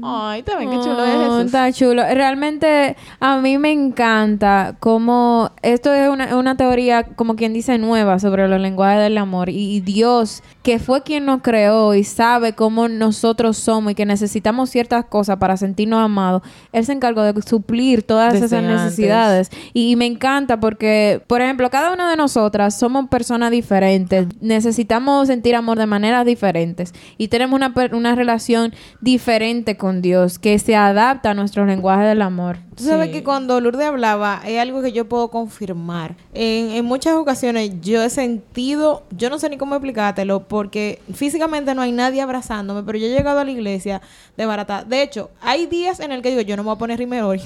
Ay, 0.04 0.43
también 0.43 0.69
qué 0.71 0.78
chulo 0.78 1.04
es 1.06 1.17
Jesús. 1.17 1.45
Está 1.45 1.71
chulo. 1.71 2.04
Realmente 2.13 2.95
a 3.19 3.38
mí 3.38 3.58
me 3.58 3.71
encanta 3.71 4.76
cómo 4.80 5.52
esto 5.62 5.93
es 5.93 6.10
una, 6.10 6.36
una 6.38 6.56
teoría, 6.58 7.04
como 7.04 7.36
quien 7.36 7.54
dice, 7.54 7.78
nueva 7.78 8.19
sobre 8.19 8.47
los 8.47 8.60
lenguajes 8.60 8.99
del 9.02 9.17
amor. 9.17 9.49
Y, 9.49 9.76
y 9.76 9.80
Dios, 9.80 10.43
que 10.63 10.80
fue 10.80 11.04
quien 11.04 11.26
nos 11.26 11.41
creó 11.41 11.93
y 11.93 12.04
sabe 12.06 12.54
cómo 12.54 12.88
nosotros 12.88 13.58
somos 13.58 13.91
y 13.91 13.95
que 13.95 14.06
necesitamos 14.06 14.69
ciertas 14.69 15.06
cosas 15.06 15.38
para 15.38 15.58
sentirnos 15.58 15.99
amados, 16.04 16.41
Él 16.71 16.86
se 16.86 16.93
encargó 16.93 17.21
de 17.21 17.39
suplir 17.41 18.04
todas 18.04 18.32
Desde 18.34 18.45
esas 18.45 18.63
necesidades. 18.63 19.52
Y, 19.73 19.91
y 19.91 19.95
me 19.97 20.06
encanta 20.06 20.60
porque, 20.62 21.21
por 21.28 21.41
ejemplo, 21.41 21.69
cada 21.69 21.91
una 21.93 22.10
de 22.10 22.15
nosotras 22.15 22.80
somos 22.80 23.10
personas 23.10 23.52
diferentes. 23.52 24.28
Necesitamos 24.39 25.28
sentir 25.28 25.54
amor 25.56 25.78
de 25.78 25.86
maneras 25.86 26.26
diferentes. 26.26 26.93
Y 27.17 27.28
tenemos 27.28 27.58
una, 27.58 27.73
per- 27.73 27.93
una 27.93 28.15
relación 28.15 28.73
diferente 29.02 29.76
con 29.76 30.02
Dios 30.02 30.39
que 30.39 30.58
se 30.60 30.76
adapta 30.78 31.32
a 31.32 31.34
nuestro 31.34 31.65
lenguaje 31.65 32.04
del 32.06 32.21
amor. 32.21 32.58
Tú 32.76 32.86
sabes 32.86 33.08
Sí. 33.08 33.12
que 33.13 33.23
cuando 33.23 33.60
Lourdes 33.60 33.86
hablaba, 33.86 34.41
es 34.47 34.60
algo 34.60 34.82
que 34.82 34.91
yo 34.93 35.08
puedo 35.10 35.30
confirmar. 35.30 36.15
En, 36.34 36.71
en 36.71 36.86
muchas 36.86 37.13
ocasiones 37.15 37.69
yo 37.82 38.02
he 38.02 38.10
sentido, 38.10 39.04
yo 39.12 39.30
no 39.30 39.38
sé 39.38 39.49
ni 39.49 39.58
cómo 39.58 39.76
explicártelo, 39.76 40.47
porque 40.54 41.02
físicamente 41.16 41.74
no 41.74 41.82
hay 41.82 41.92
nadie 41.92 42.22
abrazándome, 42.22 42.84
pero 42.84 43.00
yo 43.00 43.08
he 43.08 43.10
llegado 43.10 43.39
a 43.39 43.44
la 43.44 43.50
iglesia 43.50 44.04
de 44.38 44.46
barata. 44.46 44.84
De 44.84 45.02
hecho, 45.02 45.32
hay 45.42 45.66
días 45.66 46.00
en 46.00 46.12
el 46.12 46.22
que 46.22 46.30
digo, 46.30 46.42
yo 46.42 46.56
no 46.56 46.62
me 46.62 46.68
voy 46.68 46.76
a 46.76 46.78
poner 46.78 47.00
rímel 47.00 47.24
hoy. 47.24 47.42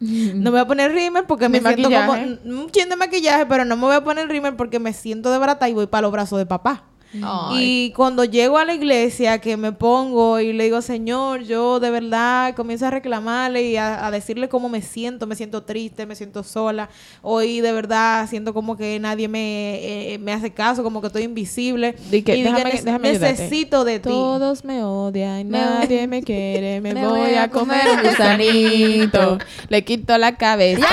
No 0.00 0.42
me 0.42 0.50
voy 0.50 0.58
a 0.58 0.64
poner 0.64 0.90
rímel 0.90 1.22
porque 1.22 1.48
me 1.48 1.60
siento 1.60 1.82
maquillaje. 1.82 2.38
como 2.42 2.62
un 2.62 2.70
chin 2.70 2.88
de 2.88 2.96
maquillaje, 2.96 3.46
pero 3.46 3.64
no 3.64 3.76
me 3.76 3.82
voy 3.82 3.94
a 3.94 4.02
poner 4.02 4.26
rímel 4.26 4.56
porque 4.56 4.80
me 4.80 4.92
siento 4.92 5.30
de 5.30 5.38
barata 5.38 5.68
y 5.68 5.72
voy 5.72 5.86
para 5.86 6.02
los 6.02 6.10
brazos 6.10 6.36
de 6.36 6.46
papá. 6.46 6.82
Ay. 7.22 7.64
Y 7.88 7.92
cuando 7.92 8.24
llego 8.24 8.58
a 8.58 8.64
la 8.64 8.74
iglesia, 8.74 9.38
que 9.40 9.56
me 9.56 9.72
pongo 9.72 10.38
y 10.40 10.52
le 10.52 10.64
digo, 10.64 10.82
Señor, 10.82 11.42
yo 11.42 11.80
de 11.80 11.90
verdad 11.90 12.54
comienzo 12.54 12.86
a 12.86 12.90
reclamarle 12.90 13.62
y 13.70 13.76
a, 13.76 14.06
a 14.06 14.10
decirle 14.10 14.48
cómo 14.48 14.68
me 14.68 14.82
siento, 14.82 15.26
me 15.26 15.34
siento 15.34 15.62
triste, 15.62 16.04
me 16.06 16.14
siento 16.14 16.42
sola, 16.42 16.90
hoy 17.22 17.60
de 17.60 17.72
verdad 17.72 18.28
siento 18.28 18.52
como 18.52 18.76
que 18.76 18.98
nadie 19.00 19.26
me, 19.28 20.12
eh, 20.12 20.18
me 20.18 20.32
hace 20.32 20.52
caso, 20.52 20.82
como 20.82 21.00
que 21.00 21.06
estoy 21.06 21.22
invisible. 21.22 21.94
Que- 22.10 22.16
y 22.18 22.22
que 22.22 22.44
déjame- 22.44 22.82
déjame 22.82 23.08
ayudarte. 23.08 23.42
necesito 23.42 23.84
de 23.84 24.00
ti. 24.00 24.08
Todos 24.10 24.64
me 24.64 24.82
odian, 24.84 25.48
nadie 25.48 26.06
me 26.08 26.22
quiere, 26.22 26.80
me, 26.80 26.92
me 26.94 27.06
voy, 27.06 27.20
voy 27.20 27.34
a 27.34 27.48
comer 27.48 27.82
un 27.90 28.02
gusanito. 28.08 29.38
Le 29.68 29.84
quito 29.84 30.16
la 30.18 30.36
cabeza. 30.36 30.86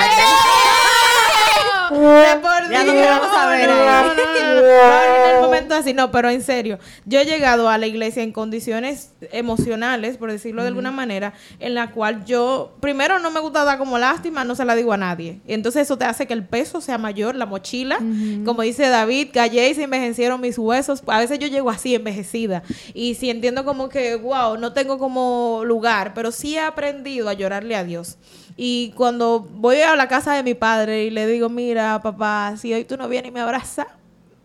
De 1.90 2.36
por 2.40 2.70
Ya 2.70 2.84
no 2.84 2.92
Dios. 2.92 3.06
vamos 3.06 3.36
a 3.36 3.46
ver 3.48 3.70
ahí. 3.70 4.08
no, 4.16 5.26
en 5.30 5.36
el 5.36 5.40
momento 5.42 5.74
así, 5.74 5.92
no, 5.92 6.10
pero 6.10 6.28
en 6.30 6.42
serio, 6.42 6.78
yo 7.04 7.20
he 7.20 7.24
llegado 7.24 7.68
a 7.68 7.78
la 7.78 7.86
iglesia 7.86 8.22
en 8.22 8.32
condiciones 8.32 9.10
emocionales, 9.32 10.16
por 10.16 10.30
decirlo 10.30 10.62
de 10.62 10.68
alguna 10.68 10.90
manera, 10.90 11.32
en 11.60 11.74
la 11.74 11.90
cual 11.92 12.24
yo, 12.24 12.74
primero 12.80 13.18
no 13.18 13.30
me 13.30 13.40
gusta 13.40 13.64
dar 13.64 13.78
como 13.78 13.98
lástima, 13.98 14.44
no 14.44 14.54
se 14.54 14.64
la 14.64 14.74
digo 14.74 14.92
a 14.92 14.96
nadie. 14.96 15.40
Y 15.46 15.54
entonces 15.54 15.82
eso 15.82 15.96
te 15.98 16.04
hace 16.04 16.26
que 16.26 16.32
el 16.34 16.44
peso 16.44 16.80
sea 16.80 16.98
mayor, 16.98 17.34
la 17.34 17.46
mochila. 17.46 17.98
Como 18.44 18.62
dice 18.62 18.88
David, 18.88 19.28
callé 19.32 19.70
y 19.70 19.74
se 19.74 19.84
envejecieron 19.84 20.40
mis 20.40 20.58
huesos. 20.58 21.02
A 21.06 21.18
veces 21.18 21.38
yo 21.38 21.46
llego 21.48 21.70
así, 21.70 21.94
envejecida. 21.94 22.62
Y 22.94 23.14
si 23.14 23.30
entiendo 23.30 23.64
como 23.64 23.88
que, 23.88 24.16
wow, 24.16 24.56
no 24.58 24.72
tengo 24.72 24.98
como 24.98 25.62
lugar, 25.64 26.12
pero 26.14 26.30
sí 26.32 26.56
he 26.56 26.60
aprendido 26.60 27.28
a 27.28 27.32
llorarle 27.34 27.76
a 27.76 27.84
Dios. 27.84 28.16
Y 28.56 28.92
cuando 28.96 29.40
voy 29.40 29.80
a 29.82 29.96
la 29.96 30.08
casa 30.08 30.34
de 30.34 30.42
mi 30.42 30.54
padre 30.54 31.04
y 31.04 31.10
le 31.10 31.26
digo, 31.26 31.48
mira, 31.50 32.00
papá, 32.02 32.54
si 32.56 32.72
hoy 32.72 32.84
tú 32.84 32.96
no 32.96 33.08
vienes 33.08 33.30
y 33.30 33.32
me 33.32 33.40
abrazas, 33.40 33.86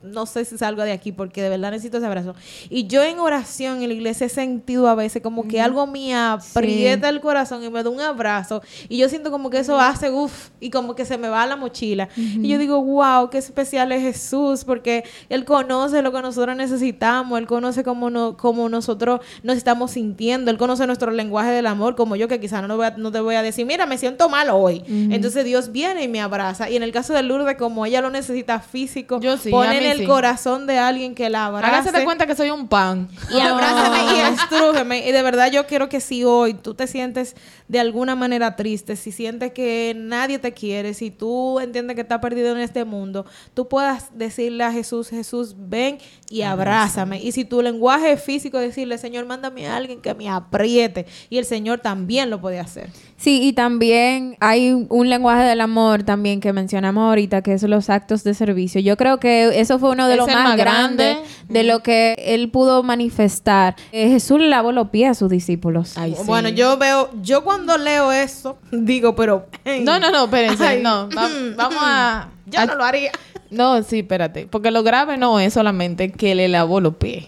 no 0.04 0.26
sé 0.26 0.46
si 0.46 0.58
salgo 0.58 0.84
de 0.84 0.92
aquí 0.92 1.12
porque 1.12 1.42
de 1.42 1.50
verdad 1.50 1.72
necesito 1.72 1.98
ese 1.98 2.06
abrazo. 2.06 2.36
Y 2.70 2.88
yo 2.88 3.04
en 3.04 3.20
oración 3.20 3.82
en 3.82 3.90
la 3.90 3.94
iglesia 3.94 4.28
he 4.28 4.30
sentido 4.30 4.88
a 4.88 4.96
veces 4.96 5.22
como 5.22 5.48
que 5.48 5.62
algo 5.62 5.86
me 5.88 6.16
aprieta 6.16 7.10
el 7.10 7.22
corazón 7.22 7.64
y 7.64 7.70
me 7.70 7.84
da 7.84 7.90
un 7.90 8.02
abrazo. 8.02 8.62
Y 8.90 8.98
yo 8.98 9.10
siento 9.10 9.32
como 9.32 9.50
que 9.50 9.60
eso 9.60 9.80
hace 9.80 10.12
uff 10.12 10.50
y 10.60 10.70
como 10.70 10.96
que 10.96 11.06
se 11.06 11.18
me 11.18 11.30
va 11.30 11.46
la 11.46 11.56
mochila. 11.56 12.10
Y 12.16 12.48
yo 12.48 12.58
digo, 12.58 12.82
wow, 12.82 13.30
qué 13.30 13.38
especial 13.38 13.92
es 13.92 14.02
Jesús 14.02 14.64
porque 14.64 15.04
Él 15.30 15.46
conoce 15.46 16.02
lo 16.02 16.12
que 16.12 16.22
nosotros 16.22 16.56
necesitamos. 16.56 17.40
Él 17.40 17.48
conoce 17.48 17.84
cómo, 17.84 18.10
no, 18.10 18.38
cómo 18.38 18.70
nosotros 18.70 19.22
nos 19.44 19.58
estamos 19.58 19.92
sintiendo. 19.92 20.52
Él 20.52 20.58
conoce 20.58 20.86
nuestro 20.88 21.12
lenguaje 21.12 21.52
del 21.52 21.68
amor 21.68 21.96
como 21.96 22.16
yo 22.16 22.28
que 22.28 22.40
quizá 22.40 22.62
no, 22.62 22.78
no 22.98 23.12
te 23.12 23.20
voy 23.20 23.36
a 23.36 23.42
decir, 23.42 23.66
mira, 23.66 23.86
me 23.86 23.98
siento 23.98 24.30
mal 24.30 24.50
hoy. 24.50 24.84
Entonces 24.88 25.46
Dios 25.46 25.72
viene 25.72 26.04
y 26.04 26.08
me 26.08 26.22
abraza. 26.22 26.70
Y 26.70 26.76
en 26.76 26.84
el 26.84 26.92
caso 26.92 27.14
de 27.14 27.24
Lourdes, 27.24 27.58
como 27.58 27.86
ella 27.86 28.02
lo 28.02 28.10
necesita 28.10 28.60
físico, 28.60 29.20
Yo 29.20 29.38
sí, 29.38 29.50
pone 29.50 29.91
el 29.92 30.00
sí. 30.00 30.06
corazón 30.06 30.68
de 30.68 30.78
alguien 30.78 31.16
que 31.16 31.30
la 31.30 31.46
abrace. 31.46 31.68
Hágase 31.68 31.92
de 31.92 32.04
cuenta 32.04 32.26
que 32.26 32.36
soy 32.36 32.50
un 32.50 32.68
pan. 32.68 33.10
Y 33.30 33.40
abrázame 33.40 34.00
y 34.14 34.20
estrújeme. 34.34 35.08
Y 35.08 35.12
de 35.12 35.22
verdad 35.22 35.52
yo 35.52 35.68
quiero 35.68 35.90
que 35.90 36.02
si 36.02 36.24
hoy 36.24 36.54
tú 36.54 36.74
te 36.74 36.88
sientes 36.88 37.36
de 37.68 37.80
alguna 37.80 38.16
manera 38.16 38.56
triste, 38.56 38.96
si 38.96 39.12
sientes 39.12 39.52
que 39.54 39.94
nadie 39.96 40.40
te 40.40 40.52
quiere, 40.54 40.94
si 40.94 41.12
tú 41.12 41.60
entiendes 41.60 41.96
que 41.96 42.02
estás 42.02 42.20
perdido 42.20 42.52
en 42.56 42.62
este 42.62 42.84
mundo, 42.86 43.26
tú 43.54 43.68
puedas 43.68 44.18
decirle 44.18 44.64
a 44.64 44.72
Jesús, 44.72 45.10
Jesús, 45.10 45.56
ven 45.58 45.98
y 46.30 46.42
abrázame. 46.42 47.22
Y 47.22 47.32
si 47.32 47.46
tu 47.46 47.62
lenguaje 47.62 48.14
es 48.14 48.24
físico, 48.24 48.58
decirle, 48.58 48.98
Señor, 48.98 49.26
mándame 49.26 49.68
a 49.68 49.78
alguien 49.78 50.02
que 50.02 50.14
me 50.14 50.30
apriete. 50.30 51.06
Y 51.30 51.38
el 51.38 51.46
Señor 51.46 51.80
también 51.80 52.30
lo 52.30 52.42
puede 52.42 52.60
hacer. 52.60 52.90
Sí, 53.18 53.42
y 53.44 53.54
también 53.54 54.36
hay 54.40 54.72
un 54.72 55.10
lenguaje 55.10 55.44
del 55.44 55.62
amor 55.62 56.04
también 56.04 56.40
que 56.40 56.54
mencionamos 56.54 57.08
ahorita, 57.08 57.42
que 57.42 57.54
es 57.54 57.64
los 57.64 57.90
actos 57.90 58.24
de 58.24 58.34
servicio. 58.34 58.82
Yo 58.82 58.98
creo 58.98 59.20
que 59.20 59.60
eso 59.60 59.80
fue 59.82 59.90
uno 59.92 60.08
de 60.08 60.14
Es 60.14 60.18
los 60.18 60.28
más, 60.28 60.44
más 60.46 60.56
grandes 60.58 61.18
grande. 61.18 61.30
de 61.50 61.64
lo 61.64 61.84
que 61.84 62.16
él 62.18 62.50
pudo 62.50 62.82
manifestar. 62.84 63.76
Eh, 63.92 64.08
Jesús 64.10 64.40
le 64.40 64.48
lavó 64.48 64.72
los 64.72 64.88
pies 64.90 65.10
a 65.10 65.14
sus 65.14 65.30
discípulos. 65.30 65.98
Ay, 65.98 66.16
sí. 66.16 66.24
Bueno, 66.26 66.48
yo 66.48 66.78
veo, 66.78 67.10
yo 67.22 67.44
cuando 67.44 67.78
leo 67.78 68.14
eso, 68.14 68.58
digo, 68.72 69.14
pero... 69.16 69.48
No, 69.82 70.00
no, 70.00 70.10
no, 70.12 70.24
espérense. 70.24 70.66
Ay. 70.66 70.82
No, 70.82 71.10
va- 71.10 71.30
vamos 71.58 71.80
a... 71.82 72.30
Yo 72.46 72.60
a- 72.62 72.66
no 72.66 72.76
lo 72.76 72.86
haría. 72.86 73.12
No, 73.52 73.84
sí, 73.84 74.00
espérate. 74.00 74.48
Porque 74.50 74.72
lo 74.72 74.82
grave 74.82 75.18
no 75.18 75.38
es 75.42 75.54
solamente 75.54 76.10
que 76.14 76.36
le 76.36 76.48
lavó 76.48 76.80
los 76.80 76.96
pies. 76.96 77.26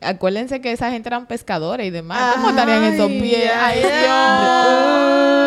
Acuérdense 0.00 0.60
que 0.60 0.72
esa 0.72 0.90
gente 0.90 1.08
eran 1.10 1.26
pescadores 1.26 1.86
y 1.86 1.90
demás. 1.90 2.34
¿Cómo 2.34 2.48
estarían 2.50 2.82
esos 2.82 3.08
pies? 3.08 3.52
Ay, 3.54 3.78
Dios. 3.78 5.39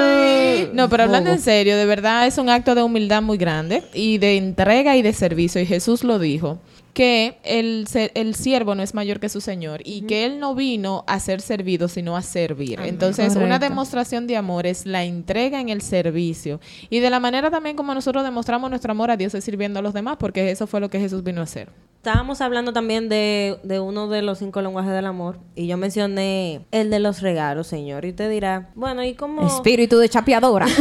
No, 0.73 0.89
pero 0.89 1.03
hablando 1.03 1.31
en 1.31 1.39
serio, 1.39 1.77
de 1.77 1.85
verdad 1.85 2.27
es 2.27 2.37
un 2.37 2.49
acto 2.49 2.75
de 2.75 2.83
humildad 2.83 3.21
muy 3.21 3.37
grande 3.37 3.83
y 3.93 4.17
de 4.17 4.37
entrega 4.37 4.95
y 4.95 5.01
de 5.01 5.13
servicio. 5.13 5.59
Y 5.61 5.65
Jesús 5.65 6.03
lo 6.03 6.19
dijo 6.19 6.59
que 6.93 7.39
el, 7.43 7.87
el 8.13 8.35
siervo 8.35 8.75
no 8.75 8.83
es 8.83 8.93
mayor 8.93 9.19
que 9.19 9.29
su 9.29 9.41
señor 9.41 9.81
y 9.83 10.01
que 10.01 10.25
él 10.25 10.39
no 10.39 10.53
vino 10.53 11.03
a 11.07 11.19
ser 11.19 11.41
servido, 11.41 11.87
sino 11.87 12.15
a 12.15 12.21
servir. 12.21 12.79
Entonces, 12.81 13.35
una 13.35 13.59
demostración 13.59 14.27
de 14.27 14.37
amor 14.37 14.67
es 14.67 14.85
la 14.85 15.03
entrega 15.03 15.59
en 15.59 15.69
el 15.69 15.81
servicio. 15.81 16.59
Y 16.89 16.99
de 16.99 17.09
la 17.09 17.19
manera 17.19 17.49
también 17.49 17.75
como 17.75 17.93
nosotros 17.93 18.23
demostramos 18.23 18.69
nuestro 18.69 18.91
amor 18.91 19.09
a 19.11 19.17
Dios 19.17 19.33
es 19.33 19.43
sirviendo 19.43 19.79
a 19.79 19.81
los 19.81 19.93
demás, 19.93 20.17
porque 20.19 20.51
eso 20.51 20.67
fue 20.67 20.79
lo 20.79 20.89
que 20.89 20.99
Jesús 20.99 21.23
vino 21.23 21.41
a 21.41 21.45
hacer. 21.45 21.69
Estábamos 22.03 22.41
hablando 22.41 22.73
también 22.73 23.07
de, 23.07 23.59
de 23.63 23.79
uno 23.79 24.09
de 24.09 24.21
los 24.21 24.39
cinco 24.39 24.61
lenguajes 24.61 24.91
del 24.91 25.05
amor 25.05 25.39
y 25.55 25.67
yo 25.67 25.77
mencioné 25.77 26.65
el 26.71 26.89
de 26.89 26.99
los 26.99 27.21
regalos, 27.21 27.67
señor. 27.67 28.03
Y 28.03 28.09
usted 28.09 28.29
dirá, 28.29 28.71
bueno, 28.75 29.05
¿y 29.05 29.13
cómo? 29.13 29.47
Espíritu 29.47 29.97
de 29.99 30.09
chapeadora. 30.09 30.65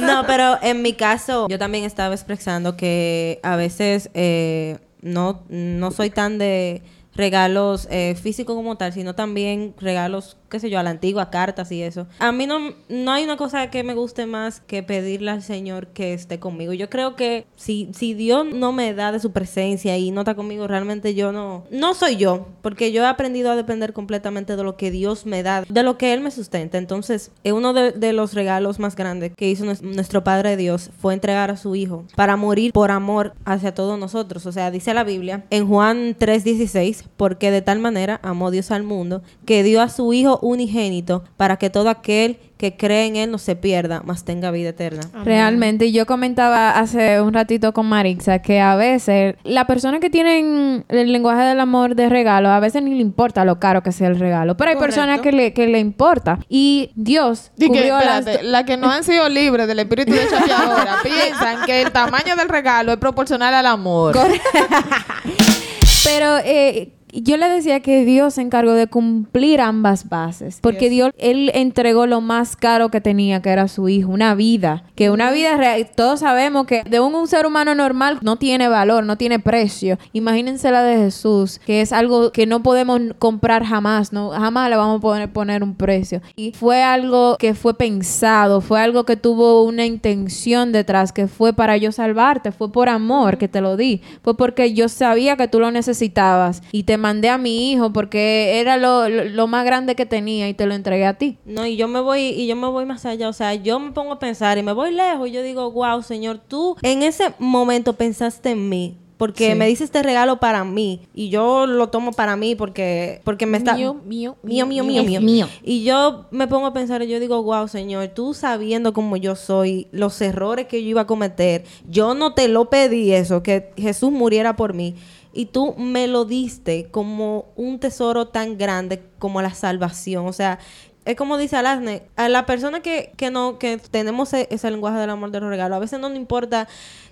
No, 0.00 0.24
pero 0.26 0.56
en 0.62 0.80
mi 0.80 0.94
caso, 0.94 1.48
yo 1.50 1.58
también 1.58 1.84
estaba 1.84 2.14
expresando 2.14 2.78
que 2.78 3.40
a 3.42 3.56
veces 3.56 4.08
eh, 4.14 4.78
no, 5.02 5.42
no 5.50 5.90
soy 5.90 6.08
tan 6.08 6.38
de 6.38 6.80
regalos 7.14 7.86
eh, 7.90 8.14
físicos 8.14 8.56
como 8.56 8.76
tal, 8.76 8.92
sino 8.92 9.14
también 9.14 9.74
regalos, 9.78 10.36
qué 10.48 10.60
sé 10.60 10.70
yo, 10.70 10.78
a 10.78 10.82
la 10.82 10.90
antigua, 10.90 11.30
cartas 11.30 11.70
y 11.72 11.82
eso. 11.82 12.06
A 12.18 12.32
mí 12.32 12.46
no, 12.46 12.58
no 12.88 13.12
hay 13.12 13.24
una 13.24 13.36
cosa 13.36 13.70
que 13.70 13.82
me 13.82 13.94
guste 13.94 14.26
más 14.26 14.60
que 14.60 14.82
pedirle 14.82 15.30
al 15.30 15.42
Señor 15.42 15.88
que 15.88 16.12
esté 16.14 16.38
conmigo. 16.38 16.72
Yo 16.72 16.88
creo 16.90 17.16
que 17.16 17.46
si, 17.56 17.90
si 17.94 18.14
Dios 18.14 18.46
no 18.52 18.72
me 18.72 18.94
da 18.94 19.12
de 19.12 19.20
su 19.20 19.32
presencia 19.32 19.96
y 19.98 20.10
no 20.10 20.22
está 20.22 20.34
conmigo, 20.34 20.66
realmente 20.66 21.14
yo 21.14 21.32
no, 21.32 21.64
no 21.70 21.94
soy 21.94 22.16
yo, 22.16 22.46
porque 22.62 22.92
yo 22.92 23.02
he 23.02 23.06
aprendido 23.06 23.50
a 23.50 23.56
depender 23.56 23.92
completamente 23.92 24.56
de 24.56 24.62
lo 24.64 24.76
que 24.76 24.90
Dios 24.90 25.26
me 25.26 25.42
da, 25.42 25.62
de 25.68 25.82
lo 25.82 25.98
que 25.98 26.12
Él 26.12 26.20
me 26.20 26.30
sustenta. 26.30 26.78
Entonces, 26.78 27.30
eh, 27.44 27.52
uno 27.52 27.72
de, 27.72 27.92
de 27.92 28.12
los 28.12 28.34
regalos 28.34 28.78
más 28.78 28.96
grandes 28.96 29.32
que 29.36 29.48
hizo 29.48 29.64
nues- 29.64 29.82
nuestro 29.82 30.22
Padre 30.24 30.56
Dios 30.56 30.90
fue 31.00 31.14
entregar 31.14 31.50
a 31.50 31.56
su 31.56 31.74
Hijo 31.76 32.04
para 32.14 32.36
morir 32.36 32.72
por 32.72 32.90
amor 32.90 33.34
hacia 33.44 33.74
todos 33.74 33.98
nosotros. 33.98 34.46
O 34.46 34.52
sea, 34.52 34.70
dice 34.70 34.94
la 34.94 35.04
Biblia 35.04 35.44
en 35.50 35.66
Juan 35.68 36.14
3:16, 36.18 37.04
porque 37.16 37.50
de 37.50 37.62
tal 37.62 37.78
manera 37.78 38.20
amó 38.22 38.50
Dios 38.50 38.70
al 38.70 38.82
mundo 38.82 39.22
que 39.44 39.62
dio 39.62 39.80
a 39.82 39.88
su 39.88 40.12
Hijo 40.12 40.35
unigénito 40.42 41.24
para 41.36 41.56
que 41.56 41.70
todo 41.70 41.88
aquel 41.88 42.38
que 42.56 42.76
cree 42.76 43.06
en 43.06 43.16
Él 43.16 43.30
no 43.30 43.38
se 43.38 43.54
pierda, 43.54 44.02
mas 44.04 44.24
tenga 44.24 44.50
vida 44.50 44.70
eterna. 44.70 45.02
Realmente, 45.24 45.92
yo 45.92 46.06
comentaba 46.06 46.70
hace 46.70 47.20
un 47.20 47.34
ratito 47.34 47.72
con 47.74 47.86
Marixa 47.86 48.38
que 48.40 48.60
a 48.60 48.76
veces 48.76 49.34
la 49.44 49.66
persona 49.66 50.00
que 50.00 50.08
tienen 50.08 50.84
el 50.88 51.12
lenguaje 51.12 51.42
del 51.42 51.60
amor 51.60 51.94
de 51.94 52.08
regalo, 52.08 52.48
a 52.48 52.60
veces 52.60 52.82
ni 52.82 52.94
le 52.94 53.02
importa 53.02 53.44
lo 53.44 53.60
caro 53.60 53.82
que 53.82 53.92
sea 53.92 54.08
el 54.08 54.18
regalo, 54.18 54.56
pero 54.56 54.70
hay 54.70 54.76
Correcto. 54.76 54.96
personas 54.96 55.20
que 55.20 55.32
le, 55.32 55.52
que 55.52 55.66
le 55.66 55.80
importa. 55.80 56.38
Y 56.48 56.92
Dios 56.94 57.52
Y 57.58 57.66
que, 57.66 57.68
cubrió 57.68 57.98
las 57.98 58.20
espérate, 58.20 58.44
la 58.44 58.64
que 58.64 58.76
no 58.78 58.90
han 58.90 59.04
sido 59.04 59.28
libres 59.28 59.66
del 59.66 59.78
espíritu 59.78 60.12
de 60.12 60.26
chapeadora 60.28 60.96
piensan 61.02 61.66
que 61.66 61.82
el 61.82 61.92
tamaño 61.92 62.36
del 62.36 62.48
regalo 62.48 62.92
es 62.92 62.98
proporcional 62.98 63.52
al 63.52 63.66
amor. 63.66 64.16
Pero 66.04 66.38
eh, 66.44 66.95
yo 67.22 67.36
le 67.36 67.48
decía 67.48 67.80
que 67.80 68.04
Dios 68.04 68.34
se 68.34 68.42
encargó 68.42 68.72
de 68.72 68.86
cumplir 68.86 69.60
ambas 69.60 70.08
bases. 70.08 70.58
Porque 70.60 70.90
Dios, 70.90 71.12
Él 71.18 71.50
entregó 71.54 72.06
lo 72.06 72.20
más 72.20 72.56
caro 72.56 72.90
que 72.90 73.00
tenía, 73.00 73.42
que 73.42 73.50
era 73.50 73.68
su 73.68 73.88
hijo, 73.88 74.10
una 74.10 74.34
vida. 74.34 74.84
Que 74.94 75.10
una 75.10 75.30
vida 75.30 75.56
real, 75.56 75.88
todos 75.94 76.20
sabemos 76.20 76.66
que 76.66 76.82
de 76.84 77.00
un, 77.00 77.14
un 77.14 77.28
ser 77.28 77.46
humano 77.46 77.74
normal 77.74 78.18
no 78.22 78.36
tiene 78.36 78.68
valor, 78.68 79.04
no 79.04 79.16
tiene 79.16 79.38
precio. 79.38 79.98
Imagínense 80.12 80.70
la 80.70 80.82
de 80.82 80.96
Jesús, 80.96 81.60
que 81.64 81.80
es 81.80 81.92
algo 81.92 82.32
que 82.32 82.46
no 82.46 82.62
podemos 82.62 83.00
comprar 83.18 83.64
jamás, 83.64 84.12
no 84.12 84.30
jamás 84.30 84.70
le 84.70 84.76
vamos 84.76 84.98
a 84.98 85.00
poder 85.00 85.32
poner 85.32 85.62
un 85.62 85.74
precio. 85.74 86.20
Y 86.36 86.52
fue 86.52 86.82
algo 86.82 87.36
que 87.38 87.54
fue 87.54 87.74
pensado, 87.74 88.60
fue 88.60 88.80
algo 88.80 89.04
que 89.04 89.16
tuvo 89.16 89.62
una 89.62 89.86
intención 89.86 90.72
detrás, 90.72 91.12
que 91.12 91.28
fue 91.28 91.52
para 91.52 91.76
yo 91.76 91.92
salvarte, 91.92 92.52
fue 92.52 92.70
por 92.70 92.88
amor 92.88 93.38
que 93.38 93.48
te 93.48 93.60
lo 93.60 93.76
di, 93.76 94.02
fue 94.22 94.36
porque 94.36 94.74
yo 94.74 94.88
sabía 94.88 95.36
que 95.36 95.48
tú 95.48 95.60
lo 95.60 95.70
necesitabas 95.70 96.62
y 96.72 96.84
te 96.84 96.96
mandé 97.06 97.28
a 97.28 97.38
mi 97.38 97.70
hijo 97.72 97.92
porque 97.92 98.58
era 98.60 98.76
lo, 98.76 99.08
lo- 99.08 99.24
lo 99.24 99.46
más 99.46 99.64
grande 99.64 99.94
que 99.94 100.06
tenía 100.06 100.48
y 100.48 100.54
te 100.54 100.66
lo 100.66 100.74
entregué 100.74 101.06
a 101.06 101.14
ti. 101.18 101.38
No, 101.44 101.64
y 101.66 101.76
yo 101.76 101.86
me 101.88 102.00
voy, 102.00 102.20
y 102.20 102.46
yo 102.46 102.56
me 102.56 102.66
voy 102.68 102.84
más 102.84 103.06
allá, 103.06 103.28
o 103.28 103.32
sea, 103.32 103.54
yo 103.54 103.78
me 103.78 103.92
pongo 103.92 104.12
a 104.14 104.18
pensar 104.18 104.58
y 104.58 104.62
me 104.62 104.72
voy 104.72 104.92
lejos 104.92 105.28
y 105.28 105.32
yo 105.32 105.42
digo, 105.42 105.70
wow, 105.70 106.02
Señor, 106.02 106.40
tú 106.48 106.76
en 106.82 107.02
ese 107.02 107.32
momento 107.38 107.92
pensaste 107.92 108.50
en 108.50 108.68
mí. 108.68 108.96
Porque 109.18 109.52
Sí. 109.52 109.54
me 109.58 109.66
dice 109.66 109.82
este 109.84 110.02
regalo 110.02 110.40
para 110.40 110.62
mí 110.62 111.00
y 111.14 111.30
yo 111.30 111.66
lo 111.66 111.88
tomo 111.88 112.12
para 112.12 112.36
mí 112.36 112.54
porque 112.54 113.22
porque 113.24 113.46
me 113.46 113.56
está 113.56 113.72
Mío, 113.74 113.94
mío, 114.04 114.36
mío 114.42 114.66
mío 114.66 114.84
mío 114.84 115.02
mío, 115.04 115.20
mío. 115.22 115.48
y 115.64 115.84
yo 115.84 116.26
me 116.30 116.46
pongo 116.48 116.66
a 116.66 116.74
pensar 116.74 117.00
y 117.02 117.08
yo 117.08 117.18
digo 117.18 117.42
wow 117.42 117.66
señor 117.66 118.08
tú 118.08 118.34
sabiendo 118.34 118.92
cómo 118.92 119.16
yo 119.16 119.34
soy 119.34 119.86
los 119.90 120.20
errores 120.20 120.66
que 120.66 120.82
yo 120.82 120.90
iba 120.90 121.00
a 121.00 121.06
cometer 121.06 121.64
yo 121.88 122.12
no 122.12 122.34
te 122.34 122.48
lo 122.48 122.68
pedí 122.68 123.12
eso 123.12 123.42
que 123.42 123.70
Jesús 123.78 124.12
muriera 124.12 124.54
por 124.54 124.74
mí 124.74 124.94
y 125.36 125.46
tú 125.46 125.74
me 125.76 126.06
lo 126.06 126.24
diste 126.24 126.88
como 126.90 127.46
un 127.56 127.78
tesoro 127.78 128.28
tan 128.28 128.58
grande 128.58 129.02
como 129.18 129.42
la 129.42 129.54
salvación 129.54 130.26
o 130.26 130.32
sea 130.32 130.58
es 131.06 131.14
como 131.14 131.38
dice 131.38 131.56
Alasne, 131.56 132.02
a 132.16 132.28
la 132.28 132.46
persona 132.46 132.82
que, 132.82 133.12
que 133.16 133.30
no, 133.30 133.60
que 133.60 133.78
tenemos 133.78 134.32
e- 134.34 134.48
ese 134.50 134.68
lenguaje 134.72 134.98
del 134.98 135.10
amor 135.10 135.30
de 135.30 135.38
los 135.38 135.48
regalos, 135.48 135.76
a 135.76 135.78
veces 135.78 136.00
no 136.00 136.08
nos 136.08 136.18
importa 136.18 136.66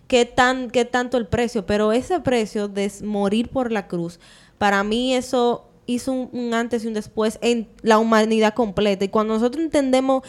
qué 0.09 0.25
tan, 0.25 0.69
qué 0.69 0.85
tanto 0.85 1.17
el 1.17 1.29
precio, 1.29 1.65
pero 1.65 1.93
ese 1.93 2.19
precio 2.19 2.67
de 2.67 2.91
morir 3.05 3.51
por 3.51 3.71
la 3.71 3.87
cruz, 3.87 4.19
para 4.59 4.83
mí 4.83 5.15
eso 5.15 5.69
hizo 5.87 6.13
un 6.13 6.55
antes 6.55 6.85
y 6.85 6.89
un 6.89 6.95
después 6.95 7.39
en 7.41 7.69
la 7.83 7.99
humanidad 7.99 8.55
completa. 8.55 9.05
Y 9.05 9.09
cuando 9.09 9.35
nosotros 9.35 9.63
entendemos 9.63 10.23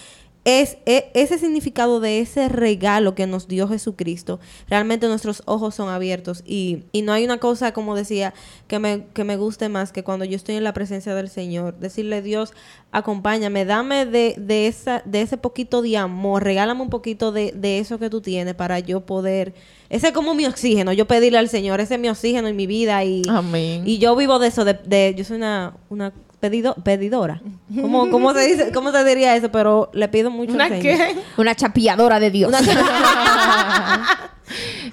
es, 0.46 0.78
e- 0.86 1.10
ese 1.16 1.38
significado 1.40 2.00
de 2.00 2.20
ese 2.22 2.48
regalo 2.50 3.16
que 3.16 3.26
nos 3.28 3.48
dio 3.48 3.68
Jesucristo, 3.68 4.40
realmente 4.70 5.08
nuestros 5.08 5.42
ojos 5.46 5.76
son 5.76 5.90
abiertos. 5.90 6.44
Y, 6.46 6.84
y 6.92 7.02
no 7.02 7.12
hay 7.14 7.26
una 7.26 7.40
cosa, 7.40 7.74
como 7.74 7.96
decía, 7.96 8.34
que 8.68 8.80
me, 8.80 9.06
que 9.14 9.24
me 9.24 9.38
guste 9.38 9.68
más 9.70 9.92
que 9.92 10.04
cuando 10.04 10.24
yo 10.24 10.36
estoy 10.36 10.56
en 10.56 10.64
la 10.64 10.74
presencia 10.74 11.14
del 11.16 11.30
Señor, 11.30 11.78
decirle 11.80 12.22
Dios, 12.22 12.54
acompáñame, 12.92 13.66
dame 13.66 14.06
de, 14.06 14.36
de, 14.38 14.68
esa, 14.68 15.02
de 15.06 15.22
ese 15.22 15.38
poquito 15.38 15.82
de 15.82 15.98
amor, 15.98 16.44
regálame 16.44 16.82
un 16.82 16.90
poquito 16.90 17.32
de, 17.32 17.52
de 17.52 17.80
eso 17.80 18.00
que 18.00 18.10
tú 18.10 18.22
tienes 18.22 18.54
para 18.56 18.80
yo 18.80 19.02
poder, 19.02 19.54
ese 19.90 20.08
es 20.08 20.14
como 20.14 20.34
mi 20.34 20.46
oxígeno, 20.46 20.94
yo 20.94 21.06
pedirle 21.08 21.40
al 21.40 21.50
Señor, 21.50 21.82
ese 21.82 21.96
es 21.96 22.00
mi 22.00 22.08
oxígeno 22.10 22.48
en 22.48 22.56
mi 22.56 22.68
vida 22.68 23.04
y, 23.04 23.24
Amén. 23.28 23.84
y 23.86 23.98
yo 23.98 24.16
vivo 24.16 24.40
de 24.40 24.48
eso, 24.48 24.64
de, 24.64 24.76
de- 24.76 25.14
yo 25.18 25.24
soy 25.26 25.38
una, 25.38 25.76
una 25.90 26.14
pedido, 26.50 26.76
pedidora. 26.76 27.42
¿Cómo, 27.82 28.10
cómo 28.10 28.34
se 28.34 28.48
dice, 28.48 28.72
cómo 28.72 28.92
se 28.92 29.04
diría 29.04 29.36
eso? 29.36 29.52
Pero 29.52 29.90
le 29.94 30.08
pido 30.08 30.30
mucho 30.30 30.54
¿Una 30.54 30.70
qué? 30.70 31.16
Una 31.38 31.56
chapilladora 31.56 32.20
de 32.20 32.32
Dios. 32.32 32.54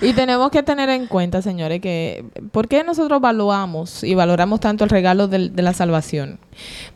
Y 0.01 0.15
tenemos 0.15 0.51
que 0.51 0.63
tener 0.63 0.89
en 0.89 1.07
cuenta, 1.07 1.43
señores, 1.43 1.81
que 1.81 2.25
¿por 2.51 2.69
qué 2.69 2.83
nosotros 2.83 3.21
valuamos 3.21 4.03
y 4.03 4.15
valoramos 4.15 4.61
tanto 4.61 4.83
el 4.83 4.91
regalo 4.91 5.29
de 5.29 5.51
la 5.55 5.75
salvación? 5.75 6.41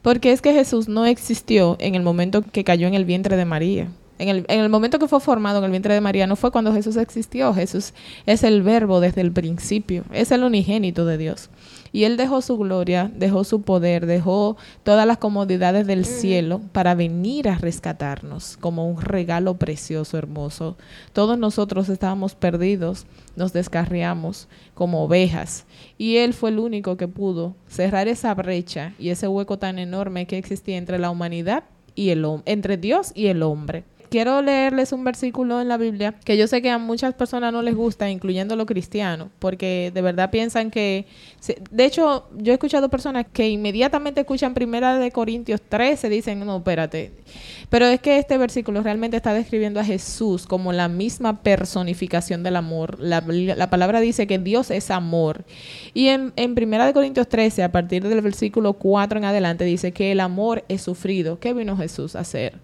Porque 0.03 0.33
es 0.33 0.41
que 0.41 0.55
Jesús 0.55 0.89
no 0.89 1.05
existió 1.05 1.77
en 1.79 1.95
el 1.95 2.03
momento 2.03 2.43
que 2.43 2.65
cayó 2.65 2.89
en 2.89 2.95
el 2.95 3.05
vientre 3.05 3.37
de 3.37 3.45
María. 3.45 3.89
En 4.19 4.31
el, 4.31 4.47
en 4.49 4.61
el 4.61 4.71
momento 4.71 4.99
que 4.99 5.09
fue 5.09 5.21
formado 5.21 5.59
en 5.59 5.65
el 5.65 5.71
vientre 5.71 5.93
de 5.93 6.01
María 6.01 6.27
no 6.27 6.37
fue 6.37 6.51
cuando 6.51 6.73
Jesús 6.73 6.97
existió. 6.97 7.53
Jesús 7.53 7.93
es 8.25 8.43
el 8.43 8.63
verbo 8.63 8.99
desde 9.01 9.21
el 9.21 9.31
principio. 9.31 10.05
Es 10.11 10.33
el 10.33 10.43
unigénito 10.43 11.05
de 11.05 11.19
Dios. 11.19 11.51
Y 11.97 12.05
Él 12.05 12.19
dejó 12.19 12.43
su 12.43 12.59
gloria, 12.59 13.11
dejó 13.15 13.43
su 13.43 13.63
poder, 13.63 14.05
dejó 14.05 14.59
todas 14.83 15.07
las 15.07 15.17
comodidades 15.17 15.87
del 15.87 16.05
cielo 16.05 16.61
para 16.73 16.95
venir 16.95 17.49
a 17.49 17.57
rescatarnos 17.57 18.59
como 18.59 18.87
un 18.87 19.01
regalo 19.01 19.55
precioso, 19.57 20.19
hermoso. 20.19 20.77
Todos 21.15 21.39
nosotros 21.39 21.89
estábamos 21.89 22.35
perdidos, 22.35 23.07
nos 23.35 23.55
descarriamos 23.55 24.47
como 24.75 25.05
ovejas. 25.05 25.65
Y 25.97 26.17
Él 26.19 26.35
fue 26.35 26.51
el 26.51 26.59
único 26.59 26.99
que 26.99 27.09
pudo 27.09 27.55
cerrar 27.67 28.09
esa 28.09 28.35
brecha 28.35 28.93
y 28.99 29.09
ese 29.09 29.27
hueco 29.27 29.59
tan 29.59 29.79
enorme 29.79 30.27
que 30.27 30.37
existía 30.37 30.77
entre 30.77 30.99
la 30.99 31.09
humanidad 31.11 31.65
y 31.95 32.11
el 32.11 32.25
hom- 32.27 32.43
entre 32.45 32.77
Dios 32.77 33.13
y 33.15 33.29
el 33.29 33.43
hombre. 33.43 33.85
Quiero 34.09 34.41
leerles 34.43 34.93
un 34.93 35.05
versículo 35.05 35.61
en 35.61 35.69
la 35.69 35.77
Biblia 35.77 36.15
que 36.25 36.37
yo 36.37 36.47
sé 36.47 36.63
que 36.63 36.71
a 36.71 36.79
muchas 36.79 37.15
personas 37.15 37.53
no 37.53 37.63
les 37.63 37.75
gusta, 37.75 38.09
incluyendo 38.09 38.57
los 38.57 38.67
cristianos, 38.67 39.29
porque 39.39 39.91
de 39.93 40.03
verdad 40.03 40.31
piensan 40.31 40.71
que... 40.71 41.07
De 41.71 41.85
hecho, 41.85 42.29
yo 42.37 42.53
he 42.53 42.55
escuchado 42.55 42.89
personas 42.89 43.27
que 43.33 43.49
inmediatamente 43.49 44.21
escuchan 44.21 44.55
Primera 44.55 44.99
de 44.99 45.13
Corintios 45.13 45.61
13, 45.61 46.09
dicen, 46.09 46.45
no, 46.45 46.57
espérate. 46.57 47.13
Pero 47.69 47.87
es 47.87 48.01
que 48.01 48.19
este 48.19 48.39
versículo 48.39 48.83
realmente 48.83 49.17
está 49.17 49.33
describiendo 49.35 49.81
a 49.81 49.85
Jesús 49.85 50.47
como 50.47 50.73
la 50.73 50.89
misma 50.89 51.43
personificación 51.43 52.43
del 52.43 52.57
amor. 52.57 52.99
La, 53.01 53.21
la 53.21 53.71
palabra 53.71 54.01
dice 54.01 54.27
que 54.27 54.39
Dios 54.39 54.71
es 54.71 54.91
amor. 54.91 55.45
Y 55.95 56.09
en, 56.09 56.33
en 56.37 56.55
Primera 56.55 56.87
de 56.87 56.93
Corintios 56.93 57.29
13, 57.29 57.63
a 57.63 57.73
partir 57.73 58.07
del 58.07 58.21
versículo 58.21 58.75
4 58.75 59.19
en 59.19 59.25
adelante, 59.25 59.65
dice 59.65 59.93
que 59.93 60.13
el 60.13 60.21
amor 60.21 60.65
es 60.69 60.83
sufrido. 60.83 61.39
¿Qué 61.39 61.53
vino 61.53 61.77
Jesús 61.77 62.17
a 62.17 62.21
hacer? 62.21 62.55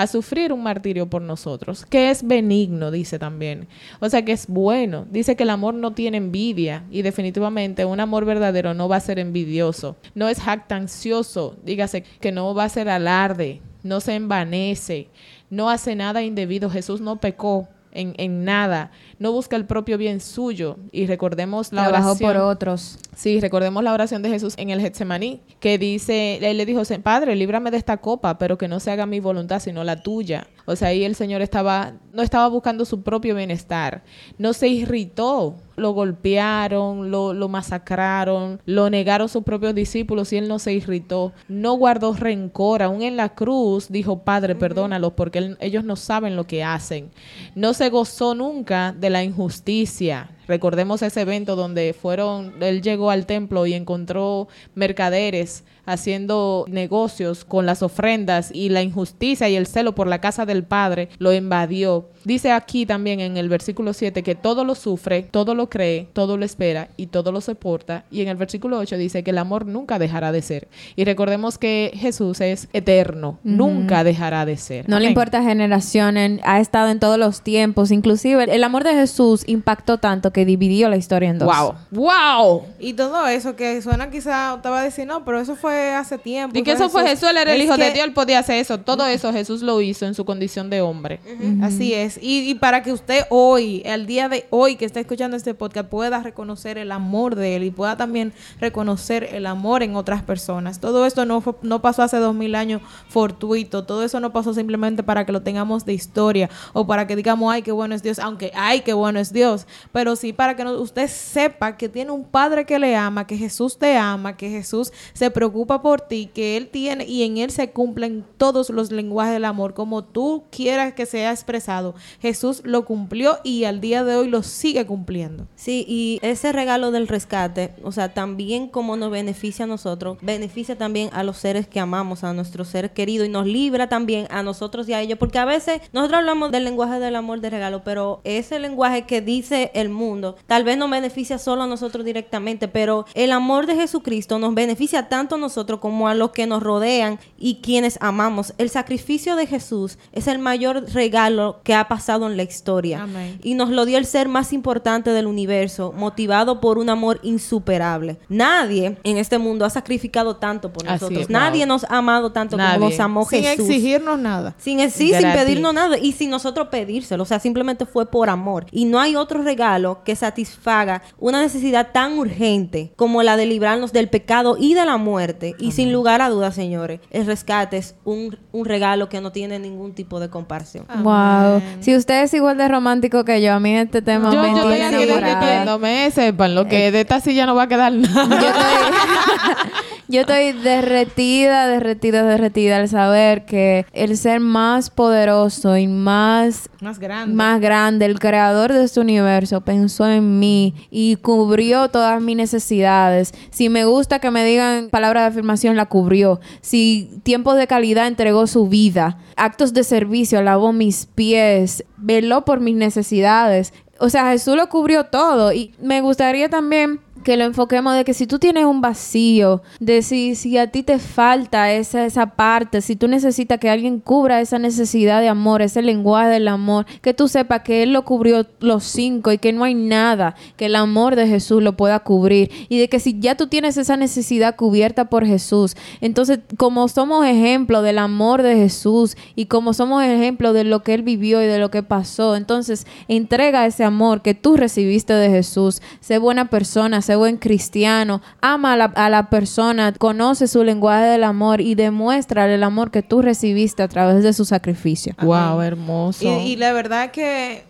A 0.00 0.06
sufrir 0.06 0.50
un 0.50 0.62
martirio 0.62 1.10
por 1.10 1.20
nosotros. 1.20 1.84
Que 1.84 2.08
es 2.08 2.26
benigno, 2.26 2.90
dice 2.90 3.18
también. 3.18 3.68
O 4.00 4.08
sea, 4.08 4.24
que 4.24 4.32
es 4.32 4.46
bueno. 4.46 5.06
Dice 5.10 5.36
que 5.36 5.42
el 5.42 5.50
amor 5.50 5.74
no 5.74 5.92
tiene 5.92 6.16
envidia. 6.16 6.84
Y 6.90 7.02
definitivamente 7.02 7.84
un 7.84 8.00
amor 8.00 8.24
verdadero 8.24 8.72
no 8.72 8.88
va 8.88 8.96
a 8.96 9.00
ser 9.00 9.18
envidioso. 9.18 9.98
No 10.14 10.30
es 10.30 10.40
jactancioso. 10.40 11.54
Dígase 11.66 12.04
que 12.18 12.32
no 12.32 12.54
va 12.54 12.64
a 12.64 12.70
ser 12.70 12.88
alarde. 12.88 13.60
No 13.82 14.00
se 14.00 14.14
envanece. 14.14 15.08
No 15.50 15.68
hace 15.68 15.94
nada 15.94 16.22
indebido. 16.22 16.70
Jesús 16.70 17.02
no 17.02 17.20
pecó. 17.20 17.68
En, 17.92 18.14
en 18.18 18.44
nada, 18.44 18.92
no 19.18 19.32
busca 19.32 19.56
el 19.56 19.66
propio 19.66 19.98
bien 19.98 20.20
suyo 20.20 20.76
y 20.92 21.06
recordemos 21.06 21.72
la 21.72 21.88
Trabajó 21.88 22.10
oración. 22.10 22.32
por 22.32 22.40
otros. 22.42 22.98
Sí, 23.16 23.40
recordemos 23.40 23.82
la 23.82 23.92
oración 23.92 24.22
de 24.22 24.28
Jesús 24.28 24.54
en 24.56 24.70
el 24.70 24.80
Getsemaní, 24.80 25.40
que 25.58 25.76
dice, 25.76 26.38
él 26.40 26.56
le 26.56 26.66
dijo, 26.66 26.82
Padre, 27.02 27.34
líbrame 27.34 27.70
de 27.70 27.76
esta 27.76 27.96
copa, 27.96 28.38
pero 28.38 28.56
que 28.58 28.68
no 28.68 28.78
se 28.80 28.90
haga 28.90 29.06
mi 29.06 29.20
voluntad, 29.20 29.60
sino 29.60 29.82
la 29.84 30.02
tuya. 30.02 30.46
O 30.66 30.76
sea, 30.76 30.88
ahí 30.88 31.04
el 31.04 31.16
Señor 31.16 31.42
estaba, 31.42 31.94
no 32.12 32.22
estaba 32.22 32.46
buscando 32.48 32.84
su 32.84 33.02
propio 33.02 33.34
bienestar, 33.34 34.02
no 34.38 34.52
se 34.52 34.68
irritó, 34.68 35.56
lo 35.80 35.90
golpearon, 35.92 37.10
lo, 37.10 37.32
lo 37.34 37.48
masacraron, 37.48 38.60
lo 38.66 38.90
negaron 38.90 39.28
sus 39.28 39.42
propios 39.42 39.74
discípulos 39.74 40.32
y 40.32 40.36
él 40.36 40.46
no 40.48 40.58
se 40.58 40.72
irritó, 40.72 41.32
no 41.48 41.74
guardó 41.74 42.12
rencor, 42.14 42.82
aún 42.82 43.02
en 43.02 43.16
la 43.16 43.30
cruz 43.30 43.88
dijo, 43.88 44.20
Padre, 44.22 44.54
perdónalos, 44.54 45.14
porque 45.14 45.38
él- 45.38 45.56
ellos 45.60 45.82
no 45.84 45.96
saben 45.96 46.36
lo 46.36 46.46
que 46.46 46.62
hacen. 46.62 47.10
No 47.54 47.74
se 47.74 47.88
gozó 47.90 48.34
nunca 48.34 48.92
de 48.92 49.10
la 49.10 49.24
injusticia. 49.24 50.30
Recordemos 50.46 51.02
ese 51.02 51.20
evento 51.20 51.54
donde 51.56 51.92
fueron, 51.94 52.54
él 52.60 52.82
llegó 52.82 53.10
al 53.10 53.24
templo 53.26 53.66
y 53.66 53.74
encontró 53.74 54.48
mercaderes 54.74 55.64
haciendo 55.92 56.64
negocios 56.68 57.44
con 57.44 57.66
las 57.66 57.82
ofrendas 57.82 58.50
y 58.52 58.68
la 58.68 58.82
injusticia 58.82 59.48
y 59.48 59.56
el 59.56 59.66
celo 59.66 59.94
por 59.94 60.06
la 60.06 60.20
casa 60.20 60.46
del 60.46 60.64
Padre 60.64 61.08
lo 61.18 61.32
invadió. 61.32 62.08
Dice 62.24 62.52
aquí 62.52 62.84
también 62.86 63.20
en 63.20 63.36
el 63.36 63.48
versículo 63.48 63.92
7 63.92 64.22
que 64.22 64.34
todo 64.34 64.64
lo 64.64 64.74
sufre, 64.74 65.22
todo 65.30 65.54
lo 65.54 65.70
cree, 65.70 66.08
todo 66.12 66.36
lo 66.36 66.44
espera 66.44 66.88
y 66.96 67.06
todo 67.06 67.32
lo 67.32 67.40
soporta. 67.40 68.04
Y 68.10 68.20
en 68.22 68.28
el 68.28 68.36
versículo 68.36 68.78
8 68.78 68.96
dice 68.96 69.22
que 69.22 69.30
el 69.30 69.38
amor 69.38 69.66
nunca 69.66 69.98
dejará 69.98 70.30
de 70.32 70.42
ser. 70.42 70.68
Y 70.96 71.04
recordemos 71.04 71.56
que 71.58 71.92
Jesús 71.94 72.40
es 72.40 72.68
eterno, 72.72 73.38
nunca 73.42 74.04
dejará 74.04 74.44
de 74.44 74.56
ser. 74.56 74.88
No 74.88 74.98
le 75.00 75.08
importa 75.08 75.42
generación, 75.42 76.16
en- 76.16 76.40
ha 76.44 76.60
estado 76.60 76.88
en 76.90 77.00
todos 77.00 77.18
los 77.18 77.42
tiempos. 77.42 77.90
Inclusive 77.90 78.44
el 78.54 78.64
amor 78.64 78.84
de 78.84 78.92
Jesús 78.94 79.42
impactó 79.46 79.98
tanto 79.98 80.32
que 80.32 80.44
dividió 80.44 80.88
la 80.88 80.96
historia 80.96 81.30
en 81.30 81.38
dos. 81.38 81.48
Wow. 81.48 81.74
Wow. 81.90 82.62
Y 82.78 82.92
todo 82.94 83.26
eso 83.26 83.56
que 83.56 83.80
suena 83.82 84.10
quizá, 84.10 84.58
te 84.62 84.68
va 84.68 84.80
a 84.80 84.84
decir, 84.84 85.06
no, 85.06 85.24
pero 85.24 85.40
eso 85.40 85.56
fue 85.56 85.79
hace 85.92 86.18
tiempo. 86.18 86.58
Y 86.58 86.62
que 86.62 86.72
eso 86.72 86.88
fue 86.90 87.02
Jesús, 87.08 87.28
él 87.30 87.36
era 87.36 87.52
el 87.54 87.60
hijo 87.62 87.76
de 87.76 87.84
Dios, 87.94 88.04
él 88.06 88.12
podía 88.12 88.38
hacer 88.38 88.56
eso. 88.56 88.78
Todo 88.78 89.06
eso 89.06 89.32
Jesús 89.32 89.62
lo 89.62 89.80
hizo 89.80 90.06
en 90.06 90.14
su 90.14 90.24
condición 90.24 90.70
de 90.70 90.80
hombre. 90.80 91.20
Así 91.62 91.94
es. 91.94 92.18
Y, 92.22 92.48
y 92.50 92.54
para 92.54 92.82
que 92.82 92.92
usted 92.92 93.24
hoy, 93.30 93.82
el 93.84 94.06
día 94.06 94.28
de 94.28 94.46
hoy 94.50 94.76
que 94.76 94.84
está 94.84 95.00
escuchando 95.00 95.36
este 95.36 95.54
podcast, 95.54 95.88
pueda 95.88 96.22
reconocer 96.22 96.78
el 96.78 96.92
amor 96.92 97.34
de 97.34 97.56
él 97.56 97.64
y 97.64 97.70
pueda 97.70 97.96
también 97.96 98.32
reconocer 98.60 99.24
el 99.32 99.46
amor 99.46 99.82
en 99.82 99.96
otras 99.96 100.22
personas. 100.22 100.80
Todo 100.80 101.06
esto 101.06 101.24
no, 101.24 101.40
fue- 101.40 101.54
no 101.62 101.80
pasó 101.82 102.02
hace 102.02 102.16
dos 102.18 102.34
mil 102.34 102.54
años 102.54 102.80
fortuito. 103.08 103.84
Todo 103.84 104.02
eso 104.02 104.18
no 104.20 104.32
pasó 104.32 104.54
simplemente 104.54 105.02
para 105.02 105.24
que 105.26 105.32
lo 105.32 105.42
tengamos 105.42 105.84
de 105.84 105.92
historia 105.92 106.48
o 106.72 106.86
para 106.86 107.06
que 107.06 107.16
digamos, 107.16 107.52
ay, 107.52 107.62
qué 107.62 107.72
bueno 107.72 107.94
es 107.94 108.02
Dios, 108.02 108.18
aunque, 108.18 108.50
ay, 108.54 108.80
qué 108.80 108.92
bueno 108.92 109.18
es 109.20 109.32
Dios. 109.32 109.66
Pero 109.92 110.16
sí 110.16 110.32
para 110.32 110.56
que 110.56 110.64
no- 110.64 110.80
usted 110.80 111.08
sepa 111.08 111.76
que 111.76 111.88
tiene 111.88 112.10
un 112.10 112.24
Padre 112.24 112.64
que 112.64 112.78
le 112.78 112.96
ama, 112.96 113.26
que 113.26 113.36
Jesús 113.36 113.78
te 113.78 113.96
ama, 113.96 114.36
que 114.36 114.48
Jesús 114.48 114.92
se 115.12 115.30
preocupa 115.30 115.69
por 115.78 116.00
ti, 116.00 116.28
que 116.34 116.56
Él 116.56 116.68
tiene 116.68 117.04
y 117.06 117.22
en 117.22 117.38
Él 117.38 117.50
se 117.50 117.70
cumplen 117.70 118.24
todos 118.36 118.70
los 118.70 118.90
lenguajes 118.90 119.34
del 119.34 119.44
amor, 119.44 119.72
como 119.74 120.02
tú 120.04 120.44
quieras 120.50 120.94
que 120.94 121.06
sea 121.06 121.30
expresado. 121.30 121.94
Jesús 122.20 122.62
lo 122.64 122.84
cumplió 122.84 123.38
y 123.44 123.64
al 123.64 123.80
día 123.80 124.02
de 124.02 124.16
hoy 124.16 124.28
lo 124.28 124.42
sigue 124.42 124.84
cumpliendo. 124.84 125.46
Sí, 125.54 125.84
y 125.88 126.18
ese 126.22 126.52
regalo 126.52 126.90
del 126.90 127.08
rescate, 127.08 127.72
o 127.84 127.92
sea, 127.92 128.12
también 128.12 128.68
como 128.68 128.96
nos 128.96 129.10
beneficia 129.10 129.64
a 129.64 129.68
nosotros, 129.68 130.18
beneficia 130.20 130.76
también 130.76 131.10
a 131.12 131.22
los 131.22 131.36
seres 131.36 131.68
que 131.68 131.78
amamos, 131.78 132.24
a 132.24 132.32
nuestros 132.32 132.68
seres 132.68 132.90
queridos 132.90 133.28
y 133.28 133.30
nos 133.30 133.46
libra 133.46 133.88
también 133.88 134.26
a 134.30 134.42
nosotros 134.42 134.88
y 134.88 134.94
a 134.94 135.00
ellos, 135.00 135.18
porque 135.18 135.38
a 135.38 135.44
veces 135.44 135.80
nosotros 135.92 136.18
hablamos 136.18 136.50
del 136.50 136.64
lenguaje 136.64 136.98
del 136.98 137.16
amor 137.16 137.40
de 137.40 137.50
regalo, 137.50 137.84
pero 137.84 138.20
ese 138.24 138.58
lenguaje 138.58 139.06
que 139.06 139.20
dice 139.20 139.70
el 139.74 139.88
mundo 139.88 140.36
tal 140.46 140.64
vez 140.64 140.76
nos 140.76 140.90
beneficia 140.90 141.38
solo 141.38 141.62
a 141.62 141.66
nosotros 141.66 142.04
directamente, 142.04 142.66
pero 142.66 143.06
el 143.14 143.30
amor 143.32 143.66
de 143.66 143.76
Jesucristo 143.76 144.38
nos 144.38 144.54
beneficia 144.54 145.08
tanto 145.08 145.36
a 145.36 145.38
nosotros 145.38 145.49
como 145.80 146.08
a 146.08 146.14
los 146.14 146.30
que 146.30 146.46
nos 146.46 146.62
rodean 146.62 147.18
y 147.38 147.56
quienes 147.56 147.98
amamos. 148.00 148.54
El 148.58 148.70
sacrificio 148.70 149.36
de 149.36 149.46
Jesús 149.46 149.98
es 150.12 150.26
el 150.26 150.38
mayor 150.38 150.84
regalo 150.92 151.60
que 151.64 151.74
ha 151.74 151.88
pasado 151.88 152.26
en 152.26 152.36
la 152.36 152.42
historia 152.42 153.02
Amén. 153.02 153.38
y 153.42 153.54
nos 153.54 153.70
lo 153.70 153.84
dio 153.84 153.98
el 153.98 154.06
ser 154.06 154.28
más 154.28 154.52
importante 154.52 155.10
del 155.10 155.26
universo, 155.26 155.92
motivado 155.96 156.60
por 156.60 156.78
un 156.78 156.88
amor 156.88 157.20
insuperable. 157.22 158.18
Nadie 158.28 158.96
en 159.04 159.16
este 159.16 159.38
mundo 159.38 159.64
ha 159.64 159.70
sacrificado 159.70 160.36
tanto 160.36 160.72
por 160.72 160.84
nosotros. 160.84 161.22
es, 161.22 161.30
Nadie 161.30 161.60
wow. 161.60 161.68
nos 161.68 161.84
ha 161.84 161.98
amado 161.98 162.32
tanto 162.32 162.56
Nadie. 162.56 162.78
como 162.78 162.90
nos 162.90 163.00
amó 163.00 163.24
Sin 163.26 163.42
Jesús. 163.42 163.68
exigirnos 163.68 164.18
nada. 164.18 164.54
Sin, 164.58 164.78
sí, 164.90 165.12
sin 165.12 165.32
pedirnos 165.32 165.74
nada 165.74 165.98
y 165.98 166.12
sin 166.12 166.30
nosotros 166.30 166.68
pedírselo. 166.68 167.22
O 167.22 167.26
sea, 167.26 167.38
simplemente 167.40 167.86
fue 167.86 168.06
por 168.06 168.28
amor. 168.30 168.66
Y 168.72 168.84
no 168.84 169.00
hay 169.00 169.16
otro 169.16 169.42
regalo 169.42 170.02
que 170.04 170.16
satisfaga 170.16 171.02
una 171.18 171.40
necesidad 171.40 171.88
tan 171.92 172.18
urgente 172.18 172.92
como 172.96 173.22
la 173.22 173.36
de 173.36 173.46
librarnos 173.46 173.92
del 173.92 174.08
pecado 174.08 174.56
y 174.58 174.74
de 174.74 174.84
la 174.84 174.96
muerte. 174.96 175.39
Y 175.58 175.72
sin 175.72 175.92
lugar 175.92 176.22
a 176.22 176.28
dudas, 176.28 176.54
señores, 176.54 177.00
el 177.10 177.26
rescate 177.26 177.76
es 177.76 177.94
un, 178.04 178.38
un 178.52 178.64
regalo 178.64 179.08
que 179.08 179.20
no 179.20 179.32
tiene 179.32 179.58
ningún 179.58 179.94
tipo 179.94 180.20
de 180.20 180.28
comparación. 180.28 180.86
Wow. 181.02 181.62
Si 181.80 181.96
usted 181.96 182.22
es 182.22 182.34
igual 182.34 182.58
de 182.58 182.68
romántico 182.68 183.24
que 183.24 183.40
yo, 183.42 183.52
a 183.52 183.60
mí 183.60 183.76
este 183.76 184.02
tema 184.02 184.32
Yo, 184.32 184.42
me 184.42 184.50
yo 184.50 184.70
estoy 184.70 184.80
aquí 184.80 186.10
sepan 186.10 186.54
lo 186.54 186.66
que 186.66 186.90
de 186.90 187.00
esta 187.00 187.20
silla 187.20 187.46
no 187.46 187.54
va 187.54 187.64
a 187.64 187.68
quedar 187.68 187.92
nada. 187.92 188.40
Yo 188.40 188.48
estoy, 188.48 189.70
Yo 190.10 190.22
estoy 190.22 190.50
derretida, 190.50 191.68
derretida, 191.68 192.24
derretida 192.24 192.78
al 192.78 192.88
saber 192.88 193.44
que 193.44 193.86
el 193.92 194.16
ser 194.16 194.40
más 194.40 194.90
poderoso 194.90 195.76
y 195.76 195.86
más 195.86 196.68
Más 196.80 196.98
grande. 196.98 197.32
más 197.32 197.60
grande, 197.60 198.06
el 198.06 198.18
creador 198.18 198.72
de 198.72 198.82
este 198.82 198.98
universo, 198.98 199.60
pensó 199.60 200.08
en 200.08 200.40
mí 200.40 200.74
y 200.90 201.14
cubrió 201.14 201.90
todas 201.90 202.20
mis 202.20 202.36
necesidades. 202.36 203.32
Si 203.50 203.68
me 203.68 203.84
gusta 203.84 204.18
que 204.18 204.32
me 204.32 204.44
digan 204.44 204.88
palabra 204.90 205.20
de 205.20 205.26
afirmación, 205.28 205.76
la 205.76 205.86
cubrió. 205.86 206.40
Si 206.60 207.20
tiempos 207.22 207.56
de 207.56 207.68
calidad 207.68 208.08
entregó 208.08 208.48
su 208.48 208.66
vida, 208.66 209.16
actos 209.36 209.72
de 209.74 209.84
servicio, 209.84 210.42
lavó 210.42 210.72
mis 210.72 211.06
pies, 211.06 211.84
veló 211.96 212.44
por 212.44 212.58
mis 212.58 212.74
necesidades. 212.74 213.72
O 214.00 214.08
sea, 214.08 214.32
Jesús 214.32 214.56
lo 214.56 214.68
cubrió 214.70 215.04
todo. 215.04 215.52
Y 215.52 215.72
me 215.80 216.00
gustaría 216.00 216.48
también 216.48 217.00
que 217.24 217.36
lo 217.36 217.44
enfoquemos 217.44 217.94
de 217.94 218.04
que 218.04 218.14
si 218.14 218.26
tú 218.26 218.38
tienes 218.38 218.64
un 218.64 218.80
vacío, 218.80 219.62
de 219.78 220.02
si, 220.02 220.34
si 220.34 220.56
a 220.58 220.70
ti 220.70 220.82
te 220.82 220.98
falta 220.98 221.72
esa, 221.72 222.04
esa 222.04 222.26
parte, 222.26 222.80
si 222.80 222.96
tú 222.96 223.08
necesitas 223.08 223.58
que 223.58 223.70
alguien 223.70 224.00
cubra 224.00 224.40
esa 224.40 224.58
necesidad 224.58 225.20
de 225.20 225.28
amor, 225.28 225.62
ese 225.62 225.82
lenguaje 225.82 226.28
del 226.30 226.48
amor, 226.48 226.86
que 227.02 227.14
tú 227.14 227.28
sepas 227.28 227.62
que 227.62 227.82
Él 227.82 227.92
lo 227.92 228.04
cubrió 228.04 228.46
los 228.60 228.84
cinco 228.84 229.32
y 229.32 229.38
que 229.38 229.52
no 229.52 229.64
hay 229.64 229.74
nada 229.74 230.34
que 230.56 230.66
el 230.66 230.76
amor 230.76 231.16
de 231.16 231.26
Jesús 231.26 231.62
lo 231.62 231.76
pueda 231.76 232.00
cubrir. 232.00 232.50
Y 232.68 232.78
de 232.78 232.88
que 232.88 233.00
si 233.00 233.18
ya 233.20 233.36
tú 233.36 233.46
tienes 233.46 233.76
esa 233.76 233.96
necesidad 233.96 234.56
cubierta 234.56 235.10
por 235.10 235.26
Jesús, 235.26 235.76
entonces 236.00 236.40
como 236.56 236.88
somos 236.88 237.26
ejemplo 237.26 237.82
del 237.82 237.98
amor 237.98 238.42
de 238.42 238.56
Jesús 238.56 239.16
y 239.34 239.46
como 239.46 239.74
somos 239.74 240.02
ejemplo 240.02 240.52
de 240.52 240.64
lo 240.64 240.82
que 240.82 240.94
Él 240.94 241.02
vivió 241.02 241.42
y 241.42 241.46
de 241.46 241.58
lo 241.58 241.70
que 241.70 241.82
pasó, 241.82 242.36
entonces 242.36 242.86
entrega 243.08 243.66
ese 243.66 243.84
amor 243.84 244.22
que 244.22 244.34
tú 244.34 244.56
recibiste 244.56 245.12
de 245.12 245.30
Jesús. 245.30 245.82
Sé 246.00 246.18
buena 246.18 246.50
persona, 246.50 247.02
sé 247.02 247.09
buen 247.16 247.36
cristiano, 247.36 248.20
ama 248.40 248.74
a 248.74 248.76
la, 248.76 248.84
a 248.84 249.08
la 249.08 249.30
persona, 249.30 249.92
conoce 249.92 250.48
su 250.48 250.64
lenguaje 250.64 251.04
del 251.04 251.24
amor 251.24 251.60
y 251.60 251.74
demuestra 251.74 252.52
el 252.52 252.62
amor 252.62 252.90
que 252.90 253.02
tú 253.02 253.22
recibiste 253.22 253.82
a 253.82 253.88
través 253.88 254.22
de 254.22 254.32
su 254.32 254.44
sacrificio. 254.44 255.14
Wow, 255.22 255.60
hermoso. 255.60 256.24
Y, 256.24 256.52
y 256.52 256.56
la 256.56 256.72
verdad 256.72 257.10
que 257.10 257.64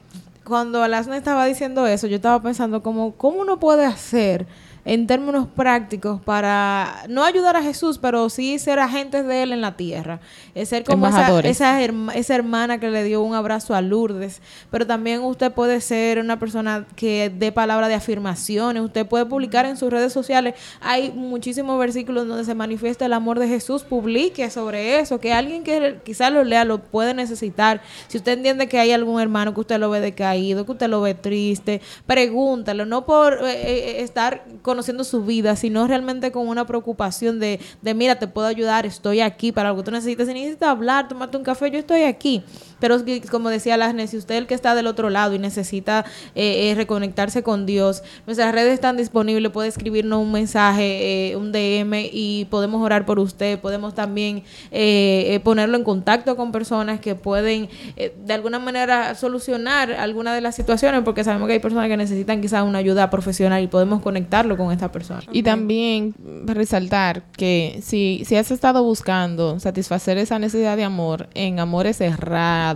cuando 0.44 0.82
Alasna 0.82 1.16
estaba 1.16 1.46
diciendo 1.46 1.86
eso, 1.86 2.06
yo 2.06 2.16
estaba 2.16 2.42
pensando 2.42 2.82
como, 2.82 3.12
¿cómo 3.12 3.40
uno 3.40 3.60
puede 3.60 3.84
hacer 3.84 4.46
en 4.84 5.06
términos 5.06 5.46
prácticos 5.54 6.20
para 6.22 7.04
no 7.08 7.24
ayudar 7.24 7.56
a 7.56 7.62
Jesús, 7.62 7.98
pero 7.98 8.28
sí 8.30 8.58
ser 8.58 8.78
agentes 8.78 9.26
de 9.26 9.42
Él 9.42 9.52
en 9.52 9.60
la 9.60 9.76
tierra? 9.76 10.20
Es 10.54 10.70
ser 10.70 10.84
como 10.84 11.06
esa, 11.08 11.26
esa, 11.50 11.80
herma- 11.82 12.12
esa 12.14 12.34
hermana 12.34 12.80
que 12.80 12.90
le 12.90 13.04
dio 13.04 13.22
un 13.22 13.34
abrazo 13.34 13.74
a 13.74 13.80
Lourdes, 13.82 14.40
pero 14.70 14.86
también 14.86 15.20
usted 15.22 15.52
puede 15.52 15.80
ser 15.80 16.18
una 16.18 16.38
persona 16.38 16.86
que 16.96 17.30
dé 17.34 17.52
palabra 17.52 17.88
de 17.88 17.94
afirmaciones, 17.94 18.82
usted 18.82 19.06
puede 19.06 19.26
publicar 19.26 19.66
en 19.66 19.76
sus 19.76 19.90
redes 19.90 20.12
sociales, 20.12 20.54
hay 20.80 21.10
muchísimos 21.12 21.78
versículos 21.78 22.26
donde 22.26 22.44
se 22.44 22.54
manifiesta 22.54 23.06
el 23.06 23.12
amor 23.12 23.38
de 23.38 23.48
Jesús, 23.48 23.82
publique 23.82 24.48
sobre 24.50 24.98
eso, 25.00 25.20
que 25.20 25.32
alguien 25.32 25.62
que 25.64 25.98
quizás 26.04 26.32
lo 26.32 26.44
lea 26.44 26.64
lo 26.64 26.78
puede 26.78 27.14
necesitar. 27.14 27.80
Si 28.08 28.16
usted 28.18 28.32
entiende 28.32 28.68
que 28.68 28.78
hay 28.78 28.92
algún 28.92 29.20
hermano 29.20 29.54
que 29.54 29.60
usted 29.60 29.78
lo 29.78 29.90
ve 29.90 30.00
decaído, 30.00 30.64
que 30.66 30.72
usted 30.72 30.88
lo 30.88 31.00
ve 31.00 31.14
triste, 31.14 31.80
pregúntalo, 32.06 32.86
no 32.86 33.06
por 33.06 33.34
eh, 33.44 33.52
eh, 33.52 34.02
estar 34.02 34.44
conociendo 34.80 35.04
su 35.04 35.22
vida, 35.22 35.56
sino 35.56 35.86
realmente 35.86 36.32
con 36.32 36.48
una 36.48 36.66
preocupación 36.66 37.38
de, 37.38 37.60
de, 37.82 37.92
mira, 37.92 38.18
te 38.18 38.26
puedo 38.26 38.46
ayudar, 38.46 38.86
estoy 38.86 39.20
aquí 39.20 39.52
para 39.52 39.68
lo 39.68 39.76
que 39.76 39.82
tú 39.82 39.90
necesites. 39.90 40.26
Si 40.26 40.32
necesitas 40.32 40.70
hablar, 40.70 41.06
tomarte 41.06 41.36
un 41.36 41.44
café, 41.44 41.70
yo 41.70 41.78
estoy 41.78 42.04
aquí. 42.04 42.42
Pero 42.80 42.96
como 43.30 43.50
decía 43.50 43.76
Lasne, 43.76 44.06
si 44.06 44.16
usted 44.16 44.36
el 44.36 44.46
que 44.46 44.54
está 44.54 44.74
del 44.74 44.86
otro 44.86 45.10
lado 45.10 45.34
y 45.34 45.38
necesita 45.38 46.04
eh, 46.34 46.70
eh, 46.70 46.74
reconectarse 46.74 47.42
con 47.42 47.66
Dios, 47.66 48.02
nuestras 48.26 48.52
redes 48.54 48.74
están 48.74 48.96
disponibles, 48.96 49.52
puede 49.52 49.68
escribirnos 49.68 50.20
un 50.20 50.32
mensaje, 50.32 51.30
eh, 51.30 51.36
un 51.36 51.52
DM 51.52 52.08
y 52.12 52.46
podemos 52.46 52.82
orar 52.82 53.06
por 53.06 53.18
usted, 53.18 53.58
podemos 53.58 53.94
también 53.94 54.42
eh, 54.70 55.26
eh, 55.28 55.40
ponerlo 55.40 55.76
en 55.76 55.84
contacto 55.84 56.36
con 56.36 56.52
personas 56.52 57.00
que 57.00 57.14
pueden 57.14 57.68
de 57.96 58.32
alguna 58.32 58.58
manera 58.58 59.14
solucionar 59.14 59.92
alguna 59.92 60.34
de 60.34 60.40
las 60.40 60.54
situaciones, 60.54 61.02
porque 61.02 61.24
sabemos 61.24 61.46
que 61.46 61.54
hay 61.54 61.58
personas 61.58 61.88
que 61.88 61.96
necesitan 61.96 62.40
quizás 62.40 62.64
una 62.64 62.78
ayuda 62.78 63.10
profesional 63.10 63.62
y 63.62 63.66
podemos 63.66 64.00
conectarlo 64.02 64.56
con 64.56 64.72
esta 64.72 64.90
persona. 64.90 65.22
Y 65.32 65.42
también 65.42 66.14
resaltar 66.46 67.22
que 67.36 67.80
si, 67.82 68.22
si 68.26 68.36
has 68.36 68.50
estado 68.50 68.82
buscando 68.82 69.58
satisfacer 69.60 70.18
esa 70.18 70.38
necesidad 70.38 70.76
de 70.76 70.84
amor 70.84 71.28
en 71.34 71.60
amores 71.60 72.00
errados, 72.00 72.69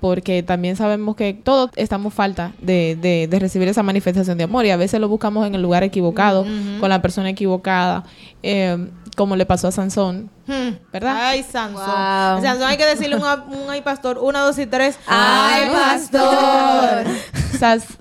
porque 0.00 0.42
también 0.42 0.76
sabemos 0.76 1.16
que 1.16 1.32
todos 1.34 1.70
estamos 1.76 2.12
falta 2.12 2.52
de, 2.60 2.96
de- 3.00 3.26
de 3.28 3.38
recibir 3.38 3.66
esa 3.68 3.82
manifestación 3.82 4.36
de 4.38 4.44
amor 4.44 4.66
y 4.66 4.70
a 4.70 4.76
veces 4.76 5.00
lo 5.00 5.08
buscamos 5.08 5.46
en 5.46 5.54
el 5.54 5.62
lugar 5.62 5.82
equivocado, 5.84 6.44
con 6.80 6.88
la 6.90 7.00
persona 7.02 7.30
equivocada, 7.30 8.04
eh, 8.42 8.88
como 9.16 9.36
le 9.36 9.46
pasó 9.46 9.68
a 9.68 9.72
Sansón. 9.72 10.30
¿Verdad? 10.92 11.16
Ay, 11.18 11.42
Sansón. 11.42 11.74
Wow. 11.84 12.42
Sansón 12.42 12.62
hay 12.68 12.76
que 12.76 12.86
decirle 12.86 13.16
un, 13.16 13.22
un 13.22 13.70
ay 13.70 13.82
pastor, 13.82 14.18
una, 14.18 14.40
dos 14.40 14.58
y 14.58 14.66
tres. 14.66 14.98
Ay, 15.06 15.70
pastor. 15.70 17.06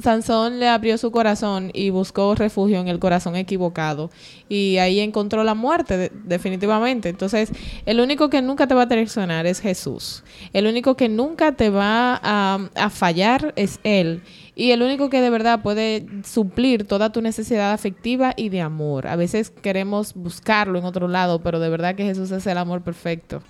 Sansón 0.03 0.59
le 0.59 0.67
abrió 0.67 0.97
su 0.97 1.11
corazón 1.11 1.71
y 1.73 1.89
buscó 1.89 2.35
refugio 2.35 2.79
en 2.79 2.87
el 2.87 2.99
corazón 2.99 3.35
equivocado. 3.35 4.09
Y 4.49 4.77
ahí 4.77 4.99
encontró 4.99 5.43
la 5.43 5.53
muerte, 5.55 5.97
de- 5.97 6.11
definitivamente. 6.13 7.09
Entonces, 7.09 7.49
el 7.85 7.99
único 7.99 8.29
que 8.29 8.41
nunca 8.41 8.67
te 8.67 8.75
va 8.75 8.83
a 8.83 8.87
traicionar 8.87 9.45
es 9.45 9.59
Jesús. 9.61 10.23
El 10.53 10.67
único 10.67 10.95
que 10.95 11.09
nunca 11.09 11.53
te 11.53 11.69
va 11.69 12.19
a, 12.21 12.59
a 12.75 12.89
fallar 12.89 13.53
es 13.55 13.79
Él. 13.83 14.21
Y 14.57 14.71
el 14.71 14.81
único 14.81 15.09
que 15.09 15.19
de 15.19 15.29
verdad 15.29 15.61
puede 15.61 16.05
suplir 16.23 16.87
toda 16.87 17.11
tu 17.11 17.21
necesidad 17.21 17.73
afectiva 17.73 18.33
y 18.37 18.47
de 18.47 18.61
amor. 18.61 19.05
A 19.07 19.17
veces 19.17 19.49
queremos 19.49 20.13
buscarlo 20.13 20.79
en 20.79 20.85
otro 20.85 21.09
lado, 21.09 21.41
pero 21.41 21.59
de 21.59 21.67
verdad 21.69 21.95
que 21.95 22.05
Jesús 22.05 22.31
es 22.37 22.47
el 22.47 22.57
amor 22.57 22.81
perfecto. 22.81 23.41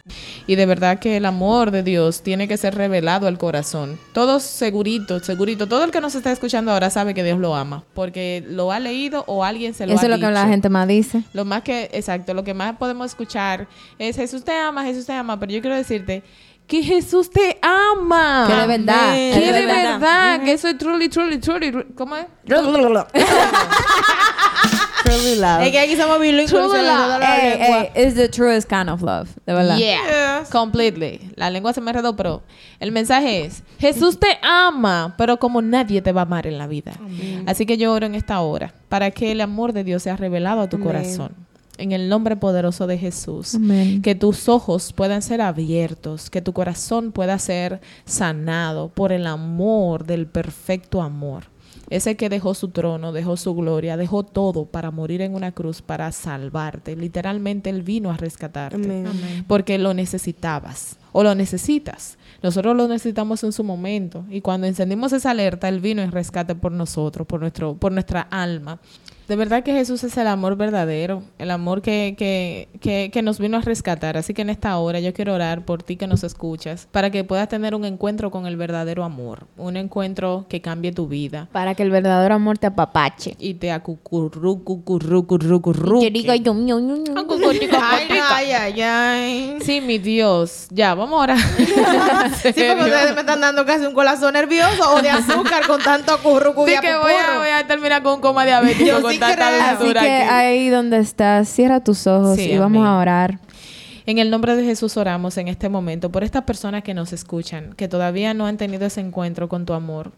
Y 0.48 0.56
de 0.56 0.66
verdad 0.66 1.00
que 1.00 1.18
el 1.18 1.26
amor 1.26 1.72
de 1.72 1.84
Dios 1.84 2.22
tiene 2.22 2.48
que 2.48 2.58
ser 2.58 2.76
revelado 2.76 3.28
al 3.28 3.38
corazón. 3.38 4.00
Todos 4.14 4.44
segurito, 4.44 5.20
segurito. 5.20 5.68
Todo 5.68 5.84
el 5.84 5.92
que 5.92 6.02
nos 6.02 6.16
está 6.16 6.32
escuchando 6.32 6.72
ahora 6.72 6.90
sabe 6.90 7.14
que 7.14 7.24
Dios 7.24 7.40
lo 7.40 7.56
ama. 7.56 7.84
Porque 7.94 8.44
lo 8.48 8.72
ha 8.72 8.80
leído 8.80 9.24
o 9.28 9.44
alguien 9.44 9.74
se 9.74 9.86
lo 9.86 9.94
Eso 9.94 10.02
ha 10.02 10.06
es 10.06 10.10
lo 10.10 10.20
que 10.20 10.32
la 10.32 10.48
gente 10.48 10.70
más 10.70 10.88
dice. 10.88 11.24
Lo 11.34 11.46
más 11.46 11.64
que, 11.64 11.90
exacto, 11.94 12.34
lo 12.34 12.44
que 12.44 12.54
más 12.54 12.78
podemos 12.78 13.08
escuchar 13.08 13.68
es 14.00 14.16
Jesús 14.16 14.44
te 14.44 14.54
ama, 14.54 14.84
Jesús 14.84 15.06
te 15.06 15.14
ama, 15.14 15.40
pero 15.40 15.52
yo 15.52 15.62
quiero 15.62 15.76
decirte 15.76 16.24
que 16.68 16.84
Jesús 16.84 17.30
te 17.30 17.60
ama. 17.62 18.46
Que 18.48 18.56
de 18.56 18.68
verdad. 18.68 19.10
Amén. 19.10 19.40
Que 19.40 19.52
de 19.52 19.66
verdad, 19.66 20.44
que 20.44 20.54
eso 20.54 20.68
es 20.68 20.78
truly, 20.78 21.10
truly, 21.10 21.40
truly, 21.40 21.72
¿cómo 21.96 22.16
es? 22.16 22.26
Truly 25.06 25.36
love. 25.36 25.62
Es 25.64 25.72
que 25.72 25.80
aquí 25.80 25.96
somos 25.96 26.20
bilingües. 26.20 26.52
Le 26.52 26.84
love. 26.84 27.22
Ey, 27.22 27.90
it's 27.96 28.16
the 28.16 28.28
truest 28.30 28.68
kind 28.70 28.90
of 28.90 29.02
love, 29.02 29.30
de 29.46 29.54
verdad. 29.54 29.78
Yeah, 29.78 30.40
Yes. 30.42 30.50
completely. 30.50 31.32
La 31.36 31.50
lengua 31.50 31.74
se 31.74 31.82
me 31.82 31.92
enredó, 31.92 32.16
pero 32.16 32.44
el 32.80 32.92
mensaje 32.92 33.46
es, 33.46 33.64
Jesús 33.80 34.20
te 34.20 34.28
ama, 34.42 35.14
pero 35.18 35.38
como 35.38 35.62
nadie 35.62 36.02
te 36.02 36.12
va 36.12 36.22
a 36.22 36.26
amar 36.26 36.48
en 36.48 36.58
la 36.58 36.68
vida. 36.68 36.94
Así 37.46 37.66
que 37.66 37.78
yo 37.78 37.94
oro 37.94 38.06
en 38.06 38.16
esta 38.16 38.40
hora 38.42 38.74
para 38.90 39.12
que 39.12 39.32
el 39.32 39.42
amor 39.42 39.74
de 39.74 39.84
Dios 39.84 40.04
sea 40.04 40.18
revelado 40.18 40.62
a 40.62 40.70
tu 40.70 40.80
corazón. 40.80 41.32
En 41.78 41.92
el 41.92 42.08
nombre 42.08 42.38
poderoso 42.38 42.88
de 42.88 42.98
Jesús. 42.98 43.56
Amén. 43.56 44.02
Que 44.02 44.16
tus 44.16 44.48
ojos 44.48 44.94
puedan 44.94 45.22
ser 45.22 45.42
abiertos, 45.42 46.30
que 46.30 46.42
tu 46.42 46.54
corazón 46.54 47.12
pueda 47.12 47.38
ser 47.38 47.82
sanado 48.06 48.88
por 48.88 49.12
el 49.12 49.28
amor 49.28 50.06
del 50.06 50.26
perfecto 50.26 51.02
amor. 51.02 51.44
Ese 51.90 52.16
que 52.16 52.30
dejó 52.30 52.54
su 52.54 52.70
trono, 52.70 53.12
dejó 53.12 53.38
su 53.38 53.54
gloria, 53.54 53.98
dejó 53.98 54.24
todo 54.24 54.66
para 54.66 54.92
morir 54.92 55.22
en 55.22 55.36
una 55.36 55.52
cruz, 55.52 55.82
para 55.82 56.12
salvarte. 56.12 56.96
Literalmente 56.96 57.70
Él 57.70 57.84
vino 57.84 58.10
a 58.12 58.18
rescatarte 58.18 59.06
Amén. 59.08 59.46
porque 59.48 59.78
lo 59.78 59.94
necesitabas 59.94 60.98
o 61.12 61.24
lo 61.24 61.36
necesitas. 61.36 62.18
Nosotros 62.42 62.76
lo 62.76 62.88
necesitamos 62.88 63.44
en 63.44 63.52
su 63.52 63.64
momento 63.64 64.26
y 64.30 64.42
cuando 64.42 64.68
encendimos 64.68 65.14
esa 65.14 65.32
alerta, 65.32 65.70
Él 65.70 65.80
vino 65.80 66.02
en 66.02 66.12
rescate 66.12 66.56
por 66.56 66.72
nosotros, 66.72 67.26
por, 67.28 67.40
nuestro, 67.40 67.76
por 67.76 67.92
nuestra 67.92 68.22
alma. 68.22 68.80
De 69.28 69.36
verdad 69.36 69.64
que 69.64 69.74
Jesús 69.74 70.04
es 70.04 70.16
el 70.18 70.28
amor 70.28 70.56
verdadero, 70.56 71.24
el 71.40 71.50
amor 71.50 71.82
que, 71.82 72.16
que, 72.18 72.70
que, 72.80 73.10
que 73.12 73.22
nos 73.24 73.40
vino 73.40 73.58
a 73.58 73.62
rescatar. 73.62 74.18
Así 74.18 74.34
que 74.34 74.44
en 74.44 74.50
esta 74.52 74.78
hora 74.78 75.00
yo 75.00 75.14
quiero 75.14 75.34
orar 75.34 75.66
por 75.66 75.82
ti 75.82 75.96
que 75.96 76.06
nos 76.06 76.24
escuchas, 76.24 76.88
para 76.92 77.10
que 77.10 77.24
puedas 77.24 77.50
tener 77.50 77.74
un 77.74 77.86
encuentro 77.86 78.30
con 78.30 78.46
el 78.46 78.56
verdadero 78.56 79.04
amor, 79.04 79.48
un 79.58 79.78
encuentro 79.78 80.46
que 80.48 80.62
cambie 80.62 80.92
tu 80.92 81.08
vida 81.08 81.48
Para 81.52 81.74
que 81.74 81.84
el 81.84 81.90
verdadero 81.90 82.36
amor 82.36 82.58
te 82.60 82.68
apapache. 82.68 83.36
y 83.40 83.56
te 83.56 83.72
acucurru, 83.72 84.64
cucurru, 84.64 85.26
curru, 85.26 85.62
curru, 85.62 86.02
Que 86.02 86.12
diga 86.12 86.36
yo, 86.36 86.54
yo, 86.66 86.80
yo, 86.80 87.04
yo. 87.04 87.14
Ay, 87.82 88.08
ay, 88.30 88.52
ay, 88.52 88.82
ay. 88.82 89.58
Sí, 89.62 89.82
mi 89.82 89.98
Dios. 89.98 90.68
Ya, 90.70 90.94
vamos 90.94 91.20
ahora. 91.20 91.36
Sí, 92.42 92.52
porque 92.54 92.64
ustedes 92.84 93.14
me 93.16 93.22
están 93.22 93.42
dando 93.42 93.66
casi 93.66 93.86
un 93.86 93.94
corazón 93.94 94.34
nervioso 94.34 94.94
o 94.94 95.02
de 95.02 95.10
azúcar 95.10 95.66
con 95.68 95.82
tanto 95.82 96.18
currucu 96.20 96.68
y 96.68 96.72
Sí 96.72 96.78
que 96.82 96.96
voy 96.98 97.12
a, 97.14 97.38
voy 97.40 97.50
a 97.50 97.66
terminar 97.68 98.04
con 98.04 98.16
un 98.16 98.22
coma 98.22 98.46
diabético 98.46 99.02
tanta. 99.20 99.72
Así 99.72 99.94
que 99.94 100.00
aquí. 100.00 100.30
ahí 100.30 100.70
donde 100.70 101.00
estás, 101.00 101.50
cierra 101.50 101.80
tus 101.84 102.08
ojos 102.08 102.36
Sí, 102.38 102.52
y 102.52 102.58
vamos 102.58 102.80
amén. 102.80 102.88
a 102.92 102.98
orar. 103.00 103.40
En 104.08 104.20
el 104.20 104.30
nombre 104.30 104.56
de 104.56 104.64
Jesús 104.64 104.98
oramos 104.98 105.38
en 105.38 105.48
este 105.48 105.68
momento 105.68 106.12
por 106.12 106.24
estas 106.24 106.44
personas 106.44 106.84
que 106.84 106.94
nos 106.94 107.12
escuchan, 107.12 107.74
que 107.76 107.88
todavía 107.88 108.34
no 108.36 108.46
han 108.46 108.58
tenido 108.58 108.86
ese 108.86 109.02
encuentro 109.02 109.50
con 109.50 109.66
tu 109.66 109.74
amor, 109.74 110.12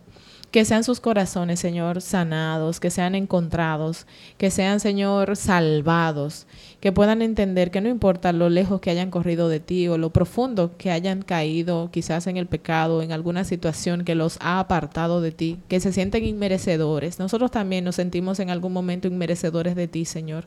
Que 0.52 0.64
sean 0.64 0.86
sus 0.86 1.02
corazones, 1.02 1.60
Señor, 1.60 2.02
sanados, 2.02 2.80
que 2.80 2.90
sean 2.90 3.16
encontrados, 3.16 4.08
que 4.38 4.50
sean, 4.50 4.80
Señor, 4.80 5.36
salvados, 5.36 6.48
que 6.80 6.94
puedan 6.94 7.22
entender 7.22 7.70
que 7.70 7.82
no 7.82 7.90
importa 7.90 8.32
lo 8.32 8.50
lejos 8.50 8.80
que 8.80 8.90
hayan 8.90 9.12
corrido 9.12 9.50
de 9.50 9.60
ti 9.60 9.90
o 9.90 9.98
lo 9.98 10.12
profundo 10.12 10.72
que 10.78 10.90
hayan 10.90 11.22
caído 11.22 11.90
quizás 11.92 12.28
en 12.28 12.38
el 12.38 12.48
pecado, 12.48 13.02
en 13.02 13.12
alguna 13.12 13.44
situación 13.44 14.06
que 14.06 14.16
los 14.16 14.38
ha 14.40 14.60
apartado 14.60 15.20
de 15.20 15.32
ti, 15.32 15.60
que 15.68 15.82
se 15.82 15.92
sienten 15.92 16.24
inmerecedores. 16.24 17.20
Nosotros 17.20 17.52
también 17.52 17.84
nos 17.84 17.96
sentimos 17.96 18.40
en 18.40 18.50
algún 18.50 18.72
momento 18.72 19.08
inmerecedores 19.08 19.76
de 19.76 19.88
ti, 19.88 20.06
Señor, 20.06 20.46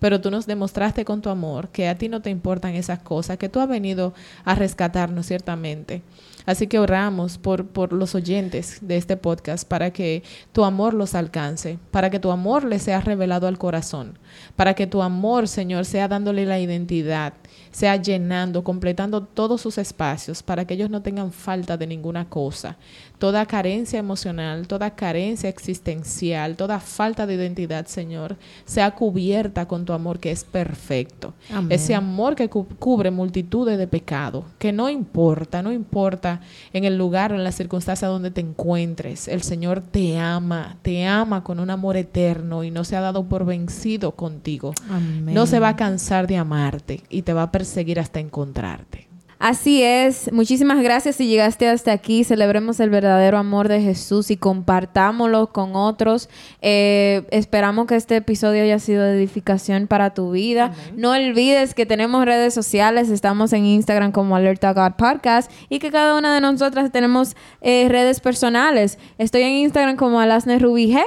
pero 0.00 0.20
tú 0.20 0.30
nos 0.30 0.46
demostraste 0.46 1.04
con 1.04 1.22
tu 1.22 1.30
amor 1.30 1.68
que 1.68 1.88
a 1.88 1.96
ti 1.96 2.08
no 2.08 2.20
te 2.20 2.30
importan 2.30 2.74
esas 2.74 2.98
cosas, 2.98 3.38
que 3.38 3.48
tú 3.48 3.60
has 3.60 3.68
venido 3.68 4.12
a 4.44 4.56
rescatarnos 4.56 5.26
ciertamente. 5.26 6.02
Así 6.46 6.68
que 6.68 6.78
oramos 6.78 7.38
por, 7.38 7.66
por 7.66 7.92
los 7.92 8.14
oyentes 8.14 8.78
de 8.80 8.96
este 8.96 9.16
podcast 9.16 9.68
para 9.68 9.90
que 9.90 10.22
tu 10.52 10.64
amor 10.64 10.94
los 10.94 11.14
alcance, 11.14 11.78
para 11.90 12.08
que 12.08 12.20
tu 12.20 12.30
amor 12.30 12.64
les 12.64 12.82
sea 12.82 13.00
revelado 13.00 13.48
al 13.48 13.58
corazón, 13.58 14.18
para 14.56 14.74
que 14.74 14.86
tu 14.86 15.02
amor, 15.02 15.48
Señor, 15.48 15.84
sea 15.84 16.08
dándole 16.08 16.46
la 16.46 16.58
identidad, 16.58 17.34
sea 17.70 17.96
llenando, 17.96 18.64
completando 18.64 19.22
todos 19.22 19.60
sus 19.60 19.78
espacios, 19.78 20.42
para 20.42 20.64
que 20.64 20.74
ellos 20.74 20.90
no 20.90 21.02
tengan 21.02 21.30
falta 21.32 21.76
de 21.76 21.86
ninguna 21.86 22.28
cosa. 22.28 22.76
Toda 23.18 23.46
carencia 23.46 23.98
emocional, 23.98 24.66
toda 24.66 24.94
carencia 24.94 25.48
existencial, 25.48 26.56
toda 26.56 26.80
falta 26.80 27.26
de 27.26 27.34
identidad, 27.34 27.86
Señor, 27.86 28.36
sea 28.64 28.90
cubierta 28.90 29.66
con 29.66 29.84
tu 29.84 29.92
amor 29.92 30.18
que 30.18 30.30
es 30.30 30.44
perfecto. 30.44 31.32
Amén. 31.50 31.72
Ese 31.72 31.94
amor 31.94 32.34
que 32.34 32.48
cu- 32.48 32.66
cubre 32.78 33.10
multitudes 33.10 33.78
de 33.78 33.86
pecados, 33.86 34.44
que 34.58 34.72
no 34.72 34.88
importa, 34.90 35.62
no 35.62 35.72
importa 35.72 36.40
en 36.72 36.84
el 36.84 36.98
lugar 36.98 37.32
o 37.32 37.36
en 37.36 37.44
la 37.44 37.52
circunstancia 37.52 38.08
donde 38.08 38.30
te 38.30 38.40
encuentres, 38.42 39.28
el 39.28 39.42
Señor 39.42 39.80
te 39.80 40.18
ama, 40.18 40.76
te 40.82 41.06
ama 41.06 41.42
con 41.42 41.60
un 41.60 41.70
amor 41.70 41.96
eterno 41.96 42.64
y 42.64 42.70
no 42.70 42.84
se 42.84 42.96
ha 42.96 43.00
dado 43.00 43.24
por 43.24 43.44
vencido 43.46 44.12
contigo. 44.26 44.72
Amén. 44.90 45.34
No 45.34 45.46
se 45.46 45.60
va 45.60 45.68
a 45.68 45.76
cansar 45.76 46.26
de 46.26 46.36
amarte 46.36 47.04
y 47.08 47.22
te 47.22 47.32
va 47.32 47.44
a 47.44 47.52
perseguir 47.52 48.00
hasta 48.00 48.18
encontrarte. 48.18 49.06
Así 49.38 49.82
es. 49.82 50.32
Muchísimas 50.32 50.82
gracias 50.82 51.16
si 51.16 51.28
llegaste 51.28 51.68
hasta 51.68 51.92
aquí. 51.92 52.24
Celebremos 52.24 52.80
el 52.80 52.88
verdadero 52.88 53.36
amor 53.36 53.68
de 53.68 53.82
Jesús 53.82 54.30
y 54.30 54.36
compartámoslo 54.38 55.52
con 55.52 55.76
otros. 55.76 56.30
Eh, 56.62 57.26
esperamos 57.30 57.86
que 57.86 57.96
este 57.96 58.16
episodio 58.16 58.62
haya 58.62 58.78
sido 58.78 59.04
de 59.04 59.14
edificación 59.16 59.88
para 59.88 60.14
tu 60.14 60.32
vida. 60.32 60.72
No 60.96 61.10
olvides 61.12 61.74
que 61.74 61.84
tenemos 61.84 62.24
redes 62.24 62.54
sociales. 62.54 63.10
Estamos 63.10 63.52
en 63.52 63.66
Instagram 63.66 64.10
como 64.10 64.34
Alerta 64.34 64.72
God 64.72 64.94
Podcast 64.96 65.52
y 65.68 65.78
que 65.80 65.90
cada 65.90 66.16
una 66.16 66.34
de 66.34 66.40
nosotras 66.40 66.90
tenemos 66.90 67.36
eh, 67.60 67.86
redes 67.90 68.20
personales. 68.20 68.98
Estoy 69.18 69.42
en 69.42 69.52
Instagram 69.52 69.96
como 69.96 70.18
Alasne 70.18 70.58
Rubí 70.58 70.94
G. 70.94 71.04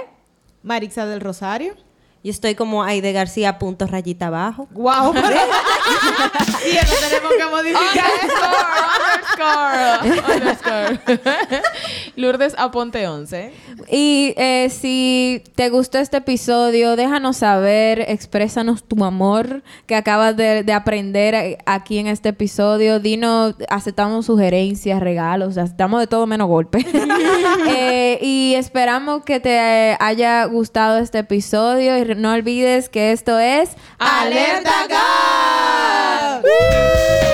Marixa 0.62 1.08
del 1.08 1.20
Rosario. 1.22 1.74
Yo 2.22 2.32
estoy 2.32 2.54
como 2.56 2.84
Aide 2.84 3.14
García, 3.14 3.58
punto 3.60 3.88
rayita 3.88 4.28
abajo. 4.28 4.68
Wow. 4.72 5.14
y 6.66 6.76
eso 6.76 6.96
tenemos 7.08 7.32
que 7.38 7.46
modificar. 7.46 8.12
underscore, 9.40 10.34
underscore. 10.36 11.00
Lourdes 12.16 12.56
Aponte 12.58 13.08
11. 13.08 13.52
Y 13.90 14.34
eh, 14.38 14.70
si 14.70 15.44
te 15.56 15.70
gustó 15.70 15.98
este 15.98 16.18
episodio, 16.18 16.96
déjanos 16.96 17.38
saber, 17.38 18.02
exprésanos 18.08 18.84
tu 18.84 19.04
amor 19.04 19.64
que 19.86 19.96
acabas 19.96 20.36
de, 20.36 20.64
de 20.64 20.74
aprender 20.74 21.36
eh, 21.36 21.58
aquí 21.66 21.98
en 22.00 22.08
este 22.08 22.30
episodio. 22.30 23.00
Dinos, 23.00 23.56
aceptamos 23.70 24.26
sugerencias, 24.26 25.00
regalos, 25.00 25.58
aceptamos 25.58 26.00
de 26.00 26.08
todo 26.08 26.28
menos 26.28 26.48
golpe. 26.48 26.86
Eh, 27.72 28.18
y 28.22 28.56
esperamos 28.56 29.24
que 29.24 29.40
te 29.40 29.96
haya 30.00 30.46
gustado 30.46 30.98
este 30.98 31.20
episodio 31.20 31.98
y 31.98 32.16
no 32.16 32.34
olvides 32.34 32.90
que 32.90 33.12
esto 33.12 33.38
es 33.38 33.70
¡Alerta 34.00 34.88
God! 36.44 37.29